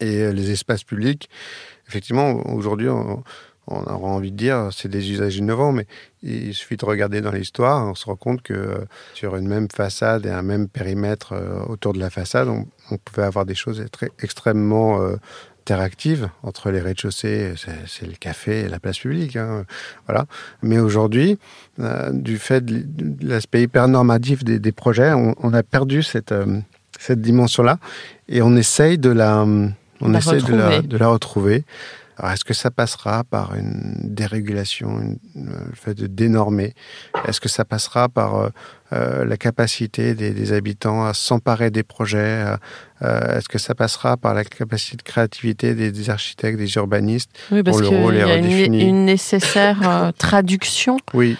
et 0.00 0.22
euh, 0.22 0.32
les 0.32 0.50
espaces 0.50 0.84
publics. 0.84 1.28
Effectivement, 1.88 2.46
aujourd'hui, 2.54 2.88
on, 2.88 3.22
aura 3.68 4.08
envie 4.08 4.32
de 4.32 4.36
dire 4.36 4.70
c'est 4.72 4.88
des 4.88 5.10
usages 5.10 5.36
innovants, 5.36 5.72
mais 5.72 5.86
il 6.22 6.52
suffit 6.52 6.76
de 6.76 6.84
regarder 6.84 7.20
dans 7.20 7.30
l'histoire, 7.30 7.86
on 7.86 7.94
se 7.94 8.06
rend 8.06 8.16
compte 8.16 8.42
que 8.42 8.84
sur 9.14 9.36
une 9.36 9.46
même 9.46 9.68
façade 9.70 10.26
et 10.26 10.30
un 10.30 10.42
même 10.42 10.68
périmètre 10.68 11.34
autour 11.68 11.92
de 11.92 12.00
la 12.00 12.10
façade, 12.10 12.48
on, 12.48 12.66
pouvait 12.98 13.22
avoir 13.22 13.46
des 13.46 13.54
choses 13.54 13.84
extrêmement 14.18 15.00
interactive 15.62 16.28
entre 16.42 16.70
les 16.70 16.80
rez-de-chaussée, 16.80 17.54
c'est 17.86 18.06
le 18.06 18.16
café 18.18 18.62
et 18.62 18.68
la 18.68 18.80
place 18.80 18.98
publique. 18.98 19.36
Hein, 19.36 19.64
voilà. 20.06 20.26
Mais 20.62 20.78
aujourd'hui, 20.78 21.38
euh, 21.78 22.10
du 22.12 22.38
fait 22.38 22.64
de 22.64 22.84
l'aspect 23.26 23.62
hyper 23.62 23.86
normatif 23.86 24.42
des, 24.42 24.72
projets, 24.72 25.12
on, 25.12 25.54
a 25.54 25.62
perdu 25.62 26.02
cette, 26.02 26.32
euh, 26.32 26.58
cette 26.98 27.20
dimension-là 27.20 27.78
et 28.28 28.42
on 28.42 28.56
essaye 28.56 28.98
de 28.98 29.10
la, 29.10 29.46
on 30.00 30.14
essaye 30.14 30.42
de 30.42 30.54
la, 30.54 30.82
de 30.82 30.96
la 30.96 31.08
retrouver. 31.08 31.64
Alors, 32.18 32.32
est-ce 32.32 32.44
que 32.44 32.54
ça 32.54 32.70
passera 32.70 33.22
par 33.24 33.54
une 33.54 33.94
dérégulation, 34.02 35.16
le 35.36 35.74
fait 35.74 35.94
de 35.94 36.06
dénormer? 36.08 36.74
Est-ce 37.26 37.40
que 37.40 37.48
ça 37.48 37.64
passera 37.64 38.08
par 38.08 38.50
euh, 38.92 39.02
euh, 39.02 39.24
la 39.24 39.36
capacité 39.36 40.14
des, 40.14 40.52
habitants 40.52 41.04
à 41.04 41.14
s'emparer 41.14 41.70
des 41.70 41.82
projets 41.82 42.44
euh, 43.02 43.36
Est-ce 43.36 43.48
que 43.48 43.58
ça 43.58 43.74
passera 43.74 44.16
par 44.16 44.34
la 44.34 44.44
capacité 44.44 44.96
de 44.96 45.02
créativité 45.02 45.74
des, 45.74 46.10
architectes, 46.10 46.58
des 46.58 46.74
urbanistes 46.76 47.30
Oui, 47.50 47.62
parce 47.62 47.80
qu'il 47.80 47.92
y 47.92 48.20
a 48.20 48.36
une, 48.36 49.04
nécessaire 49.04 50.12
traduction 50.18 50.98
oui. 51.14 51.36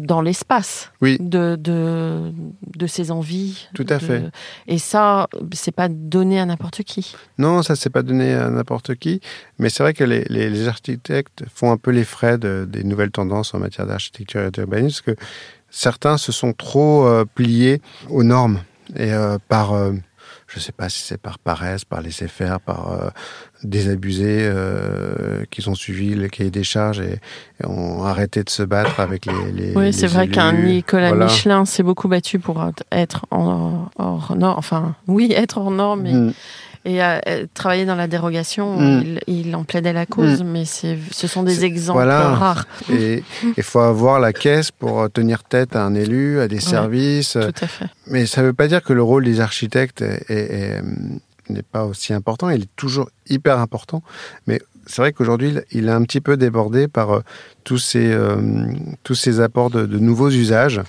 dans 0.00 0.22
l'espace 0.22 0.90
oui. 1.00 1.18
de, 1.20 1.56
de, 1.56 2.32
de, 2.76 2.86
ces 2.86 3.10
envies. 3.10 3.68
Tout 3.74 3.86
à 3.88 3.98
fait. 3.98 4.24
Et 4.66 4.78
ça, 4.78 5.28
c'est 5.52 5.74
pas 5.74 5.88
donné 5.88 6.40
à 6.40 6.46
n'importe 6.46 6.82
qui. 6.82 7.14
Non, 7.38 7.62
ça, 7.62 7.76
c'est 7.76 7.90
pas 7.90 8.02
donné 8.02 8.34
à 8.34 8.48
n'importe 8.48 8.94
qui. 8.94 9.20
Mais 9.58 9.68
c'est 9.68 9.82
vrai 9.82 9.94
que 9.94 10.04
les, 10.04 10.24
les, 10.24 10.68
architectes 10.68 11.44
font 11.52 11.72
un 11.72 11.76
peu 11.76 11.90
les 11.90 12.04
frais 12.04 12.38
des 12.38 12.84
nouvelles 12.84 13.10
tendances 13.10 13.54
en 13.54 13.58
matière 13.58 13.86
d'architecture 13.86 14.42
et 14.42 14.50
d'urbanisme, 14.50 15.02
parce 15.04 15.16
que 15.16 15.24
certains 15.72 16.18
se 16.18 16.30
sont 16.30 16.52
trop 16.52 17.06
euh, 17.06 17.24
pliés 17.24 17.80
aux 18.08 18.22
normes 18.22 18.60
et 18.94 19.12
euh, 19.12 19.38
par 19.48 19.72
euh, 19.72 19.92
je 20.46 20.58
ne 20.58 20.60
sais 20.60 20.72
pas 20.72 20.90
si 20.90 21.00
c'est 21.00 21.18
par 21.18 21.38
paresse, 21.38 21.86
par 21.86 22.02
laisser-faire, 22.02 22.60
par 22.60 22.94
désabusés 23.64 24.40
euh, 24.42 25.44
qui 25.50 25.66
ont 25.66 25.74
suivi 25.74 26.14
le 26.14 26.28
cahier 26.28 26.50
des 26.50 26.62
charges 26.62 27.00
et, 27.00 27.18
ont 27.64 28.04
arrêté 28.04 28.44
de 28.44 28.50
se 28.50 28.62
battre 28.62 29.00
avec 29.00 29.24
les. 29.24 29.52
les 29.52 29.74
oui, 29.74 29.94
c'est 29.94 30.06
vrai 30.06 30.28
qu'un 30.28 30.52
Nicolas 30.52 31.14
Michelin 31.14 31.64
s'est 31.64 31.82
beaucoup 31.82 32.06
battu 32.06 32.38
pour 32.38 32.62
être 32.90 33.24
en, 33.30 33.88
hors 33.98 34.36
norme. 34.36 34.58
Enfin, 34.58 34.94
oui, 35.06 35.32
être 35.34 35.56
hors 35.56 35.70
norme. 35.70 36.02
Mais... 36.02 36.12
Mm 36.12 36.32
et 36.84 37.00
à, 37.00 37.20
travailler 37.54 37.86
dans 37.86 37.94
la 37.94 38.08
dérogation, 38.08 38.78
mm. 38.78 39.18
il, 39.26 39.54
en 39.54 39.64
plaidait 39.64 39.92
la 39.92 40.06
cause, 40.06 40.42
mm. 40.42 40.46
mais 40.46 40.64
ce 40.64 41.26
sont 41.26 41.42
des 41.42 41.64
exemples 41.64 42.00
rares. 42.00 42.66
Et 42.90 43.22
il 43.56 43.62
faut 43.62 43.80
avoir 43.80 44.20
la 44.20 44.32
caisse 44.32 44.70
pour 44.70 45.10
tenir 45.10 45.44
tête 45.44 45.76
à 45.76 45.84
un 45.84 45.94
élu, 45.94 46.40
à 46.40 46.48
des 46.48 46.60
services. 46.60 47.32
Tout 47.32 47.64
à 47.64 47.66
fait. 47.66 47.86
Mais 48.06 48.26
ça 48.26 48.42
ne 48.42 48.46
veut 48.48 48.52
pas 48.52 48.68
dire 48.68 48.82
que 48.82 48.92
le 48.92 49.02
rôle 49.02 49.24
des 49.24 49.40
architectes 49.40 50.04
n'est 51.48 51.62
pas 51.62 51.84
aussi 51.84 52.12
important. 52.12 52.50
Il 52.50 52.62
est 52.62 52.76
toujours 52.76 53.10
hyper 53.28 53.58
important, 53.58 54.02
mais 54.46 54.60
c'est 54.86 55.02
vrai 55.02 55.12
qu'aujourd'hui, 55.12 55.54
il 55.70 55.88
est 55.88 55.92
un 55.92 56.02
petit 56.02 56.20
peu 56.20 56.36
débordé 56.36 56.88
par 56.88 57.10
euh, 57.10 57.20
tous 57.64 57.78
ces, 57.78 58.12
euh, 58.12 58.36
tous 59.04 59.14
ces 59.14 59.40
apports 59.40 59.70
de, 59.70 59.86
de 59.86 59.98
nouveaux 59.98 60.30
usages 60.30 60.80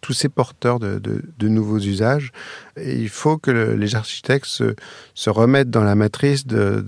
tous 0.00 0.12
ces 0.12 0.28
porteurs 0.28 0.78
de, 0.78 1.48
nouveaux 1.48 1.78
usages. 1.78 2.32
Et 2.76 2.94
il 2.94 3.08
faut 3.08 3.38
que 3.38 3.50
les 3.50 3.94
architectes 3.94 4.46
se, 4.46 5.30
remettent 5.30 5.70
dans 5.70 5.84
la 5.84 5.94
matrice 5.94 6.46
de, 6.46 6.84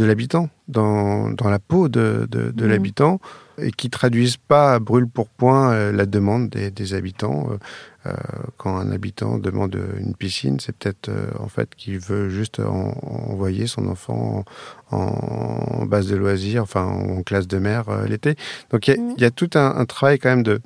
de 0.00 0.04
l'habitant, 0.04 0.48
dans, 0.68 1.34
la 1.44 1.58
peau 1.58 1.88
de, 1.88 2.26
mmh. 2.32 2.64
l'habitant, 2.64 3.20
et 3.58 3.70
qui 3.70 3.90
traduisent 3.90 4.38
pas 4.38 4.78
brûle 4.78 5.06
pour 5.06 5.28
point 5.28 5.72
euh, 5.72 5.92
la 5.92 6.06
demande 6.06 6.48
des, 6.48 6.94
habitants. 6.94 7.48
Euh, 7.50 7.58
euh, 8.06 8.12
quand 8.56 8.78
un 8.78 8.90
habitant 8.92 9.38
demande 9.38 9.78
une 9.98 10.14
piscine, 10.14 10.58
c'est 10.58 10.74
peut-être 10.74 11.10
en 11.38 11.48
fait 11.48 11.74
qu'il 11.74 11.98
veut 11.98 12.30
juste 12.30 12.60
envoyer 12.60 13.66
son 13.66 13.88
enfant 13.88 14.46
en, 14.90 15.84
base 15.84 16.06
de 16.06 16.16
loisirs, 16.16 16.62
enfin 16.62 16.84
en 16.84 17.22
classe 17.22 17.46
de 17.46 17.58
mer 17.58 17.84
l'été. 18.08 18.36
Donc 18.70 18.88
il 18.88 18.96
y, 19.18 19.24
a 19.24 19.28
mmh. 19.28 19.32
tout 19.32 19.50
un 19.54 19.84
travail 19.84 20.18
quand 20.18 20.30
même 20.30 20.42
de, 20.42 20.62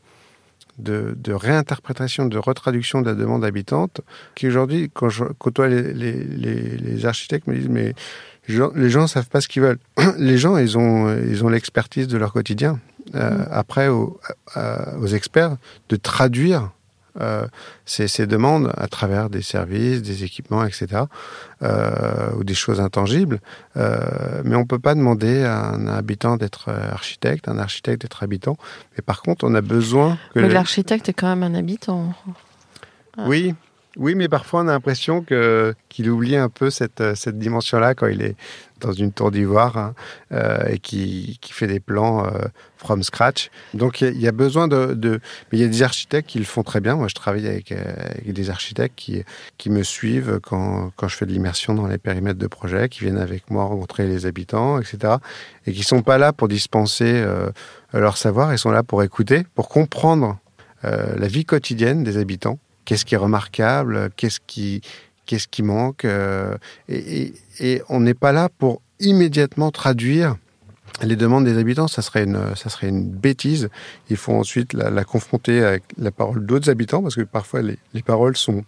de, 0.79 1.33
réinterprétation, 1.33 2.27
de 2.27 2.39
retraduction 2.39 3.01
de 3.01 3.11
la 3.11 3.15
demande 3.15 3.45
habitante, 3.45 4.01
qui 4.35 4.47
aujourd'hui, 4.47 4.91
quand 4.93 5.09
je 5.09 5.25
côtoie 5.39 5.69
les, 5.69 7.07
architectes, 7.07 7.47
me 7.47 7.55
disent 7.55 7.69
mais 7.69 7.95
les 8.49 8.91
gens 8.91 9.03
ne 9.03 9.07
savent 9.07 9.29
pas 9.29 9.41
ce 9.41 9.49
qu'ils 9.49 9.63
veulent. 9.63 9.79
Les 10.19 10.37
gens, 10.37 10.59
ils 10.59 10.77
ont 10.77 11.17
ils 11.17 11.45
ont 11.45 11.49
l'expertise 11.49 12.09
de 12.09 12.19
leur 12.19 12.33
quotidien. 12.33 12.79
Euh, 13.15 13.31
mm. 13.31 13.49
Après, 13.51 13.89
aux, 13.89 14.21
aux, 15.01 15.07
experts 15.07 15.57
de 15.89 15.97
traduire 15.97 16.71
euh, 17.21 17.47
ces, 17.85 18.27
demandes 18.27 18.73
à 18.77 18.89
travers 18.89 19.31
des 19.31 19.43
services, 19.43 20.03
des 20.03 20.25
équipements, 20.25 20.65
etc., 20.65 21.03
euh, 21.63 22.33
ou 22.37 22.45
des 22.45 22.55
choses 22.55 22.81
intangibles. 22.81 23.41
Euh, 23.77 24.43
mais 24.45 24.57
on 24.57 24.61
ne 24.61 24.65
peut 24.65 24.79
pas 24.79 24.95
demander 24.95 25.45
à 25.45 25.69
un 25.69 25.87
habitant 25.87 26.37
d'être 26.37 26.71
architecte, 26.71 27.49
un 27.49 27.59
architecte 27.59 28.03
d'être 28.03 28.23
habitant. 28.23 28.57
Mais 28.97 29.03
par 29.03 29.23
contre, 29.23 29.45
on 29.45 29.55
a 29.55 29.61
besoin 29.61 30.19
que... 30.35 30.41
Mais 30.41 30.49
l'architecte 30.49 31.09
est 31.09 31.13
quand 31.13 31.29
même 31.29 31.43
un 31.45 31.57
habitant. 31.57 32.15
Oui, 33.19 33.55
Oui, 33.97 34.15
mais 34.17 34.29
parfois 34.29 34.63
on 34.63 34.69
a 34.69 34.73
l'impression 34.73 35.23
que 35.23 35.75
qu'il 35.89 36.11
oublie 36.11 36.37
un 36.37 36.49
peu 36.49 36.71
cette, 36.71 37.15
cette 37.15 37.39
dimension-là 37.39 37.95
quand 37.95 38.09
il 38.09 38.23
est 38.23 38.35
dans 38.81 38.93
une 38.93 39.13
tour 39.13 39.31
d'ivoire 39.31 39.77
hein, 39.77 39.95
euh, 40.33 40.67
et 40.69 40.79
qui, 40.79 41.39
qui, 41.41 41.53
fait 41.53 41.67
des 41.67 41.81
plans 41.81 42.27
euh, 42.27 42.31
from 42.77 43.03
scratch. 43.03 43.51
Donc 43.73 44.01
il 44.01 44.21
y, 44.21 44.29
a 44.29 44.33
besoin 44.33 44.69
de, 44.69 44.95
de, 44.95 45.21
Mais 45.51 45.59
il 45.59 45.61
y 45.61 45.65
a 45.65 45.69
des 45.69 45.83
architectes 45.83 46.29
qui 46.29 46.39
le 46.39 46.45
font 46.45 46.63
très 46.63 46.81
bien. 46.81 46.97
Moi, 46.97 47.09
je 47.09 47.15
travaille 47.15 47.47
avec, 47.47 47.73
euh, 47.73 47.83
avec 48.11 48.33
des 48.33 48.51
architectes 48.51 48.95
qui, 48.97 49.23
qui 49.57 49.71
me 49.71 49.83
suivent 49.83 50.41
quand, 50.43 50.91
quand 50.97 51.09
je 51.09 51.17
fais 51.17 51.27
de 51.27 51.33
l'immersion 51.33 51.75
dans 51.75 51.87
les 51.87 51.99
périmètres 51.99 52.39
de 52.39 52.47
projet, 52.47 52.89
qui 52.89 53.01
viennent 53.01 53.19
avec 53.19 53.51
moi 53.51 53.65
rencontrer 53.65 54.07
les 54.07 54.27
habitants, 54.27 54.81
etc. 54.81 55.15
Et 55.67 55.73
qui 55.73 55.83
sont 55.83 56.03
pas 56.03 56.19
là 56.19 56.33
pour 56.33 56.49
dispenser 56.49 57.25
leur 57.93 58.17
savoir, 58.17 58.53
ils 58.53 58.59
sont 58.59 58.71
là 58.71 58.83
pour 58.83 59.03
écouter, 59.03 59.45
pour 59.55 59.69
comprendre 59.69 60.39
la 60.83 61.27
vie 61.27 61.45
quotidienne 61.45 62.05
des 62.05 62.19
habitants 62.19 62.59
qu'est-ce 62.85 63.05
qui 63.05 63.15
est 63.15 63.19
remarquable, 63.19 64.11
qu'est-ce 64.17 64.41
qui, 64.47 64.81
qu'est-ce 65.27 65.49
qui 65.49 65.63
manque. 65.63 66.05
Euh, 66.05 66.57
et, 66.89 67.33
on 67.89 68.01
n'est 68.01 68.15
pas 68.15 68.33
là 68.33 68.49
pour 68.59 68.81
immédiatement 69.01 69.71
traduire 69.71 70.37
les 71.03 71.17
demandes 71.17 71.45
des 71.45 71.59
habitants, 71.59 71.89
ça 71.89 72.03
serait 72.03 72.23
une, 72.23 72.55
ça 72.55 72.71
serait 72.71 72.89
une 72.89 73.09
bêtise. 73.11 73.69
Il 74.11 74.17
faut 74.17 74.33
ensuite 74.33 74.73
la, 74.73 74.91
la 74.91 75.05
confronter 75.05 75.65
avec 75.65 75.83
la 75.99 76.13
parole 76.13 76.47
d'autres 76.47 76.71
habitants, 76.71 77.03
parce 77.03 77.17
que 77.17 77.23
parfois 77.23 77.63
les, 77.63 77.79
les 77.95 78.03
paroles 78.03 78.37
sont, 78.37 78.65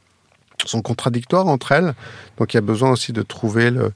sont 0.65 0.83
contradictoires 0.83 1.47
entre 1.47 1.73
elles. 1.73 1.95
Donc 2.39 2.53
il 2.53 2.57
y 2.57 2.59
a 2.59 2.63
besoin 2.63 2.91
aussi 2.91 3.13
de 3.13 3.23
trouver 3.23 3.71
le, 3.71 3.93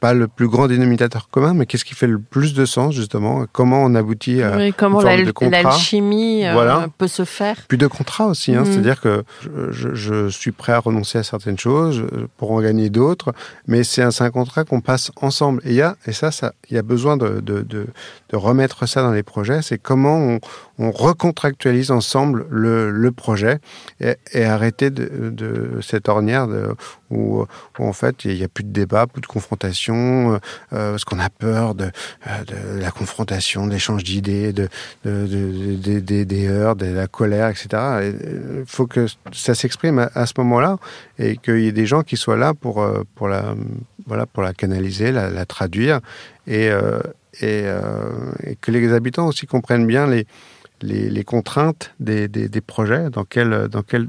pas 0.00 0.14
le 0.14 0.28
plus 0.28 0.48
grand 0.48 0.66
dénominateur 0.66 1.28
commun, 1.30 1.54
mais 1.54 1.66
qu'est-ce 1.66 1.84
qui 1.84 1.94
fait 1.94 2.06
le 2.06 2.18
plus 2.18 2.54
de 2.54 2.64
sens 2.64 2.94
justement? 2.94 3.44
Comment 3.52 3.82
on 3.82 3.94
aboutit 3.94 4.42
à 4.42 4.56
oui, 4.56 4.72
comment 4.72 5.00
l'alchimie 5.02 6.46
euh, 6.46 6.86
peut 6.96 7.08
se 7.08 7.24
faire 7.24 7.56
Puis 7.68 7.78
de 7.78 7.86
contrat 7.86 8.26
aussi, 8.26 8.54
hein, 8.54 8.62
mm. 8.62 8.66
c'est-à-dire 8.66 9.00
que 9.00 9.24
je, 9.70 9.94
je, 9.94 10.28
suis 10.28 10.52
prêt 10.52 10.72
à 10.72 10.78
renoncer 10.78 11.18
à 11.18 11.22
certaines 11.22 11.58
choses 11.58 12.04
pour 12.36 12.52
en 12.52 12.60
gagner 12.60 12.88
d'autres, 12.88 13.32
mais 13.66 13.84
c'est 13.84 14.02
un, 14.02 14.10
un, 14.20 14.30
contrat 14.30 14.64
qu'on 14.64 14.80
passe 14.80 15.10
ensemble. 15.20 15.60
Et, 15.64 15.74
y 15.74 15.82
a, 15.82 15.96
et 16.06 16.12
ça, 16.12 16.30
ça, 16.30 16.54
il 16.70 16.76
y 16.76 16.78
a 16.78 16.82
besoin 16.82 17.16
de, 17.16 17.40
de, 17.40 17.62
de, 17.62 17.86
de 18.30 18.36
remettre 18.36 18.86
ça 18.86 19.02
dans 19.02 19.12
les 19.12 19.22
projets. 19.22 19.62
C'est 19.62 19.78
comment 19.78 20.16
on, 20.16 20.40
on 20.80 20.90
recontractualise 20.92 21.90
ensemble 21.90 22.46
le, 22.50 23.10
projet 23.12 23.58
et, 24.00 24.44
arrêter 24.44 24.88
de, 24.90 25.78
cette 25.82 26.08
ornière 26.08 26.48
où, 27.10 27.44
en 27.78 27.92
fait 27.92 28.24
il 28.24 28.36
n'y 28.36 28.44
a 28.44 28.48
plus 28.48 28.64
de 28.64 28.72
débat, 28.72 29.06
plus 29.06 29.20
de 29.20 29.26
confrontation, 29.26 30.32
euh, 30.32 30.38
euh 30.72 30.90
parce 30.92 31.04
qu'on 31.04 31.18
a 31.18 31.28
peur 31.28 31.74
de, 31.74 31.90
euh, 32.26 32.80
la 32.80 32.90
confrontation, 32.90 33.66
de 33.66 33.76
d'idées, 34.02 34.54
de, 34.54 34.68
de, 35.04 35.26
de, 35.26 36.00
de, 36.00 36.24
des 36.24 36.48
heurts, 36.48 36.76
de 36.76 36.86
la 36.86 37.06
colère, 37.06 37.48
etc. 37.48 37.68
Il 38.02 38.64
faut 38.66 38.86
que 38.86 39.06
ça 39.32 39.54
s'exprime 39.54 40.08
à, 40.14 40.26
ce 40.26 40.32
moment-là 40.38 40.78
et 41.18 41.36
qu'il 41.36 41.60
y 41.60 41.66
ait 41.66 41.72
des 41.72 41.86
gens 41.86 42.02
qui 42.02 42.16
soient 42.16 42.38
là 42.38 42.54
pour, 42.54 42.86
pour, 43.16 43.28
la, 43.28 43.54
voilà, 44.06 44.24
pour 44.24 44.42
la 44.42 44.54
canaliser, 44.54 45.12
la, 45.12 45.44
traduire 45.44 46.00
et 46.46 46.70
que 47.42 48.70
les 48.70 48.92
habitants 48.92 49.26
aussi 49.26 49.46
comprennent 49.46 49.86
bien 49.86 50.06
les 50.06 50.26
les, 50.82 51.10
les 51.10 51.24
contraintes 51.24 51.94
des, 52.00 52.28
des, 52.28 52.48
des, 52.48 52.60
projets, 52.60 53.10
dans 53.10 53.24
quelles 53.24 53.68
dans 53.68 53.82
quelle 53.82 54.08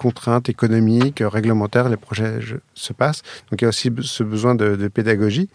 contraintes 0.00 0.48
économiques, 0.48 1.22
réglementaires 1.22 1.90
les 1.90 1.98
projets 1.98 2.38
se 2.74 2.92
passent. 2.94 3.22
Donc 3.50 3.60
il 3.60 3.64
y 3.64 3.66
a 3.66 3.68
aussi 3.68 3.90
ce 4.00 4.22
besoin 4.22 4.54
de, 4.54 4.74
de 4.74 4.88
pédagogie. 4.88 5.50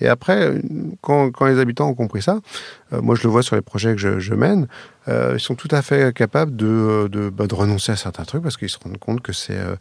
Et 0.00 0.06
après, 0.06 0.60
quand, 1.00 1.30
quand, 1.30 1.46
les 1.46 1.58
habitants 1.58 1.88
ont 1.88 1.94
compris 1.94 2.20
ça, 2.20 2.40
euh, 2.92 3.00
moi 3.00 3.14
je 3.14 3.22
le 3.22 3.30
vois 3.30 3.42
sur 3.42 3.56
les 3.56 3.62
projets 3.62 3.94
que 3.94 4.00
je, 4.00 4.18
je 4.18 4.34
mène, 4.34 4.68
euh, 5.08 5.36
ils 5.36 5.40
sont 5.40 5.54
tout 5.54 5.68
à 5.70 5.80
fait 5.80 6.14
capables 6.14 6.54
de, 6.54 7.08
de, 7.10 7.30
bah, 7.30 7.46
de, 7.46 7.54
renoncer 7.54 7.90
à 7.92 7.96
certains 7.96 8.24
trucs 8.24 8.42
parce 8.42 8.58
qu'ils 8.58 8.68
se 8.68 8.78
rendent 8.78 8.98
compte 8.98 9.22
que 9.22 9.32
c'est 9.32 9.56
euh, 9.56 9.76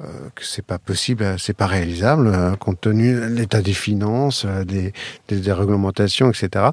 euh 0.00 0.30
que 0.34 0.44
c'est 0.46 0.64
pas 0.64 0.78
possible, 0.78 1.36
c'est 1.38 1.56
pas 1.56 1.66
réalisable 1.66 2.28
euh, 2.28 2.56
compte 2.56 2.80
tenu 2.80 3.14
de 3.14 3.26
l'état 3.26 3.60
des 3.60 3.74
finances, 3.74 4.46
des, 4.46 4.94
des, 5.28 5.40
des 5.40 5.52
réglementations, 5.52 6.30
etc. 6.30 6.70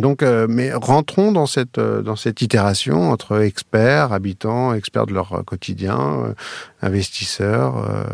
Donc, 0.00 0.22
euh, 0.22 0.46
mais 0.48 0.72
rentrons 0.72 1.32
dans 1.32 1.46
cette 1.46 1.78
euh, 1.78 2.02
dans 2.02 2.16
cette 2.16 2.42
itération 2.42 3.10
entre 3.10 3.42
experts, 3.42 4.12
habitants, 4.12 4.74
experts 4.74 5.06
de 5.06 5.14
leur 5.14 5.44
quotidien, 5.44 5.98
euh, 5.98 6.34
investisseurs, 6.82 8.06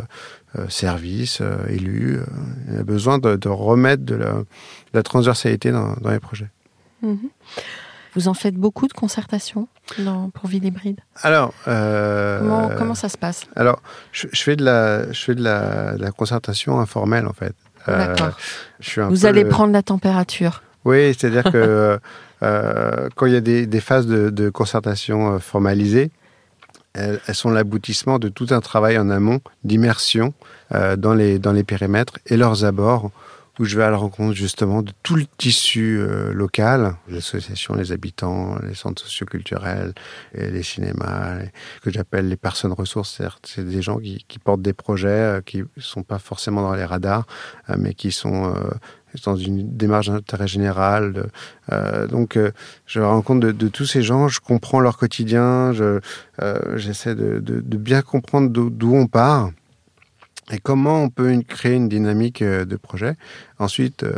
services, 0.68 1.40
élus. 1.68 2.20
il 2.68 2.74
y 2.74 2.78
a 2.78 2.82
besoin 2.82 3.18
de, 3.18 3.36
de 3.36 3.48
remettre 3.48 4.04
de 4.04 4.14
la, 4.14 4.32
de 4.32 4.44
la 4.92 5.02
transversalité 5.02 5.70
dans, 5.70 5.94
dans, 5.94 6.10
les 6.10 6.20
projets. 6.20 6.50
Mmh. 7.00 7.14
Vous 8.14 8.28
en 8.28 8.34
faites 8.34 8.56
beaucoup 8.56 8.86
de 8.86 8.92
concertations 8.92 9.66
dans, 9.98 10.28
pour 10.28 10.50
Ville 10.50 10.66
Hybride? 10.66 11.00
Alors, 11.22 11.54
comment, 11.64 12.70
comment, 12.76 12.94
ça 12.94 13.08
se 13.08 13.16
passe? 13.16 13.46
Alors, 13.56 13.80
je, 14.12 14.26
je, 14.30 14.42
fais 14.42 14.56
de 14.56 14.64
la 14.64 15.10
je 15.10 15.24
fais 15.24 15.34
de 15.34 15.42
la, 15.42 15.96
de 15.96 16.02
la 16.02 16.10
concertation 16.12 16.78
informelle 16.80 17.26
en 17.26 17.32
fait. 17.32 17.54
D'accord. 17.86 18.36
Vous 19.08 19.26
allez 19.26 19.44
le... 19.44 19.48
prendre 19.48 19.72
la 19.72 19.82
température. 19.82 20.62
Oui, 20.84 21.14
c'est-à-dire 21.14 21.44
que 21.44 21.98
euh, 22.42 23.08
quand 23.14 23.26
il 23.26 23.32
y 23.32 23.36
a 23.36 23.40
des, 23.40 23.80
phases 23.80 24.06
de, 24.06 24.50
concertation 24.50 25.34
euh, 25.34 25.38
formalisées, 25.38 26.10
elles, 26.94 27.20
sont 27.32 27.50
l'aboutissement 27.50 28.18
de 28.18 28.28
tout 28.28 28.48
un 28.50 28.60
travail 28.60 28.98
en 28.98 29.08
amont 29.08 29.40
d'immersion 29.64 30.34
euh, 30.74 30.96
dans, 30.96 31.14
les, 31.14 31.38
dans 31.38 31.52
les 31.52 31.64
périmètres 31.64 32.18
et 32.26 32.36
leurs 32.36 32.64
abords, 32.64 33.10
où 33.58 33.64
je 33.64 33.76
vais 33.76 33.84
à 33.84 33.90
la 33.90 33.96
rencontre 33.96 34.34
justement 34.34 34.82
de 34.82 34.92
tout 35.02 35.14
le 35.14 35.26
tissu 35.36 35.98
euh, 35.98 36.32
local, 36.32 36.96
les 37.08 37.18
associations, 37.18 37.74
les 37.74 37.92
habitants, 37.92 38.56
les 38.66 38.74
centres 38.74 39.02
socioculturels, 39.02 39.92
et 40.34 40.50
les 40.50 40.62
cinémas, 40.62 41.40
et, 41.40 41.50
que 41.82 41.90
j'appelle 41.90 42.28
les 42.28 42.36
personnes 42.36 42.72
ressources. 42.72 43.20
C'est 43.44 43.66
des 43.66 43.82
gens 43.82 43.98
qui, 43.98 44.38
portent 44.42 44.62
des 44.62 44.72
projets 44.72 45.08
euh, 45.08 45.40
qui 45.42 45.58
ne 45.58 45.82
sont 45.82 46.02
pas 46.02 46.18
forcément 46.18 46.62
dans 46.62 46.74
les 46.74 46.84
radars, 46.84 47.26
euh, 47.68 47.76
mais 47.78 47.94
qui 47.94 48.10
sont 48.10 48.54
dans 49.24 49.36
une 49.36 49.76
démarche 49.76 50.08
d'intérêt 50.08 50.48
général. 50.48 51.30
Euh, 51.70 52.06
donc, 52.06 52.36
euh, 52.36 52.52
je 52.86 53.00
rencontre 53.00 53.40
de, 53.40 53.52
de, 53.52 53.68
tous 53.68 53.86
ces 53.86 54.02
gens, 54.02 54.28
je 54.28 54.40
comprends 54.40 54.80
leur 54.80 54.96
quotidien, 54.96 55.72
j'essaie 55.72 57.10
je, 57.16 57.20
euh, 57.20 57.40
de, 57.40 57.76
bien 57.76 58.02
comprendre 58.02 58.50
d'où 58.50 58.94
on 58.94 59.06
part 59.06 59.50
et 60.50 60.58
comment 60.58 61.04
on 61.04 61.08
peut 61.08 61.40
créer 61.46 61.74
une 61.74 61.88
dynamique 61.88 62.42
euh, 62.42 62.64
de 62.64 62.76
projet? 62.76 63.14
Ensuite, 63.60 64.02
euh, 64.02 64.12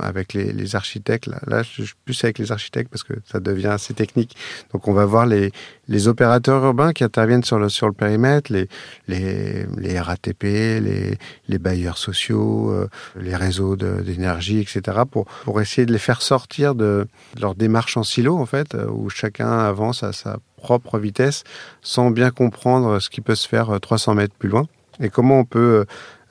avec 0.00 0.32
les, 0.32 0.52
les, 0.52 0.74
architectes, 0.74 1.26
là, 1.26 1.38
là, 1.46 1.62
je 1.62 1.82
suis 1.82 1.94
plus 2.06 2.24
avec 2.24 2.38
les 2.38 2.50
architectes 2.50 2.90
parce 2.90 3.04
que 3.04 3.12
ça 3.30 3.40
devient 3.40 3.66
assez 3.68 3.92
technique. 3.92 4.36
Donc, 4.72 4.88
on 4.88 4.94
va 4.94 5.04
voir 5.04 5.26
les, 5.26 5.52
les 5.86 6.08
opérateurs 6.08 6.64
urbains 6.64 6.94
qui 6.94 7.04
interviennent 7.04 7.44
sur 7.44 7.58
le, 7.58 7.68
sur 7.68 7.86
le 7.88 7.92
périmètre, 7.92 8.50
les, 8.50 8.68
les, 9.06 9.66
les 9.76 10.00
RATP, 10.00 10.42
les, 10.42 11.18
les 11.48 11.58
bailleurs 11.58 11.98
sociaux, 11.98 12.70
euh, 12.70 12.88
les 13.14 13.36
réseaux 13.36 13.76
d'énergie, 13.76 14.60
etc., 14.60 15.02
pour, 15.10 15.26
pour 15.44 15.60
essayer 15.60 15.84
de 15.84 15.92
les 15.92 15.98
faire 15.98 16.22
sortir 16.22 16.74
de, 16.74 17.06
de 17.36 17.40
leur 17.42 17.54
démarche 17.54 17.98
en 17.98 18.02
silo, 18.02 18.38
en 18.38 18.46
fait, 18.46 18.74
euh, 18.74 18.86
où 18.88 19.10
chacun 19.10 19.50
avance 19.58 20.02
à 20.02 20.14
sa 20.14 20.38
propre 20.56 20.98
vitesse 20.98 21.44
sans 21.82 22.10
bien 22.10 22.30
comprendre 22.30 22.98
ce 22.98 23.10
qui 23.10 23.20
peut 23.20 23.34
se 23.34 23.46
faire 23.46 23.78
300 23.78 24.12
euh, 24.12 24.14
mètres 24.14 24.34
plus 24.38 24.48
loin 24.48 24.66
et 25.00 25.08
comment 25.08 25.40
on 25.40 25.44
peut 25.44 25.84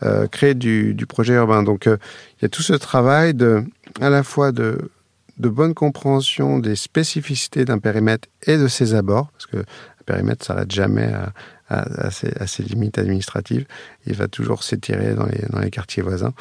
euh, 0.04 0.28
créer 0.28 0.54
du, 0.54 1.06
projet 1.08 1.34
urbain. 1.34 1.64
Donc, 1.64 1.88
euh, 1.88 1.98
il 2.38 2.44
y 2.44 2.46
a 2.46 2.50
tout 2.50 2.62
ce 2.62 2.74
travail 2.74 3.36
à 4.02 4.10
la 4.10 4.24
fois 4.24 4.52
de, 4.52 4.90
bonne 5.38 5.74
compréhension 5.74 6.60
des 6.60 6.76
spécificités 6.76 7.66
d'un 7.66 7.80
périmètre 7.80 8.28
et 8.46 8.58
de 8.58 8.68
ses 8.68 8.96
abords, 8.96 9.30
parce 9.32 9.46
que 9.46 9.58
un 9.58 10.04
périmètre 10.06 10.46
s'arrête 10.46 10.72
jamais 10.72 11.10
à, 11.70 12.12
ses, 12.12 12.64
limites 12.64 12.98
administratives, 12.98 13.66
il 14.06 14.16
va 14.16 14.28
toujours 14.28 14.64
s'étirer 14.64 15.16
dans 15.16 15.60
les, 15.60 15.70
quartiers 15.70 16.04
voisins. 16.04 16.34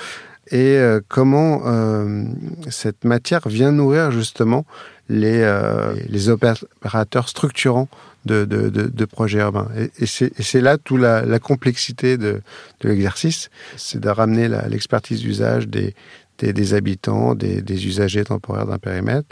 Et 0.51 0.77
euh, 0.77 1.01
comment 1.09 1.62
euh, 1.66 2.25
cette 2.68 3.05
matière 3.05 3.47
vient 3.49 3.73
nourrir 3.73 4.11
justement 4.11 4.66
les, 5.13 5.43
euh, 5.43 5.95
les 6.09 6.29
opérateurs 6.31 7.29
structurants 7.29 7.89
de, 8.25 9.05
projets 9.05 9.41
urbains. 9.41 9.69
Et, 9.99 10.07
c'est 10.07 10.61
là 10.61 10.79
toute 10.79 11.01
la, 11.01 11.39
complexité 11.39 12.17
de, 12.17 12.41
l'exercice, 12.83 13.51
c'est 13.77 14.01
de 14.01 14.09
ramener 14.09 14.49
l'expertise 14.69 15.21
d'usage 15.21 15.69
des, 15.69 16.75
habitants, 16.75 17.35
des, 17.35 17.87
usagers 17.87 18.25
temporaires 18.25 18.67
d'un 18.67 18.79
périmètre, 18.79 19.29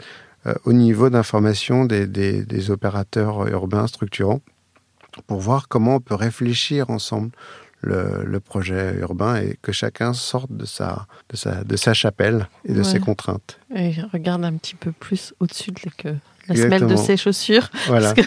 euh, 0.47 0.53
au 0.65 0.73
niveau 0.73 1.09
d'information 1.09 1.85
des 1.85 2.71
opérateurs 2.71 3.47
urbains 3.47 3.87
structurants, 3.87 4.41
pour 5.27 5.39
voir 5.39 5.67
comment 5.67 5.95
on 5.95 5.99
peut 5.99 6.15
réfléchir 6.15 6.89
ensemble 6.89 7.31
le, 7.81 8.23
le, 8.25 8.39
projet 8.39 8.95
urbain 8.99 9.37
et 9.37 9.57
que 9.61 9.71
chacun 9.71 10.13
sorte 10.13 10.51
de 10.51 10.65
sa, 10.65 11.07
de 11.29 11.35
sa, 11.35 11.63
de 11.63 11.75
sa 11.75 11.93
chapelle 11.93 12.47
et 12.65 12.73
de 12.73 12.79
ouais. 12.79 12.83
ses 12.83 12.99
contraintes. 12.99 13.59
Et 13.75 13.93
regarde 14.13 14.45
un 14.45 14.53
petit 14.53 14.75
peu 14.75 14.91
plus 14.91 15.33
au-dessus 15.39 15.71
de 15.71 15.89
que 15.97 16.15
la 16.47 16.55
semelle 16.55 16.87
de 16.87 16.95
ses 16.95 17.17
chaussures. 17.17 17.69
Voilà. 17.87 18.13
Que... 18.13 18.21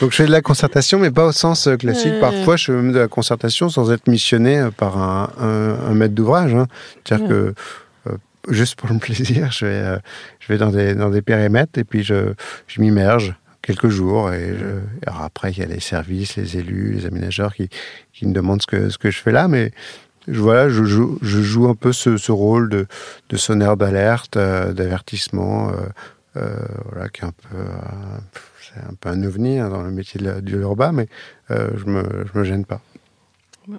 Donc 0.00 0.10
je 0.10 0.16
fais 0.16 0.26
de 0.26 0.30
la 0.30 0.42
concertation, 0.42 0.98
mais 0.98 1.10
pas 1.10 1.26
au 1.26 1.32
sens 1.32 1.66
euh, 1.66 1.76
classique. 1.76 2.12
Euh... 2.14 2.20
Parfois, 2.20 2.56
je 2.56 2.66
fais 2.66 2.72
même 2.72 2.92
de 2.92 2.98
la 2.98 3.08
concertation 3.08 3.68
sans 3.68 3.90
être 3.92 4.08
missionné 4.08 4.58
euh, 4.58 4.70
par 4.70 4.98
un, 4.98 5.30
un, 5.38 5.90
un 5.90 5.94
maître 5.94 6.14
d'ouvrage. 6.14 6.54
Hein. 6.54 6.66
C'est-à-dire 7.04 7.26
ouais. 7.26 7.30
que 7.30 7.54
euh, 8.08 8.16
juste 8.48 8.76
pour 8.76 8.88
le 8.90 8.98
plaisir, 8.98 9.50
je 9.52 9.66
vais, 9.66 9.72
euh, 9.72 9.98
je 10.40 10.52
vais 10.52 10.58
dans, 10.58 10.70
des, 10.70 10.94
dans 10.94 11.10
des 11.10 11.22
périmètres 11.22 11.78
et 11.78 11.84
puis 11.84 12.02
je, 12.02 12.32
je 12.66 12.80
m'immerge 12.80 13.34
quelques 13.68 13.90
jours. 13.90 14.32
Et 14.32 14.54
après, 15.06 15.52
il 15.52 15.58
y 15.58 15.62
a 15.62 15.66
les 15.66 15.80
services, 15.80 16.36
les 16.36 16.56
élus, 16.56 16.92
les 16.94 17.04
aménageurs 17.06 17.54
qui, 17.54 17.68
qui 18.14 18.26
me 18.26 18.32
demandent 18.32 18.62
ce 18.62 18.66
que, 18.66 18.88
ce 18.88 18.96
que 18.96 19.10
je 19.10 19.20
fais 19.20 19.32
là. 19.32 19.46
Mais 19.46 19.72
je, 20.26 20.40
voilà, 20.40 20.70
je 20.70 20.84
joue, 20.84 21.68
un 21.68 21.74
peu 21.74 21.92
ce, 21.92 22.16
ce 22.16 22.32
rôle 22.32 22.70
de, 22.70 22.86
de 23.28 23.36
sonneur 23.36 23.76
d'alerte, 23.76 24.36
euh, 24.36 24.72
d'avertissement, 24.72 25.68
euh, 25.68 25.74
euh, 26.36 26.56
voilà, 26.90 27.08
qui 27.10 27.20
est 27.20 27.26
un 27.26 27.32
peu, 27.32 27.58
c'est 28.62 28.80
un 28.80 28.94
peu 28.98 29.10
un 29.10 29.22
ovni 29.22 29.58
hein, 29.58 29.68
dans 29.68 29.82
le 29.82 29.90
métier 29.90 30.18
de, 30.20 30.40
de 30.40 30.56
l'urbain, 30.56 30.92
mais 30.92 31.08
je 31.50 31.84
me, 31.84 32.02
je 32.26 32.38
me 32.38 32.44
gêne 32.44 32.64
pas. 32.64 32.80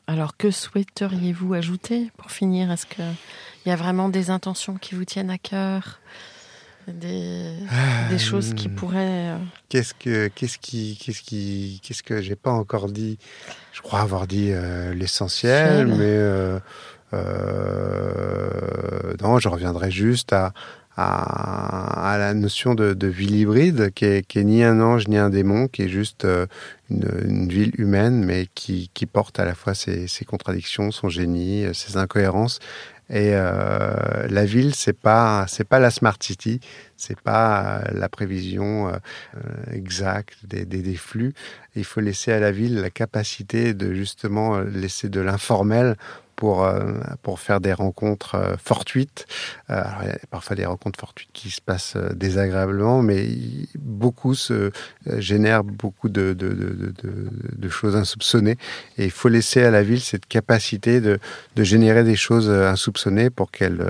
Alors, 0.05 0.37
que 0.37 0.51
souhaiteriez-vous 0.51 1.55
ajouter 1.55 2.11
pour 2.17 2.29
finir? 2.29 2.71
Est-ce 2.71 2.85
qu'il 2.85 3.15
y 3.65 3.71
a 3.71 3.75
vraiment 3.75 4.09
des 4.09 4.29
intentions 4.29 4.75
qui 4.75 4.93
vous 4.93 5.05
tiennent 5.05 5.31
à 5.31 5.39
cœur? 5.39 5.99
Des, 6.93 7.53
des, 8.09 8.17
choses 8.17 8.53
qui 8.53 8.69
pourraient. 8.69 9.33
Qu'est-ce 9.69 9.93
que 9.93 10.27
qu'est-ce 10.27 10.57
qui 10.57 10.97
qu'est-ce 11.01 11.21
qui 11.21 11.79
qu'est-ce 11.83 12.03
que 12.03 12.21
j'ai 12.21 12.35
pas 12.35 12.51
encore 12.51 12.89
dit? 12.89 13.17
Je 13.73 13.81
crois 13.81 14.01
avoir 14.01 14.27
dit 14.27 14.49
euh, 14.51 14.93
l'essentiel, 14.93 15.87
mais 15.87 15.95
euh, 16.01 16.59
euh, 17.13 18.49
non, 19.21 19.39
je 19.39 19.49
reviendrai 19.49 19.91
juste 19.91 20.33
à 20.33 20.53
à, 21.01 22.11
à 22.13 22.17
la 22.17 22.33
notion 22.33 22.75
de, 22.75 22.93
de 22.93 23.07
ville 23.07 23.33
hybride, 23.33 23.91
qui 23.93 24.03
est, 24.03 24.27
qui 24.27 24.39
est, 24.39 24.43
ni 24.43 24.65
un 24.65 24.81
ange 24.81 25.07
ni 25.07 25.15
un 25.17 25.29
démon, 25.29 25.69
qui 25.69 25.83
est 25.83 25.87
juste 25.87 26.27
une, 26.89 27.07
une 27.23 27.47
ville 27.47 27.71
humaine, 27.77 28.25
mais 28.25 28.47
qui, 28.53 28.91
qui 28.93 29.05
porte 29.05 29.39
à 29.39 29.45
la 29.45 29.55
fois 29.55 29.73
ses, 29.73 30.09
ses 30.09 30.25
contradictions, 30.25 30.91
son 30.91 31.07
génie, 31.07 31.63
ses 31.73 31.95
incohérences, 31.95 32.59
et 33.09 33.31
euh, 33.33 34.27
la 34.29 34.45
ville, 34.45 34.75
c'est 34.75 34.97
pas 34.97 35.45
c'est 35.47 35.63
pas 35.67 35.79
la 35.79 35.89
smart 35.89 36.17
city, 36.19 36.59
c'est 36.95 37.19
pas 37.19 37.81
la 37.91 38.07
prévision 38.07 38.89
euh, 38.89 38.97
exacte 39.71 40.45
des, 40.45 40.65
des, 40.65 40.81
des, 40.83 40.95
flux. 40.95 41.33
Il 41.75 41.85
faut 41.85 42.01
laisser 42.01 42.31
à 42.31 42.39
la 42.39 42.51
ville 42.51 42.81
la 42.81 42.91
capacité 42.91 43.73
de 43.73 43.93
justement 43.93 44.59
laisser 44.59 45.09
de 45.09 45.21
l'informel 45.21 45.95
pour, 46.39 46.63
euh, 46.63 46.93
pour 47.21 47.41
faire 47.41 47.59
des 47.59 47.73
rencontres 47.73 48.35
euh, 48.35 48.55
fortuites. 48.63 49.27
Euh, 49.69 49.83
il 50.03 50.07
y 50.07 50.11
a 50.11 50.17
parfois 50.31 50.55
des 50.55 50.65
rencontres 50.65 50.97
fortuites 50.97 51.29
qui 51.33 51.49
se 51.51 51.59
passent 51.59 51.97
désagréablement, 52.15 53.01
mais 53.01 53.27
beaucoup 53.77 54.35
se 54.35 54.71
génèrent 55.17 55.65
beaucoup 55.65 56.07
de, 56.07 56.33
de, 56.33 57.69
choses 57.69 57.97
insoupçonnées. 57.97 58.57
Et 58.97 59.03
il 59.03 59.11
faut 59.11 59.27
laisser 59.27 59.61
à 59.63 59.69
la 59.69 59.83
ville 59.83 59.99
cette 59.99 60.27
capacité 60.27 61.01
de, 61.01 61.19
générer 61.57 62.05
des 62.05 62.15
choses 62.15 62.49
insoupçonnées 62.49 63.29
pour 63.29 63.51
qu'elles 63.51 63.85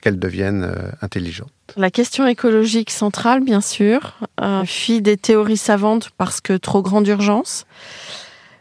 qu'elles 0.00 0.20
deviennent 0.20 0.72
intelligentes. 1.02 1.50
La 1.76 1.90
question 1.90 2.26
écologique 2.26 2.90
centrale, 2.90 3.42
bien 3.42 3.60
sûr, 3.60 4.18
euh, 4.40 4.64
fuit 4.64 5.02
des 5.02 5.16
théories 5.16 5.58
savantes 5.58 6.10
parce 6.16 6.40
que 6.40 6.54
trop 6.54 6.82
grande 6.82 7.06
urgence. 7.06 7.66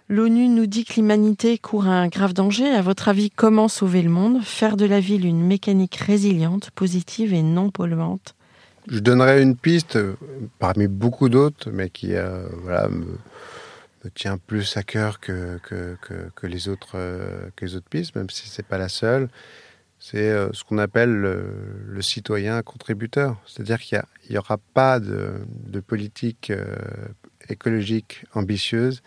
L'ONU 0.10 0.48
nous 0.48 0.68
dit 0.68 0.86
que 0.86 0.94
l'humanité 0.94 1.58
court 1.58 1.86
un 1.86 2.08
grave 2.08 2.34
danger. 2.34 2.70
À 2.70 2.82
votre 2.82 3.10
avis, 3.10 3.30
comment 3.30 3.68
sauver 3.68 4.02
le 4.02 4.10
monde? 4.10 4.42
Faire 4.42 4.78
de 4.78 4.86
la 4.86 5.02
ville 5.02 5.26
une 5.26 5.46
mécanique 5.46 5.98
résiliente, 5.98 6.72
positive 6.72 7.34
et 7.34 7.42
non 7.42 7.72
polluante? 7.72 8.34
Je 8.90 9.00
donnerais 9.00 9.42
une 9.44 9.58
piste 9.58 9.98
euh, 9.98 10.16
parmi 10.60 10.88
beaucoup 10.88 11.28
d'autres, 11.28 11.72
mais 11.72 11.90
qui 11.90 12.16
euh, 12.16 12.48
me, 12.90 13.18
tient 14.16 14.38
plus 14.38 14.78
à 14.78 14.84
cœur 14.84 15.20
que, 15.20 15.60
que, 15.62 16.48
les, 16.48 16.70
autres, 16.70 16.94
euh, 16.96 17.50
que 17.58 17.66
les 17.66 17.76
autres 17.76 17.90
pistes, 17.90 18.16
même 18.16 18.30
si 18.30 18.48
ce 18.48 18.62
n'est 18.62 18.68
pas 18.68 18.78
la 18.78 18.88
seule. 18.88 19.28
C'est 20.00 20.32
ce 20.54 20.64
qu'on 20.64 20.78
appelle 20.78 21.10
le, 21.10 22.02
citoyen 22.02 22.62
contributeur. 22.62 23.36
C'est-à-dire 23.48 23.80
qu'il 23.80 24.02
n'y 24.30 24.38
aura 24.38 24.60
pas 24.76 25.00
de, 25.00 25.80
politique 25.80 26.54
écologique 27.50 28.24
ambitieuse 28.36 29.02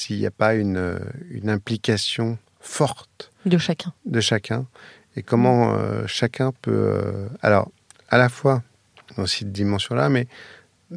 s'il 0.00 0.18
n'y 0.18 0.26
a 0.26 0.30
pas 0.30 0.54
une, 0.54 0.98
une, 1.30 1.50
implication 1.50 2.38
forte 2.60 3.32
de 3.44 3.58
chacun. 3.58 3.92
De 4.06 4.20
chacun. 4.20 4.66
Et 5.14 5.22
comment 5.22 5.74
euh, 5.74 6.06
chacun 6.06 6.52
peut, 6.62 6.70
euh, 6.72 7.28
alors, 7.42 7.70
à 8.08 8.16
la 8.16 8.30
fois 8.30 8.62
dans 9.18 9.26
cette 9.26 9.52
dimension-là, 9.52 10.08
mais 10.08 10.26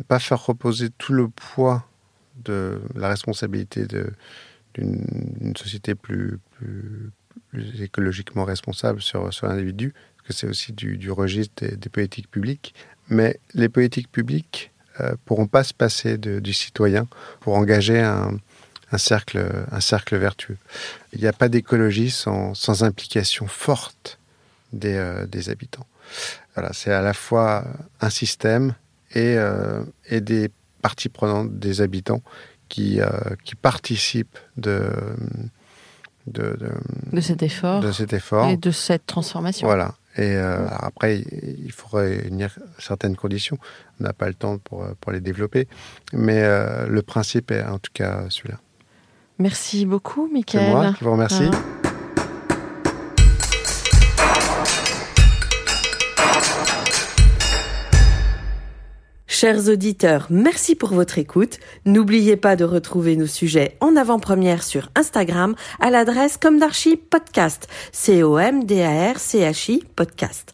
pas 0.07 0.19
faire 0.19 0.45
reposer 0.45 0.89
tout 0.89 1.11
le 1.11 1.27
poids 1.27 1.85
de 2.45 2.81
la 2.95 3.09
responsabilité 3.09 3.85
d'une 4.73 5.53
société 5.57 5.95
plus, 5.95 6.39
plus, 6.51 7.11
plus, 7.49 7.81
écologiquement 7.81 8.45
responsable 8.45 9.01
sur, 9.01 9.33
sur 9.33 9.47
l'individu, 9.47 9.93
parce 10.15 10.27
que 10.27 10.33
c'est 10.33 10.47
aussi 10.47 10.71
du, 10.71 10.97
du 10.97 11.11
registre 11.11 11.65
des, 11.65 11.75
des, 11.75 11.89
politiques 11.89 12.31
publiques. 12.31 12.73
Mais 13.09 13.39
les 13.53 13.67
politiques 13.67 14.11
publiques 14.11 14.71
euh, 15.01 15.15
pourront 15.25 15.47
pas 15.47 15.63
se 15.63 15.73
passer 15.73 16.17
de, 16.17 16.39
du 16.39 16.53
citoyen 16.53 17.07
pour 17.41 17.55
engager 17.55 17.99
un, 17.99 18.37
un 18.93 18.97
cercle, 18.97 19.65
un 19.71 19.79
cercle 19.79 20.15
vertueux. 20.17 20.57
Il 21.13 21.21
n'y 21.21 21.27
a 21.27 21.33
pas 21.33 21.49
d'écologie 21.49 22.11
sans, 22.11 22.53
sans, 22.53 22.83
implication 22.83 23.47
forte 23.47 24.19
des, 24.71 24.95
euh, 24.95 25.25
des 25.25 25.49
habitants. 25.49 25.87
Voilà, 26.55 26.71
c'est 26.73 26.93
à 26.93 27.01
la 27.01 27.13
fois 27.13 27.65
un 28.01 28.09
système 28.09 28.75
et, 29.13 29.35
euh, 29.37 29.83
et 30.09 30.21
des 30.21 30.49
parties 30.81 31.09
prenantes 31.09 31.57
des 31.57 31.81
habitants 31.81 32.21
qui, 32.69 33.01
euh, 33.01 33.07
qui 33.43 33.55
participent 33.55 34.37
de, 34.57 34.87
de, 36.27 36.55
de, 36.59 36.69
de, 37.11 37.21
cet 37.21 37.41
effort, 37.43 37.81
de 37.81 37.91
cet 37.91 38.13
effort 38.13 38.47
et 38.49 38.57
de 38.57 38.71
cette 38.71 39.05
transformation. 39.05 39.67
Voilà. 39.67 39.95
Et 40.15 40.35
euh, 40.35 40.67
après, 40.69 41.19
il 41.19 41.71
faudrait 41.71 42.17
réunir 42.17 42.59
certaines 42.77 43.15
conditions. 43.15 43.57
On 43.99 44.03
n'a 44.03 44.13
pas 44.13 44.27
le 44.27 44.35
temps 44.35 44.59
pour, 44.59 44.85
pour 45.01 45.11
les 45.11 45.21
développer. 45.21 45.67
Mais 46.11 46.43
euh, 46.43 46.87
le 46.87 47.01
principe 47.01 47.49
est 47.49 47.63
en 47.63 47.79
tout 47.79 47.91
cas 47.93 48.25
celui-là. 48.29 48.59
Merci 49.39 49.86
beaucoup, 49.86 50.29
Michael. 50.31 50.65
C'est 50.65 50.71
moi 50.71 50.93
qui 50.93 51.03
vous 51.03 51.11
remercie. 51.11 51.49
Ah. 51.51 51.84
Chers 59.43 59.67
auditeurs, 59.67 60.27
merci 60.29 60.73
pour 60.73 60.93
votre 60.93 61.17
écoute. 61.17 61.59
N'oubliez 61.86 62.38
pas 62.38 62.55
de 62.55 62.63
retrouver 62.63 63.17
nos 63.17 63.27
sujets 63.27 63.75
en 63.81 63.97
avant-première 63.97 64.63
sur 64.63 64.89
Instagram 64.95 65.55
à 65.81 65.89
l'adresse 65.89 66.38
comme 66.38 66.59
d'archi 66.59 66.95
podcast. 66.95 67.67
C-O-M-D-A-R-C-H-I 67.91 69.84
podcast. 69.97 70.53